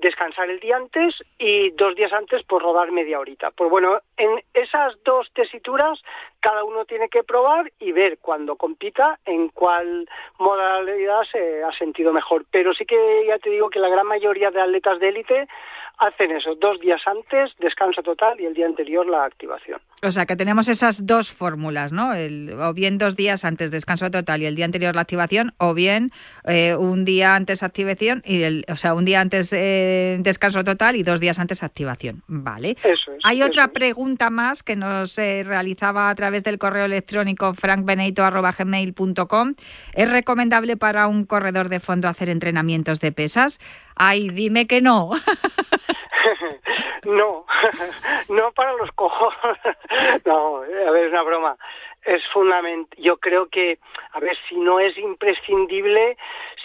descansar 0.00 0.48
el 0.50 0.60
día 0.60 0.76
antes 0.76 1.14
y 1.38 1.70
dos 1.70 1.94
días 1.94 2.12
antes 2.12 2.42
pues 2.46 2.62
rodar 2.62 2.90
media 2.90 3.18
horita. 3.18 3.50
Pues 3.50 3.70
bueno, 3.70 4.00
en 4.16 4.42
esas 4.54 5.02
dos 5.04 5.30
tesituras 5.34 6.00
cada 6.40 6.64
uno 6.64 6.84
tiene 6.84 7.08
que 7.08 7.22
probar 7.22 7.70
y 7.78 7.92
ver 7.92 8.18
cuando 8.18 8.56
compita 8.56 9.18
en 9.26 9.48
cuál 9.48 10.08
modalidad 10.38 11.22
se 11.30 11.62
ha 11.62 11.72
sentido 11.72 12.12
mejor. 12.12 12.44
Pero 12.50 12.72
sí 12.74 12.86
que 12.86 13.24
ya 13.26 13.38
te 13.38 13.50
digo 13.50 13.70
que 13.70 13.78
la 13.78 13.88
gran 13.88 14.06
mayoría 14.06 14.50
de 14.50 14.60
atletas 14.60 14.98
de 15.00 15.08
élite 15.08 15.48
hacen 16.00 16.32
eso, 16.32 16.54
dos 16.54 16.80
días 16.80 17.00
antes, 17.06 17.52
descanso 17.58 18.02
total 18.02 18.40
y 18.40 18.46
el 18.46 18.54
día 18.54 18.66
anterior 18.66 19.06
la 19.06 19.24
activación. 19.24 19.80
O 20.02 20.10
sea 20.10 20.24
que 20.24 20.34
tenemos 20.34 20.68
esas 20.68 21.06
dos 21.06 21.30
fórmulas, 21.30 21.92
¿no? 21.92 22.12
o 22.12 22.72
bien 22.72 22.96
dos 22.96 23.16
días 23.16 23.44
antes 23.44 23.70
descanso 23.70 24.10
total 24.10 24.40
y 24.40 24.46
el 24.46 24.56
día 24.56 24.64
anterior 24.64 24.94
la 24.94 25.02
activación, 25.02 25.52
o 25.58 25.74
bien 25.74 26.10
eh, 26.44 26.74
un 26.74 27.04
día 27.04 27.34
antes 27.34 27.62
activación 27.62 28.22
y 28.24 28.42
el, 28.42 28.64
o 28.68 28.76
sea, 28.76 28.94
un 28.94 29.04
día 29.04 29.20
antes 29.20 29.52
eh, 29.52 30.16
descanso 30.20 30.64
total 30.64 30.96
y 30.96 31.02
dos 31.02 31.20
días 31.20 31.38
antes 31.38 31.62
activación. 31.62 32.22
Vale. 32.26 32.76
Eso 32.82 33.12
es, 33.12 33.18
Hay 33.24 33.42
otra 33.42 33.68
pregunta 33.68 34.30
más 34.30 34.62
que 34.62 34.76
nos 34.76 35.18
eh, 35.18 35.42
realizaba 35.44 36.08
a 36.08 36.14
través 36.14 36.44
del 36.44 36.58
correo 36.58 36.86
electrónico 36.86 37.52
frankbeneito.gmail.com. 37.52 39.54
¿Es 39.92 40.10
recomendable 40.10 40.78
para 40.78 41.08
un 41.08 41.26
corredor 41.26 41.68
de 41.68 41.78
fondo 41.78 42.08
hacer 42.08 42.30
entrenamientos 42.30 43.00
de 43.00 43.12
pesas? 43.12 43.60
Ay, 43.96 44.30
dime 44.30 44.66
que 44.66 44.80
no. 44.80 45.10
no, 47.04 47.44
no 48.28 48.52
para 48.52 48.72
los 48.74 48.90
cojos. 48.92 49.34
no, 50.26 50.56
a 50.58 50.90
ver, 50.90 51.04
es 51.04 51.12
una 51.12 51.22
broma. 51.22 51.56
Es 52.04 52.22
fundamental. 52.32 52.98
Yo 52.98 53.18
creo 53.18 53.48
que, 53.48 53.78
a 54.12 54.20
ver, 54.20 54.36
si 54.48 54.56
no 54.56 54.80
es 54.80 54.96
imprescindible, 54.96 56.16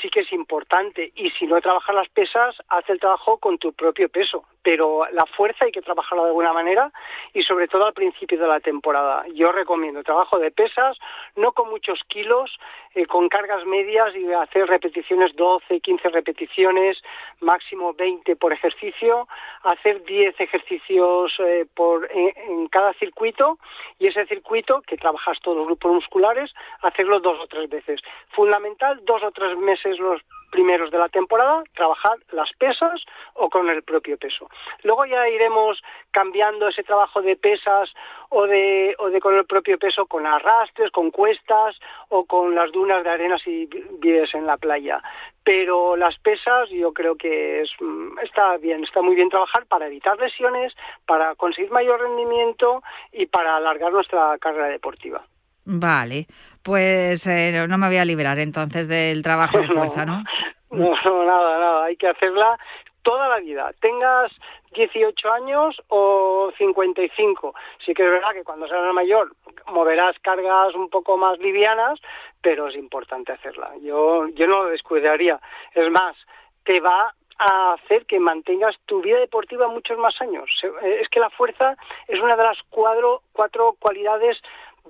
sí 0.02 0.10
que 0.10 0.22
es 0.22 0.32
importante. 0.32 1.12
Y 1.16 1.30
si 1.32 1.46
no 1.46 1.60
trabajas 1.62 1.96
las 1.96 2.10
pesas, 2.10 2.56
haz 2.70 2.90
el 2.90 3.00
trabajo 3.00 3.38
con 3.38 3.58
tu 3.58 3.74
propio 3.74 4.08
peso. 4.10 4.46
Pero 4.64 5.06
la 5.12 5.26
fuerza 5.26 5.66
hay 5.66 5.72
que 5.72 5.82
trabajarla 5.82 6.24
de 6.24 6.30
alguna 6.30 6.54
manera 6.54 6.92
y 7.34 7.44
sobre 7.44 7.68
todo 7.68 7.86
al 7.86 7.94
principio 7.94 8.40
de 8.40 8.48
la 8.48 8.60
temporada. 8.60 9.26
Yo 9.34 9.52
recomiendo 9.52 10.04
trabajo 10.04 10.40
de 10.40 10.52
pesas, 10.52 10.98
no 11.36 11.52
con 11.52 11.70
muchos 11.70 12.00
kilos, 12.08 12.58
eh, 12.96 13.06
con 13.06 13.28
cargas 13.28 13.66
medias 13.66 14.16
y 14.16 14.32
hacer 14.32 14.68
repeticiones 14.68 15.36
12, 15.36 15.82
15 15.82 16.10
repeticiones, 16.10 17.02
máximo 17.42 17.94
20 17.94 18.38
por 18.38 18.54
ejercicio, 18.54 19.28
hacer 19.64 20.04
10 20.06 20.40
ejercicios 20.40 21.34
eh, 21.40 21.66
por, 21.74 22.10
en, 22.12 22.68
cada 22.70 22.94
circuito 22.94 23.60
y 24.00 24.08
ese 24.08 24.26
circuito 24.28 24.82
que 24.82 24.98
todos 25.42 25.58
los 25.58 25.68
grupos 25.68 25.94
musculares, 25.94 26.54
hacerlo 26.82 27.20
dos 27.20 27.40
o 27.42 27.48
tres 27.48 27.70
veces. 27.70 28.02
Fundamental, 28.30 29.00
dos 29.04 29.24
o 29.24 29.32
tres 29.32 29.58
meses 29.58 30.00
los 30.00 30.22
primeros 30.52 30.90
de 30.90 30.98
la 30.98 31.10
temporada, 31.10 31.64
trabajar 31.74 32.18
las 32.32 32.50
pesas 32.54 33.04
o 33.34 33.50
con 33.50 33.70
el 33.70 33.84
propio 33.84 34.18
peso. 34.18 34.50
Luego 34.84 35.06
ya 35.06 35.28
iremos 35.28 35.82
cambiando 36.12 36.70
ese 36.70 36.84
trabajo 36.84 37.22
de 37.22 37.36
pesas 37.36 37.94
o 38.30 38.48
de, 38.48 38.96
o 39.00 39.10
de 39.10 39.20
con 39.20 39.36
el 39.36 39.46
propio 39.46 39.78
peso 39.78 40.06
con 40.06 40.26
arrastres, 40.26 40.92
con 40.92 41.12
cuestas 41.12 41.78
o 42.10 42.26
con 42.26 42.56
las 42.56 42.72
dunas 42.72 43.04
de 43.04 43.10
arena 43.10 43.38
si 43.38 43.68
vives 44.00 44.34
en 44.34 44.46
la 44.46 44.58
playa. 44.58 45.02
Pero 45.46 45.96
las 45.96 46.18
pesas 46.20 46.70
yo 46.72 46.92
creo 46.92 47.16
que 47.16 47.62
es, 47.62 47.70
mm, 47.80 48.20
está 48.24 48.58
bien, 48.58 48.84
está 48.84 49.02
muy 49.02 49.16
bien 49.16 49.30
trabajar 49.30 49.66
para 49.68 49.88
evitar 49.88 50.18
lesiones, 50.20 50.74
para 51.06 51.36
conseguir 51.36 51.72
mayor 51.72 52.02
rendimiento 52.02 52.84
y 53.14 53.28
para 53.28 53.56
alargar 53.56 53.94
nuestra 53.94 54.38
carrera 54.40 54.68
deportiva. 54.68 55.24
Vale, 55.64 56.28
pues 56.64 57.26
eh, 57.28 57.66
no 57.70 57.78
me 57.78 57.88
voy 57.88 57.98
a 57.98 58.06
librar 58.06 58.40
entonces 58.40 58.88
del 58.88 59.24
trabajo 59.24 59.60
de 59.60 59.68
fuerza, 59.74 60.06
¿no? 60.06 60.24
No, 60.72 61.26
nada, 61.26 61.60
nada, 61.60 61.86
hay 61.86 61.96
que 61.96 62.08
hacerla 62.08 62.58
toda 63.06 63.30
la 63.30 63.40
vida, 63.40 63.72
tengas 63.80 64.32
18 64.74 65.32
años 65.32 65.80
o 65.90 66.52
55. 66.58 67.54
Sí 67.86 67.94
que 67.94 68.04
es 68.04 68.10
verdad 68.10 68.34
que 68.34 68.44
cuando 68.44 68.68
seas 68.68 68.94
mayor 68.94 69.32
moverás 69.68 70.18
cargas 70.20 70.74
un 70.74 70.90
poco 70.90 71.16
más 71.16 71.38
livianas, 71.38 72.00
pero 72.42 72.68
es 72.68 72.76
importante 72.76 73.32
hacerla. 73.32 73.72
Yo, 73.82 74.28
yo 74.30 74.48
no 74.48 74.64
lo 74.64 74.70
descuidaría. 74.70 75.40
Es 75.74 75.90
más, 75.92 76.16
te 76.64 76.80
va 76.80 77.14
a 77.38 77.74
hacer 77.74 78.06
que 78.08 78.20
mantengas 78.20 78.76
tu 78.88 79.02
vida 79.02 79.20
deportiva 79.20 79.68
muchos 79.68 80.00
más 80.00 80.20
años. 80.20 80.50
Eh, 80.64 81.00
es 81.02 81.10
que 81.10 81.20
la 81.20 81.30
fuerza 81.30 81.78
es 82.08 82.20
una 82.20 82.36
de 82.36 82.44
las 82.44 82.58
cuatro, 82.72 83.22
cuatro 83.34 83.76
cualidades 83.80 84.42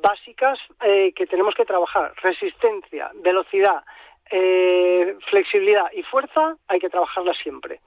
básicas 0.01 0.57
eh, 0.81 1.11
que 1.13 1.27
tenemos 1.27 1.53
que 1.53 1.65
trabajar. 1.65 2.13
Resistencia, 2.21 3.11
velocidad, 3.15 3.83
eh, 4.31 5.17
flexibilidad 5.29 5.91
y 5.93 6.03
fuerza 6.03 6.55
hay 6.69 6.79
que 6.79 6.89
trabajarla 6.89 7.33
siempre. 7.33 7.81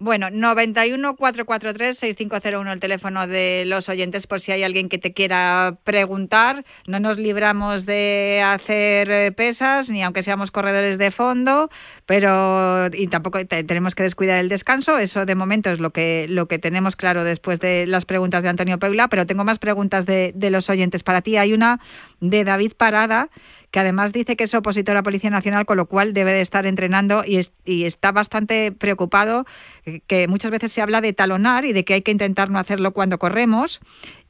Bueno, 0.00 0.30
91 0.30 1.16
443 1.16 1.98
6501 1.98 2.72
el 2.72 2.78
teléfono 2.78 3.26
de 3.26 3.64
los 3.66 3.88
oyentes 3.88 4.28
por 4.28 4.40
si 4.40 4.52
hay 4.52 4.62
alguien 4.62 4.88
que 4.88 4.98
te 4.98 5.12
quiera 5.12 5.76
preguntar. 5.82 6.64
No 6.86 7.00
nos 7.00 7.18
libramos 7.18 7.84
de 7.84 8.40
hacer 8.44 9.10
eh, 9.10 9.32
pesas 9.32 9.90
ni 9.90 10.04
aunque 10.04 10.22
seamos 10.22 10.52
corredores 10.52 10.98
de 10.98 11.10
fondo, 11.10 11.68
pero 12.06 12.86
y 12.92 13.08
tampoco 13.08 13.44
tenemos 13.44 13.96
que 13.96 14.04
descuidar 14.04 14.38
el 14.38 14.48
descanso, 14.48 14.98
eso 14.98 15.26
de 15.26 15.34
momento 15.34 15.70
es 15.70 15.80
lo 15.80 15.90
que 15.90 16.26
lo 16.28 16.46
que 16.46 16.60
tenemos 16.60 16.94
claro 16.94 17.24
después 17.24 17.58
de 17.58 17.84
las 17.88 18.04
preguntas 18.04 18.44
de 18.44 18.50
Antonio 18.50 18.78
Peula, 18.78 19.08
pero 19.08 19.26
tengo 19.26 19.42
más 19.42 19.58
preguntas 19.58 20.06
de, 20.06 20.30
de 20.32 20.50
los 20.50 20.70
oyentes 20.70 21.02
para 21.02 21.22
ti. 21.22 21.38
Hay 21.38 21.52
una 21.52 21.80
de 22.20 22.44
David 22.44 22.74
Parada 22.76 23.30
que 23.70 23.80
además 23.80 24.12
dice 24.12 24.36
que 24.36 24.44
es 24.44 24.54
opositor 24.54 24.92
a 24.92 25.00
la 25.00 25.02
Policía 25.02 25.30
Nacional, 25.30 25.66
con 25.66 25.76
lo 25.76 25.86
cual 25.86 26.14
debe 26.14 26.32
de 26.32 26.40
estar 26.40 26.66
entrenando 26.66 27.24
y, 27.24 27.40
y 27.64 27.84
está 27.84 28.12
bastante 28.12 28.72
preocupado, 28.72 29.44
eh, 29.84 30.00
que 30.06 30.28
muchas 30.28 30.50
veces 30.50 30.72
se 30.72 30.80
habla 30.80 31.00
de 31.00 31.12
talonar 31.12 31.64
y 31.64 31.72
de 31.72 31.84
que 31.84 31.94
hay 31.94 32.02
que 32.02 32.12
intentar 32.12 32.50
no 32.50 32.58
hacerlo 32.58 32.92
cuando 32.92 33.18
corremos 33.18 33.80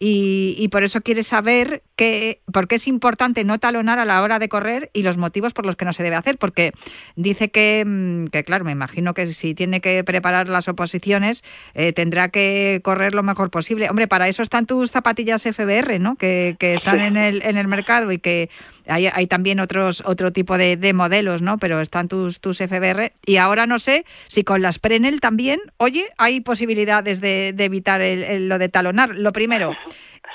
y, 0.00 0.68
por 0.68 0.84
eso 0.84 1.00
quiere 1.00 1.22
saber 1.22 1.82
que, 1.96 2.40
por 2.52 2.68
qué 2.68 2.76
es 2.76 2.86
importante 2.86 3.42
no 3.42 3.58
talonar 3.58 3.98
a 3.98 4.04
la 4.04 4.22
hora 4.22 4.38
de 4.38 4.48
correr 4.48 4.90
y 4.92 5.02
los 5.02 5.16
motivos 5.16 5.52
por 5.52 5.66
los 5.66 5.74
que 5.74 5.84
no 5.84 5.92
se 5.92 6.04
debe 6.04 6.14
hacer, 6.14 6.38
porque 6.38 6.72
dice 7.16 7.50
que, 7.50 7.84
mm, 7.84 8.26
que 8.26 8.44
claro, 8.44 8.64
me 8.64 8.72
imagino 8.72 9.12
que 9.14 9.26
si 9.32 9.54
tiene 9.54 9.80
que 9.80 10.04
preparar 10.04 10.48
las 10.48 10.68
oposiciones 10.68 11.42
eh, 11.74 11.92
tendrá 11.92 12.28
que 12.28 12.80
correr 12.84 13.14
lo 13.14 13.24
mejor 13.24 13.50
posible. 13.50 13.90
Hombre, 13.90 14.06
para 14.06 14.28
eso 14.28 14.42
están 14.42 14.66
tus 14.66 14.90
zapatillas 14.92 15.42
FBR, 15.42 15.98
¿no? 15.98 16.14
Que, 16.16 16.56
que 16.58 16.74
están 16.74 17.00
en 17.00 17.16
el, 17.16 17.42
en 17.42 17.56
el 17.56 17.66
mercado 17.66 18.12
y 18.12 18.18
que 18.18 18.50
hay, 18.88 19.06
hay 19.06 19.26
también 19.26 19.60
otros 19.60 20.02
otro 20.06 20.32
tipo 20.32 20.58
de, 20.58 20.76
de, 20.76 20.92
modelos, 20.92 21.42
¿no? 21.42 21.58
Pero 21.58 21.80
están 21.80 22.08
tus, 22.08 22.40
tus 22.40 22.58
FBR 22.58 23.12
y 23.24 23.36
ahora 23.36 23.66
no 23.66 23.78
sé 23.78 24.04
si 24.26 24.44
con 24.44 24.62
las 24.62 24.78
Prenel 24.78 25.20
también, 25.20 25.60
oye, 25.76 26.06
hay 26.16 26.40
posibilidades 26.40 27.20
de, 27.20 27.52
de 27.54 27.64
evitar 27.64 28.00
el, 28.00 28.48
lo 28.48 28.58
de 28.58 28.68
talonar. 28.68 29.10
Lo 29.10 29.32
primero, 29.32 29.72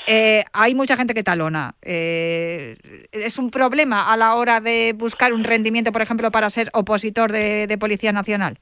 eh, 0.08 0.44
hay 0.52 0.76
mucha 0.76 0.98
gente 0.98 1.14
que 1.14 1.24
talona. 1.24 1.76
Eh, 1.82 3.08
¿Es 3.12 3.38
un 3.38 3.50
problema 3.52 4.12
a 4.12 4.18
la 4.18 4.36
hora 4.36 4.60
de 4.60 4.94
buscar 4.98 5.34
un 5.34 5.44
rendimiento, 5.44 5.92
por 5.92 6.02
ejemplo, 6.02 6.32
para 6.32 6.50
ser 6.50 6.70
opositor 6.74 7.32
de, 7.32 7.78
Policía 7.80 8.12
Nacional? 8.12 8.60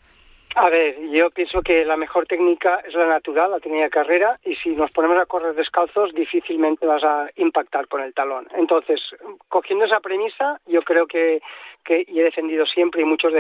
A 0.56 0.70
ver, 0.70 1.00
yo 1.10 1.30
pienso 1.30 1.62
que 1.62 1.86
la 1.86 1.96
mejor 1.96 2.28
técnica 2.28 2.82
es 2.86 2.94
la 2.94 3.08
natural, 3.08 3.52
la 3.52 3.60
técnica 3.62 3.86
de 3.86 3.90
carrera, 3.90 4.40
y 4.44 4.56
si 4.56 4.70
nos 4.72 4.92
ponemos 4.92 5.18
a 5.18 5.26
correr 5.26 5.54
descalzos, 5.54 6.14
difícilmente 6.14 6.86
vas 6.86 7.04
a 7.04 7.30
impactar 7.38 7.88
con 7.88 8.02
el 8.02 8.14
talón. 8.14 8.48
Entonces, 8.56 9.00
cogiendo 9.48 9.86
esa 9.86 10.02
premisa, 10.02 10.60
yo 10.66 10.82
creo 10.82 11.08
que 11.08 11.42
que 11.84 12.06
y 12.08 12.20
he 12.20 12.24
defendido 12.24 12.66
siempre 12.66 13.02
y 13.02 13.06
muchos 13.06 13.34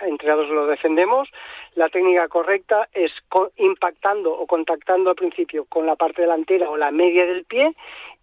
entrenadores 0.00 0.50
lo 0.50 0.66
defendemos, 0.66 1.28
la 1.74 1.88
técnica 1.88 2.28
correcta 2.28 2.88
es 2.92 3.12
impactando 3.56 4.32
o 4.32 4.46
contactando 4.46 5.10
al 5.10 5.16
principio 5.16 5.64
con 5.66 5.86
la 5.86 5.96
parte 5.96 6.22
delantera 6.22 6.68
o 6.70 6.76
la 6.76 6.90
media 6.90 7.26
del 7.26 7.44
pie 7.44 7.74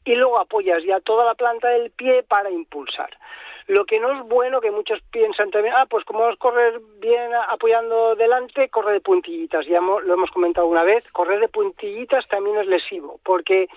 y 0.05 0.15
luego 0.15 0.39
apoyas 0.39 0.83
ya 0.83 0.99
toda 0.99 1.25
la 1.25 1.35
planta 1.35 1.69
del 1.69 1.91
pie 1.91 2.23
para 2.23 2.49
impulsar. 2.49 3.09
Lo 3.67 3.85
que 3.85 3.99
no 3.99 4.11
es 4.11 4.27
bueno, 4.27 4.59
que 4.61 4.71
muchos 4.71 4.99
piensan 5.11 5.51
también, 5.51 5.73
ah, 5.77 5.85
pues 5.89 6.03
como 6.05 6.19
vamos 6.19 6.37
correr 6.37 6.79
bien 6.99 7.31
apoyando 7.49 8.15
delante, 8.15 8.69
corre 8.69 8.93
de 8.93 9.01
puntillitas. 9.01 9.65
Ya 9.65 9.79
lo 9.79 10.13
hemos 10.13 10.31
comentado 10.31 10.67
una 10.67 10.83
vez, 10.83 11.03
correr 11.11 11.39
de 11.39 11.47
puntillitas 11.47 12.27
también 12.27 12.57
es 12.57 12.67
lesivo, 12.67 13.19
porque 13.23 13.67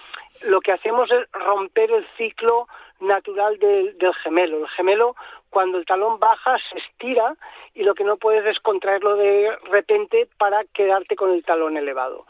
lo 0.44 0.60
que 0.60 0.72
hacemos 0.72 1.10
es 1.10 1.30
romper 1.32 1.90
el 1.90 2.06
ciclo 2.16 2.66
natural 3.00 3.58
del, 3.58 3.96
del 3.98 4.14
gemelo. 4.14 4.58
El 4.58 4.68
gemelo 4.68 5.14
cuando 5.50 5.78
el 5.78 5.86
talón 5.86 6.18
baja 6.18 6.56
se 6.70 6.78
estira 6.78 7.36
y 7.74 7.82
lo 7.82 7.94
que 7.94 8.04
no 8.04 8.16
puedes 8.16 8.44
es 8.46 8.60
contraerlo 8.60 9.16
de 9.16 9.56
repente 9.70 10.28
para 10.38 10.64
quedarte 10.64 11.16
con 11.16 11.30
el 11.30 11.44
talón 11.44 11.76
elevado. 11.76 12.26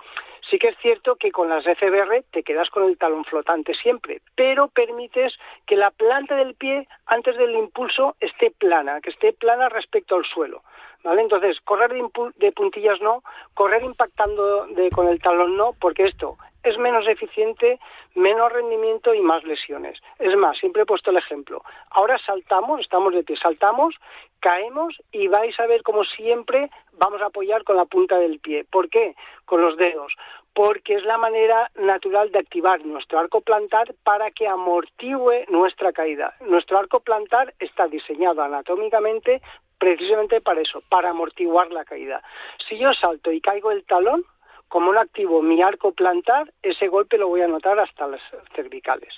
Sí 0.51 0.59
que 0.59 0.69
es 0.69 0.79
cierto 0.79 1.17
que 1.17 1.33
con 1.33 1.49
las 1.49 1.65
FBR 1.65 2.23
te 2.31 2.45
quedas 2.45 2.71
con 2.71 2.85
el 2.85 2.97
talón 2.97 3.25
flotante 3.25 3.75
siempre, 3.75 4.21
pero 4.37 4.69
permites 4.69 5.35
que 5.67 5.77
la 5.77 5.91
planta 5.91 6.37
del 6.37 6.55
pie 6.55 6.87
antes 7.07 7.37
del 7.37 7.57
impulso 7.57 8.15
esté 8.21 8.53
plana, 8.53 9.01
que 9.01 9.11
esté 9.11 9.33
plana 9.33 9.69
respecto 9.69 10.15
al 10.15 10.25
suelo. 10.25 10.63
¿Vale? 11.03 11.23
Entonces, 11.23 11.61
correr 11.61 11.93
de, 12.37 12.53
puntillas 12.53 13.01
no, 13.01 13.23
correr 13.55 13.83
impactando 13.83 14.67
con 14.93 15.07
el 15.09 15.21
talón 15.21 15.57
no, 15.57 15.73
porque 15.79 16.05
esto 16.05 16.37
es 16.67 16.77
menos 16.79 17.07
eficiente, 17.07 17.79
menos 18.17 18.53
rendimiento 18.53 19.15
y 19.15 19.21
más 19.21 19.45
lesiones. 19.45 20.01
Es 20.19 20.37
más, 20.37 20.59
siempre 20.59 20.83
he 20.83 20.87
puesto 20.87 21.11
el 21.11 21.17
ejemplo. 21.17 21.63
Ahora 21.91 22.19
saltamos, 22.19 22.81
estamos 22.81 23.15
de 23.15 23.23
pie, 23.23 23.37
saltamos, 23.37 23.95
caemos 24.41 25.01
y 25.13 25.29
vais 25.29 25.59
a 25.61 25.67
ver 25.67 25.85
como 25.85 26.05
siempre 26.05 26.71
vamos 26.99 27.23
a 27.23 27.27
apoyar 27.27 27.63
con 27.63 27.77
la 27.77 27.85
punta 27.85 28.19
del 28.19 28.41
pie. 28.41 28.65
¿Por 28.65 28.89
qué? 28.89 29.15
Con 29.45 29.61
los 29.61 29.77
dedos. 29.77 30.13
Porque 30.57 30.95
es 30.95 31.05
la 31.05 31.19
manera 31.19 31.71
natural 31.75 32.33
de 32.33 32.39
activar 32.39 32.83
nuestro 32.87 33.19
arco 33.19 33.43
plantar 33.43 33.95
para 34.03 34.31
que 34.31 34.49
amortigüe 34.49 35.45
nuestra 35.51 35.93
caída. 35.93 36.35
Nuestro 36.41 36.79
arco 36.79 37.01
plantar 37.01 37.53
está 37.59 37.87
diseñado 37.89 38.41
anatómicamente 38.43 39.43
precisamente 39.79 40.41
para 40.41 40.63
eso, 40.63 40.81
para 40.89 41.11
amortiguar 41.11 41.71
la 41.73 41.85
caída. 41.85 42.23
Si 42.67 42.79
yo 42.79 42.95
salto 42.95 43.31
y 43.31 43.43
caigo 43.43 43.71
el 43.71 43.85
talón, 43.85 44.25
como 44.69 44.95
no 44.95 45.01
activo 45.01 45.43
mi 45.43 45.61
arco 45.61 45.93
plantar, 45.93 46.51
ese 46.63 46.89
golpe 46.89 47.19
lo 47.19 47.29
voy 47.29 47.43
a 47.43 47.49
notar 47.49 47.79
hasta 47.79 48.07
las 48.07 48.23
cervicales. 48.55 49.13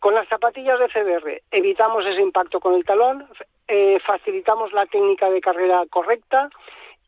Con 0.00 0.16
las 0.16 0.26
zapatillas 0.26 0.80
de 0.80 0.88
CBR 0.88 1.42
evitamos 1.52 2.04
ese 2.04 2.20
impacto 2.20 2.58
con 2.58 2.74
el 2.74 2.84
talón, 2.84 3.28
eh, 3.68 4.00
facilitamos 4.04 4.72
la 4.72 4.86
técnica 4.86 5.30
de 5.30 5.40
carrera 5.40 5.84
correcta 5.88 6.50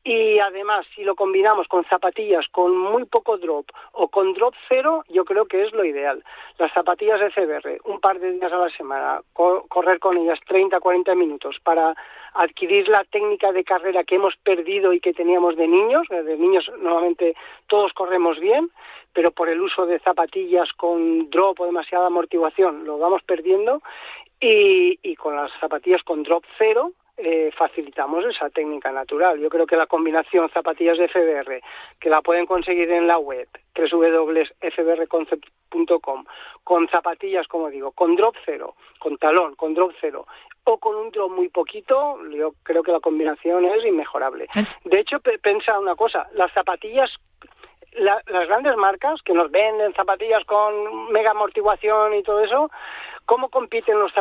y 0.05 0.39
además 0.39 0.87
si 0.95 1.03
lo 1.03 1.17
combinamos 1.17 1.67
con 1.67 1.83
zapatillas 1.87 2.47
con 2.49 2.77
muy 2.77 3.07
poco 3.07 3.39
drop 3.39 3.71
o 3.93 4.09
con 4.09 4.35
drop 4.35 4.55
cero, 4.69 5.03
yo 5.09 5.25
creo 5.25 5.47
que 5.47 5.65
es 5.65 5.73
lo 5.73 5.83
ideal. 5.83 6.23
Las 6.59 6.73
zapatillas 6.75 7.21
de 7.21 7.31
CBR, 7.31 7.81
un 7.85 8.01
par 8.01 8.21
de 8.21 8.33
días 8.33 8.53
a 8.53 8.59
la 8.59 8.69
semana, 8.69 9.23
correr 9.33 9.99
con 10.01 10.19
ellas 10.19 10.39
30, 10.47 10.79
40 10.79 11.15
minutos 11.15 11.57
para 11.65 11.95
adquirir 12.35 12.87
la 12.89 13.03
técnica 13.05 13.51
de 13.53 13.65
carrera 13.65 14.05
que 14.05 14.17
hemos 14.17 14.37
perdido 14.37 14.93
y 14.93 15.01
que 15.01 15.15
teníamos 15.15 15.57
de 15.57 15.69
niños. 15.69 16.07
De 16.09 16.37
niños 16.37 16.71
normalmente 16.79 17.35
todos 17.67 17.95
corremos 17.95 18.39
bien, 18.39 18.71
pero 19.15 19.31
por 19.31 19.49
el 19.49 19.61
uso 19.63 19.87
de 19.87 20.01
zapatillas 20.01 20.71
con 20.75 21.31
drop 21.31 21.61
o 21.61 21.67
demasiada 21.67 22.09
amortiguación 22.09 22.85
lo 22.85 22.99
vamos 22.99 23.23
perdiendo 23.23 23.81
y, 24.39 24.99
y 25.03 25.17
con 25.17 25.35
las 25.35 25.51
zapatillas 25.61 26.03
con 26.03 26.25
drop 26.25 26.45
cero 26.59 26.93
eh, 27.17 27.53
facilitamos 27.57 28.25
esa 28.25 28.51
técnica 28.51 28.91
natural. 28.91 29.39
Yo 29.39 29.49
creo 29.49 29.67
que 29.67 29.77
la 29.77 29.87
combinación 29.87 30.51
zapatillas 30.51 30.99
de 30.99 31.07
FBR, 31.09 31.63
que 32.01 32.11
la 32.11 32.21
pueden 32.23 32.47
conseguir 32.47 32.91
en 32.91 33.07
la 33.07 33.19
web, 33.19 33.47
www.fbrconcept.com, 33.77 36.25
con 36.65 36.89
zapatillas, 36.89 37.47
como 37.47 37.71
digo, 37.71 37.93
con 37.93 38.17
drop 38.17 38.35
cero, 38.45 38.75
con 38.99 39.17
talón, 39.19 39.55
con 39.55 39.75
drop 39.75 39.93
cero, 40.01 40.27
o 40.65 40.79
con 40.79 40.97
un 40.97 41.11
drop 41.11 41.31
muy 41.31 41.51
poquito, 41.51 42.19
yo 42.31 42.55
creo 42.63 42.83
que 42.83 42.93
la 42.93 43.01
combinación 43.01 43.67
es 43.67 43.85
inmejorable. 43.85 44.47
De 44.85 44.99
hecho, 44.99 45.21
pensa 45.21 45.79
una 45.79 45.95
cosa, 45.95 46.27
las 46.35 46.51
zapatillas 46.53 47.11
las 47.97 48.49
grandes 48.49 48.77
marcas 48.77 49.21
que 49.23 49.35
nos 49.35 49.51
venden 49.51 49.95
zapatillas 49.95 50.45
con 50.47 51.13
mega 51.13 51.31
amortiguación 51.31 52.15
y 52.15 52.23
todo 52.23 52.43
eso, 52.43 52.71
¿Cómo 53.27 53.49
compiten 53.49 53.99
los, 53.99 54.13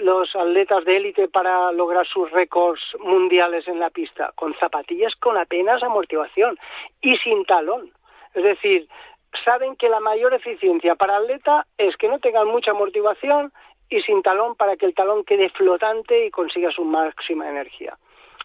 los 0.00 0.36
atletas 0.36 0.84
de 0.84 0.96
élite 0.96 1.28
para 1.28 1.70
lograr 1.72 2.06
sus 2.06 2.30
récords 2.32 2.80
mundiales 2.98 3.68
en 3.68 3.78
la 3.78 3.90
pista? 3.90 4.32
Con 4.34 4.54
zapatillas 4.58 5.14
con 5.16 5.36
apenas 5.36 5.82
amortiguación 5.82 6.58
y 7.00 7.16
sin 7.18 7.44
talón. 7.44 7.92
Es 8.34 8.42
decir, 8.42 8.88
saben 9.44 9.76
que 9.76 9.88
la 9.88 10.00
mayor 10.00 10.34
eficiencia 10.34 10.96
para 10.96 11.18
atleta 11.18 11.66
es 11.76 11.96
que 11.96 12.08
no 12.08 12.18
tengan 12.18 12.48
mucha 12.48 12.72
amortiguación 12.72 13.52
y 13.88 14.00
sin 14.02 14.22
talón 14.22 14.56
para 14.56 14.76
que 14.76 14.86
el 14.86 14.94
talón 14.94 15.24
quede 15.24 15.50
flotante 15.50 16.26
y 16.26 16.30
consiga 16.30 16.70
su 16.72 16.84
máxima 16.84 17.48
energía. 17.48 17.96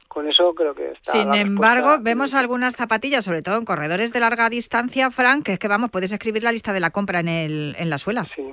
Con 0.08 0.30
eso 0.30 0.54
creo 0.54 0.76
que 0.76 0.92
está. 0.92 1.12
Sin 1.12 1.34
embargo, 1.34 1.98
vemos 2.00 2.36
algunas 2.36 2.76
zapatillas, 2.76 3.26
sobre 3.26 3.42
todo 3.42 3.58
en 3.58 3.66
corredores 3.66 4.14
de 4.14 4.20
larga 4.20 4.48
distancia, 4.50 5.10
Frank, 5.10 5.44
que 5.44 5.54
es 5.54 5.60
que 5.60 5.68
vamos, 5.68 5.90
puedes 5.90 6.12
escribir 6.12 6.44
la 6.44 6.52
lista 6.52 6.72
de 6.72 6.80
la 6.80 6.92
compra 6.92 7.20
en, 7.20 7.30
el, 7.30 7.76
en 7.80 7.90
la 7.90 7.98
suela. 7.98 8.28
Sí. 8.36 8.48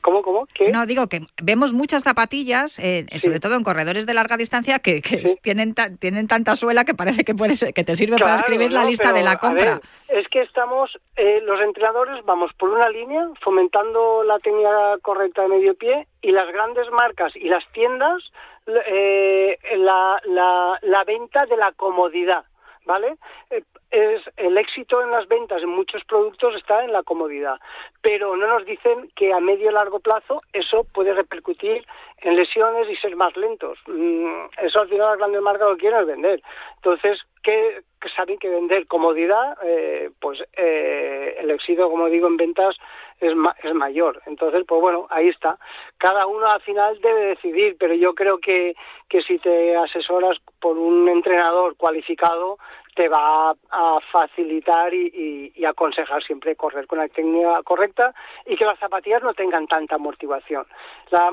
¿Cómo, 0.00 0.22
cómo? 0.22 0.46
¿Qué? 0.54 0.70
No, 0.70 0.86
digo 0.86 1.08
que 1.08 1.20
vemos 1.42 1.72
muchas 1.72 2.02
zapatillas, 2.02 2.78
eh, 2.78 3.06
sobre 3.20 3.40
todo 3.40 3.56
en 3.56 3.64
corredores 3.64 4.06
de 4.06 4.14
larga 4.14 4.36
distancia, 4.36 4.78
que, 4.78 5.02
tienen, 5.42 5.74
tienen 5.98 6.28
tanta 6.28 6.56
suela 6.56 6.84
que 6.84 6.94
parece 6.94 7.24
que 7.24 7.34
puede 7.34 7.54
que 7.74 7.84
te 7.84 7.96
sirve 7.96 8.16
para 8.18 8.36
escribir 8.36 8.72
la 8.72 8.84
lista 8.84 9.12
de 9.12 9.22
la 9.22 9.36
compra. 9.36 9.80
es 10.08 10.26
que 10.28 10.42
estamos, 10.42 10.98
eh, 11.16 11.40
los 11.44 11.60
entrenadores 11.60 12.24
vamos 12.24 12.52
por 12.54 12.70
una 12.70 12.88
línea, 12.88 13.28
fomentando 13.40 14.22
la 14.24 14.38
técnica 14.38 14.96
correcta 15.02 15.42
de 15.42 15.48
medio 15.48 15.74
pie, 15.74 16.06
y 16.22 16.32
las 16.32 16.50
grandes 16.52 16.90
marcas 16.90 17.34
y 17.36 17.48
las 17.48 17.64
tiendas, 17.72 18.22
eh, 18.66 19.58
la, 19.76 20.20
la, 20.26 20.78
la 20.82 21.04
venta 21.04 21.46
de 21.46 21.56
la 21.56 21.72
comodidad 21.72 22.44
¿vale? 22.90 23.14
Eh, 23.50 23.62
es 23.92 24.20
el 24.36 24.58
éxito 24.58 25.00
en 25.00 25.12
las 25.12 25.28
ventas 25.28 25.62
en 25.62 25.68
muchos 25.68 26.04
productos 26.04 26.56
está 26.56 26.82
en 26.84 26.92
la 26.92 27.04
comodidad, 27.04 27.58
pero 28.02 28.36
no 28.36 28.48
nos 28.48 28.64
dicen 28.64 29.10
que 29.14 29.32
a 29.32 29.38
medio 29.38 29.70
y 29.70 29.72
largo 29.72 30.00
plazo 30.00 30.40
eso 30.52 30.84
puede 30.92 31.14
repercutir 31.14 31.86
en 32.18 32.34
lesiones 32.34 32.90
y 32.90 32.96
ser 32.96 33.14
más 33.14 33.36
lentos. 33.36 33.78
Mm, 33.86 34.46
eso 34.62 34.80
al 34.80 34.88
final 34.88 35.10
las 35.10 35.18
grandes 35.18 35.42
marcas 35.42 35.68
lo 35.68 35.76
quieren 35.76 36.04
vender. 36.04 36.42
Entonces, 36.76 37.20
¿qué, 37.44 37.82
saben 38.16 38.38
que 38.38 38.48
vender 38.48 38.86
comodidad, 38.86 39.56
eh, 39.62 40.10
pues 40.20 40.40
eh, 40.56 41.36
el 41.38 41.50
éxito, 41.50 41.88
como 41.88 42.08
digo, 42.08 42.26
en 42.26 42.36
ventas 42.36 42.76
es, 43.20 43.32
es 43.62 43.74
mayor. 43.74 44.20
Entonces, 44.26 44.64
pues 44.66 44.80
bueno, 44.80 45.06
ahí 45.10 45.28
está. 45.28 45.58
Cada 45.98 46.26
uno 46.26 46.46
al 46.46 46.60
final 46.62 46.98
debe 47.00 47.26
decidir, 47.26 47.76
pero 47.78 47.94
yo 47.94 48.14
creo 48.14 48.38
que, 48.38 48.74
que 49.08 49.22
si 49.22 49.38
te 49.38 49.76
asesoras 49.76 50.38
por 50.60 50.76
un 50.78 51.08
entrenador 51.08 51.76
cualificado, 51.76 52.58
te 53.00 53.08
va 53.08 53.56
a 53.70 53.98
facilitar 54.12 54.92
y, 54.92 55.64
aconsejar 55.66 56.22
siempre 56.22 56.54
correr 56.54 56.86
con 56.86 56.98
la 56.98 57.08
técnica 57.08 57.62
correcta 57.62 58.12
y 58.44 58.56
que 58.56 58.66
las 58.66 58.78
zapatillas 58.78 59.22
no 59.22 59.32
tengan 59.32 59.66
tanta 59.66 59.94
amortiguación. 59.94 60.66
La 61.08 61.30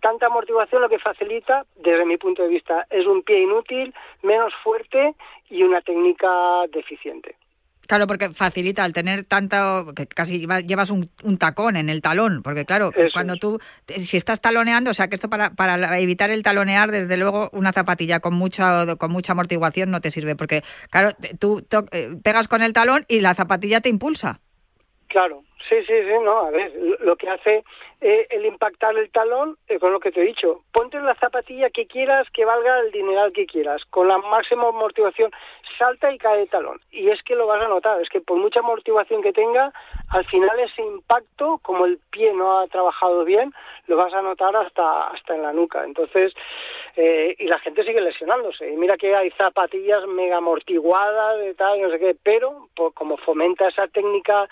tanta 0.00 0.26
amortiguación 0.26 0.80
lo 0.80 0.88
que 0.88 0.98
facilita, 0.98 1.66
desde 1.76 2.06
mi 2.06 2.16
punto 2.16 2.42
de 2.44 2.48
vista, 2.48 2.86
es 2.88 3.06
un 3.06 3.22
pie 3.22 3.40
inútil, 3.40 3.92
menos 4.22 4.54
fuerte 4.64 5.14
y 5.50 5.62
una 5.64 5.82
técnica 5.82 6.64
deficiente. 6.70 7.36
Claro, 7.92 8.06
porque 8.06 8.30
facilita 8.30 8.84
al 8.84 8.94
tener 8.94 9.26
tanto, 9.26 9.92
que 9.94 10.06
casi 10.06 10.46
llevas 10.66 10.88
un, 10.88 11.10
tacón 11.36 11.76
en 11.76 11.90
el 11.90 12.00
talón, 12.00 12.42
porque 12.42 12.64
claro, 12.64 12.90
cuando 13.12 13.36
tú, 13.36 13.58
si 13.86 14.16
estás 14.16 14.40
taloneando, 14.40 14.92
o 14.92 14.94
sea 14.94 15.08
que 15.08 15.16
esto 15.16 15.28
para, 15.28 15.50
para 15.50 15.98
evitar 15.98 16.30
el 16.30 16.42
talonear, 16.42 16.90
desde 16.90 17.18
luego 17.18 17.50
una 17.52 17.70
zapatilla 17.70 18.20
con 18.20 18.32
mucha, 18.32 18.96
con 18.96 19.12
mucha 19.12 19.32
amortiguación 19.32 19.90
no 19.90 20.00
te 20.00 20.10
sirve, 20.10 20.36
porque 20.36 20.62
claro, 20.88 21.10
tú 21.38 21.66
eh, 21.90 22.16
pegas 22.24 22.48
con 22.48 22.62
el 22.62 22.72
talón 22.72 23.04
y 23.08 23.20
la 23.20 23.34
zapatilla 23.34 23.82
te 23.82 23.90
impulsa. 23.90 24.40
Claro, 25.08 25.42
sí, 25.68 25.76
sí, 25.86 26.02
sí, 26.02 26.14
no, 26.22 26.46
a 26.46 26.50
ver, 26.50 26.72
lo 27.00 27.16
que 27.16 27.28
hace 27.28 27.64
eh, 28.00 28.26
el 28.30 28.44
impactar 28.46 28.96
el 28.96 29.10
talón, 29.10 29.56
es 29.68 29.78
con 29.78 29.92
lo 29.92 30.00
que 30.00 30.10
te 30.10 30.20
he 30.20 30.24
dicho, 30.24 30.62
ponte 30.72 30.98
la 31.00 31.14
zapatilla 31.14 31.70
que 31.70 31.86
quieras, 31.86 32.28
que 32.30 32.44
valga 32.44 32.80
el 32.80 32.90
dineral 32.90 33.32
que 33.32 33.46
quieras, 33.46 33.84
con 33.90 34.08
la 34.08 34.18
máxima 34.18 34.68
amortiguación, 34.68 35.30
salta 35.78 36.12
y 36.12 36.18
cae 36.18 36.42
el 36.42 36.48
talón. 36.48 36.80
Y 36.90 37.10
es 37.10 37.22
que 37.22 37.36
lo 37.36 37.46
vas 37.46 37.62
a 37.62 37.68
notar, 37.68 38.00
es 38.00 38.08
que 38.08 38.20
por 38.20 38.38
mucha 38.38 38.60
amortiguación 38.60 39.22
que 39.22 39.32
tenga, 39.32 39.72
al 40.10 40.24
final 40.26 40.58
ese 40.58 40.82
impacto, 40.82 41.58
como 41.62 41.86
el 41.86 41.98
pie 42.10 42.32
no 42.34 42.58
ha 42.58 42.66
trabajado 42.66 43.24
bien, 43.24 43.52
lo 43.86 43.96
vas 43.96 44.12
a 44.12 44.22
notar 44.22 44.54
hasta, 44.56 45.08
hasta 45.08 45.34
en 45.34 45.42
la 45.42 45.52
nuca. 45.52 45.84
Entonces, 45.84 46.32
eh, 46.96 47.34
y 47.38 47.46
la 47.46 47.58
gente 47.60 47.84
sigue 47.84 48.00
lesionándose. 48.00 48.68
Y 48.68 48.76
mira 48.76 48.96
que 48.96 49.14
hay 49.14 49.30
zapatillas 49.30 50.06
mega 50.08 50.38
amortiguadas, 50.38 51.38
de 51.38 51.54
tal, 51.54 51.80
no 51.80 51.90
sé 51.90 51.98
qué, 51.98 52.16
pero 52.22 52.68
como 52.94 53.16
fomenta 53.16 53.68
esa 53.68 53.86
técnica 53.88 54.48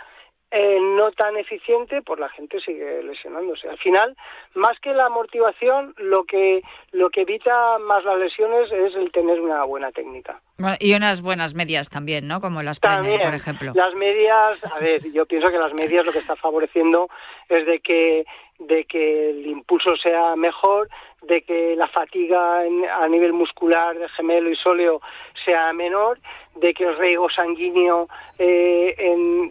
eh, 0.51 0.79
no 0.81 1.13
tan 1.13 1.37
eficiente, 1.37 2.03
pues 2.03 2.19
la 2.19 2.29
gente 2.29 2.61
sigue 2.61 3.03
lesionándose. 3.05 3.69
Al 3.69 3.79
final, 3.79 4.17
más 4.55 4.79
que 4.81 4.93
la 4.93 5.07
amortiguación, 5.07 5.95
lo 5.97 6.25
que 6.25 6.63
lo 6.91 7.11
que 7.11 7.23
evita 7.23 7.79
más 7.79 8.05
las 8.05 8.19
lesiones 8.19 8.71
es 8.73 8.95
el 8.97 9.13
tener 9.13 9.41
una 9.41 9.63
buena 9.65 9.93
técnica. 9.93 10.41
y 10.81 10.95
unas 10.95 11.23
buenas 11.23 11.55
medias 11.55 11.89
también, 11.89 12.27
¿no? 12.27 12.41
Como 12.41 12.63
las 12.63 12.81
también, 12.81 13.21
por 13.21 13.35
ejemplo. 13.35 13.73
Las 13.75 13.95
medias, 13.95 14.65
a 14.65 14.79
ver, 14.81 15.11
yo 15.13 15.25
pienso 15.27 15.51
que 15.51 15.59
las 15.59 15.73
medias 15.73 16.05
lo 16.05 16.13
que 16.13 16.19
está 16.19 16.35
favoreciendo 16.35 17.09
es 17.49 17.65
de 17.67 17.79
que 17.81 18.25
de 18.61 18.85
que 18.85 19.31
el 19.31 19.47
impulso 19.47 19.97
sea 19.97 20.37
mejor, 20.37 20.89
de 21.23 21.43
que 21.43 21.75
la 21.77 21.89
fatiga 21.89 22.61
a 22.61 23.09
nivel 23.09 23.33
muscular 23.33 23.99
de 23.99 24.09
gemelo 24.11 24.51
y 24.51 24.57
sóleo 24.57 25.01
sea 25.45 25.73
menor, 25.73 26.19
de 26.57 26.73
que 26.75 26.85
el 26.85 26.97
riego 26.97 27.29
sanguíneo 27.31 28.09
eh, 28.39 28.95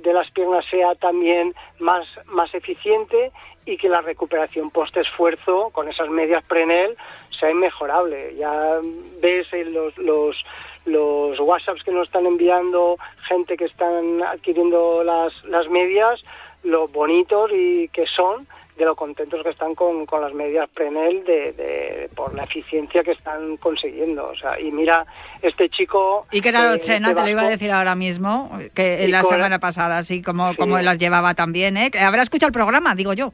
de 0.01 0.13
las 0.13 0.29
piernas 0.31 0.65
sea 0.69 0.95
también 0.95 1.53
más, 1.79 2.07
más 2.25 2.53
eficiente 2.53 3.31
y 3.65 3.77
que 3.77 3.89
la 3.89 4.01
recuperación 4.01 4.71
post-esfuerzo 4.71 5.69
con 5.71 5.89
esas 5.89 6.09
medias 6.09 6.43
Prenel 6.45 6.95
sea 7.39 7.51
inmejorable. 7.51 8.35
Ya 8.35 8.79
ves 9.21 9.51
en 9.53 9.73
los, 9.73 9.97
los, 9.97 10.43
los 10.85 11.39
WhatsApps 11.39 11.83
que 11.83 11.91
nos 11.91 12.07
están 12.07 12.25
enviando 12.25 12.97
gente 13.27 13.57
que 13.57 13.65
están 13.65 14.23
adquiriendo 14.23 15.03
las, 15.03 15.33
las 15.45 15.69
medias, 15.69 16.23
lo 16.63 16.87
bonitos 16.87 17.51
y 17.53 17.87
que 17.89 18.05
son 18.07 18.47
de 18.79 18.85
lo 18.85 18.95
contentos 18.95 19.43
que 19.43 19.49
están 19.49 19.75
con, 19.75 20.05
con 20.05 20.21
las 20.21 20.33
medidas 20.33 20.69
Prenel 20.73 21.25
de, 21.25 22.09
por 22.15 22.33
la 22.33 22.45
eficiencia 22.45 23.03
que 23.03 23.11
están 23.11 23.57
consiguiendo. 23.57 24.29
O 24.29 24.35
sea, 24.35 24.59
y 24.59 24.71
mira, 24.71 25.05
este 25.41 25.69
chico... 25.69 26.25
Y 26.31 26.39
que 26.39 26.49
era 26.49 26.79
Chena, 26.79 27.13
te 27.13 27.21
lo 27.21 27.27
iba 27.27 27.41
a 27.41 27.49
decir 27.49 27.71
ahora 27.71 27.93
mismo, 27.93 28.49
que 28.73 29.05
la 29.09 29.23
semana 29.23 29.59
pasada, 29.59 29.97
así 29.97 30.21
como, 30.21 30.55
como 30.55 30.79
las 30.79 30.97
llevaba 30.97 31.33
también, 31.33 31.75
¿eh? 31.75 31.91
Habrá 31.99 32.21
escuchado 32.21 32.47
el 32.47 32.53
programa, 32.53 32.95
digo 32.95 33.11
yo. 33.11 33.33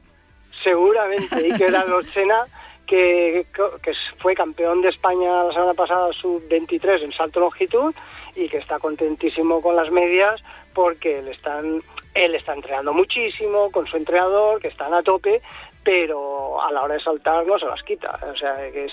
Seguramente, 0.64 1.46
y 1.46 1.52
que 1.52 1.64
era 1.64 1.84
Chena 2.12 2.44
que, 2.88 3.46
que 3.82 3.92
fue 4.18 4.34
campeón 4.34 4.82
de 4.82 4.88
España 4.88 5.44
la 5.44 5.52
semana 5.52 5.74
pasada 5.74 6.12
sub-23 6.12 7.04
en 7.04 7.12
salto 7.12 7.38
longitud 7.38 7.94
y 8.34 8.48
que 8.48 8.58
está 8.58 8.80
contentísimo 8.80 9.60
con 9.62 9.76
las 9.76 9.90
medias 9.92 10.42
porque 10.74 11.22
le 11.22 11.30
están 11.30 11.82
él 12.16 12.34
está 12.34 12.54
entrenando 12.54 12.92
muchísimo 12.92 13.70
con 13.70 13.86
su 13.86 13.96
entrenador, 13.96 14.60
que 14.60 14.68
están 14.68 14.94
a 14.94 15.02
tope, 15.02 15.42
pero 15.84 16.60
a 16.60 16.72
la 16.72 16.82
hora 16.82 16.94
de 16.94 17.00
saltar 17.00 17.46
no 17.46 17.58
se 17.58 17.66
las 17.66 17.82
quita. 17.82 18.18
O 18.32 18.36
sea, 18.36 18.56
que 18.72 18.86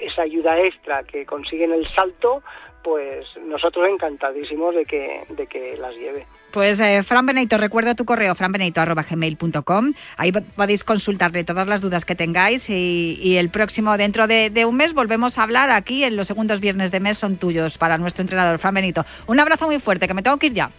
esa 0.00 0.22
ayuda 0.22 0.58
extra 0.58 1.04
que 1.04 1.24
consigue 1.24 1.64
en 1.64 1.72
el 1.72 1.86
salto, 1.94 2.42
pues 2.82 3.26
nosotros 3.44 3.86
encantadísimos 3.88 4.74
de 4.74 4.84
que, 4.84 5.22
de 5.28 5.46
que 5.46 5.76
las 5.76 5.94
lleve. 5.94 6.26
Pues 6.52 6.80
eh, 6.80 7.02
Fran 7.04 7.26
Benito, 7.26 7.56
recuerdo 7.56 7.94
tu 7.94 8.04
correo 8.04 8.34
franbenito.gmail.com. 8.34 9.92
Ahí 10.16 10.32
podéis 10.32 10.82
consultarle 10.82 11.44
todas 11.44 11.68
las 11.68 11.80
dudas 11.80 12.04
que 12.04 12.16
tengáis 12.16 12.68
y, 12.68 13.36
el 13.36 13.50
próximo, 13.50 13.96
dentro 13.96 14.26
de, 14.26 14.50
de, 14.50 14.64
un 14.64 14.76
mes, 14.76 14.94
volvemos 14.94 15.38
a 15.38 15.44
hablar 15.44 15.70
aquí 15.70 16.02
en 16.02 16.16
los 16.16 16.26
segundos 16.26 16.60
viernes 16.60 16.90
de 16.90 16.98
mes 16.98 17.18
son 17.18 17.36
tuyos 17.36 17.78
para 17.78 17.98
nuestro 17.98 18.22
entrenador 18.22 18.58
Fran 18.58 18.74
Benito. 18.74 19.04
Un 19.26 19.38
abrazo 19.38 19.66
muy 19.66 19.78
fuerte, 19.78 20.08
que 20.08 20.14
me 20.14 20.22
tengo 20.22 20.38
que 20.38 20.46
ir 20.46 20.54
ya. 20.54 20.70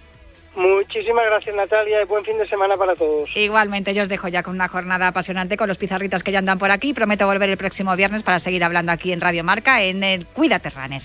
Muchísimas 0.55 1.25
gracias 1.25 1.55
Natalia 1.55 2.01
y 2.01 2.05
buen 2.05 2.25
fin 2.25 2.37
de 2.37 2.47
semana 2.47 2.75
para 2.75 2.95
todos. 2.95 3.29
Igualmente, 3.35 3.93
yo 3.93 4.03
os 4.03 4.09
dejo 4.09 4.27
ya 4.27 4.43
con 4.43 4.55
una 4.55 4.67
jornada 4.67 5.07
apasionante 5.07 5.55
con 5.55 5.67
los 5.67 5.77
pizarritas 5.77 6.23
que 6.23 6.31
ya 6.31 6.39
andan 6.39 6.59
por 6.59 6.71
aquí. 6.71 6.93
Prometo 6.93 7.25
volver 7.25 7.49
el 7.49 7.57
próximo 7.57 7.95
viernes 7.95 8.23
para 8.23 8.39
seguir 8.39 8.63
hablando 8.63 8.91
aquí 8.91 9.13
en 9.13 9.21
Radio 9.21 9.43
Marca 9.43 9.81
en 9.81 10.03
el 10.03 10.25
Cuídate 10.25 10.69
Runner. 10.69 11.01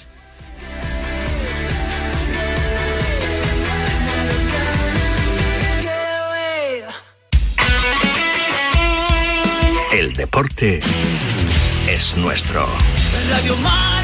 El 9.93 10.13
deporte 10.13 10.81
es 11.89 12.17
nuestro. 12.19 12.67
Radio 13.31 13.57
Marca. 13.57 13.96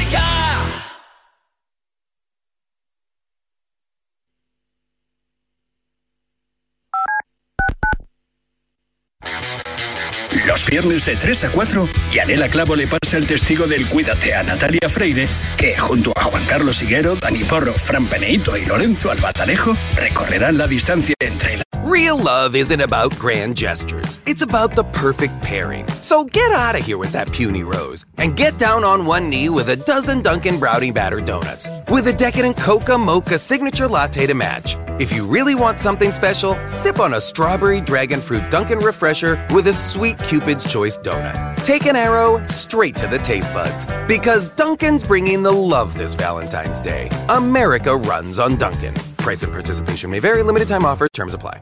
Los 10.47 10.65
viernes 10.65 11.05
de 11.05 11.15
3 11.15 11.45
a 11.45 11.49
4, 11.51 11.89
Yanela 12.11 12.49
Clavo 12.49 12.75
le 12.75 12.87
pasa 12.87 13.17
el 13.17 13.27
testigo 13.27 13.67
del 13.67 13.85
Cuídate 13.87 14.33
a 14.33 14.43
Natalia 14.43 14.89
Freire, 14.89 15.27
que 15.57 15.77
junto 15.77 16.11
a 16.15 16.23
Juan 16.23 16.43
Carlos 16.45 16.81
Higuero, 16.81 17.15
Dani 17.15 17.43
Porro, 17.43 17.73
Fran 17.73 18.07
Peneito 18.07 18.57
y 18.57 18.65
Lorenzo 18.65 19.11
Albatanejo 19.11 19.75
recorrerán 19.95 20.57
la 20.57 20.67
distancia 20.67 21.15
entre 21.19 21.57
la... 21.57 21.72
Real 21.83 22.17
love 22.17 22.55
isn't 22.55 22.79
about 22.79 23.13
grand 23.19 23.57
gestures. 23.57 24.21
It's 24.25 24.41
about 24.41 24.73
the 24.73 24.85
perfect 24.85 25.41
pairing. 25.41 25.85
So 26.01 26.23
get 26.23 26.49
out 26.53 26.75
of 26.75 26.85
here 26.85 26.97
with 26.97 27.11
that 27.11 27.33
puny 27.33 27.63
rose 27.63 28.05
and 28.17 28.37
get 28.37 28.57
down 28.57 28.85
on 28.85 29.05
one 29.05 29.29
knee 29.29 29.49
with 29.49 29.67
a 29.67 29.75
dozen 29.75 30.21
Dunkin' 30.21 30.59
Brownie 30.59 30.91
Batter 30.91 31.19
Donuts 31.19 31.67
with 31.89 32.07
a 32.07 32.13
decadent 32.13 32.55
Coca 32.55 32.97
Mocha 32.97 33.37
signature 33.37 33.89
latte 33.89 34.25
to 34.27 34.33
match. 34.33 34.77
If 35.01 35.11
you 35.11 35.25
really 35.25 35.55
want 35.55 35.81
something 35.81 36.13
special, 36.13 36.57
sip 36.69 37.01
on 37.01 37.15
a 37.15 37.19
strawberry 37.21 37.81
dragon 37.81 38.21
fruit 38.21 38.49
Dunkin' 38.49 38.79
Refresher 38.79 39.45
with 39.53 39.67
a 39.67 39.73
sweet 39.73 40.17
Cupid's 40.19 40.71
Choice 40.71 40.97
donut. 40.97 41.65
Take 41.65 41.85
an 41.85 41.97
arrow 41.97 42.45
straight 42.47 42.95
to 42.95 43.07
the 43.07 43.19
taste 43.19 43.53
buds 43.53 43.85
because 44.07 44.47
Dunkin's 44.51 45.03
bringing 45.03 45.43
the 45.43 45.51
love 45.51 45.97
this 45.97 46.13
Valentine's 46.13 46.79
Day. 46.79 47.09
America 47.27 47.97
runs 47.97 48.39
on 48.39 48.55
Dunkin'. 48.55 48.95
Price 49.23 49.41
and 49.43 49.53
participation 49.53 50.09
may 50.09 50.19
vary. 50.19 50.43
Limited 50.43 50.67
time 50.67 50.85
offer. 50.85 51.07
Terms 51.13 51.33
apply. 51.33 51.61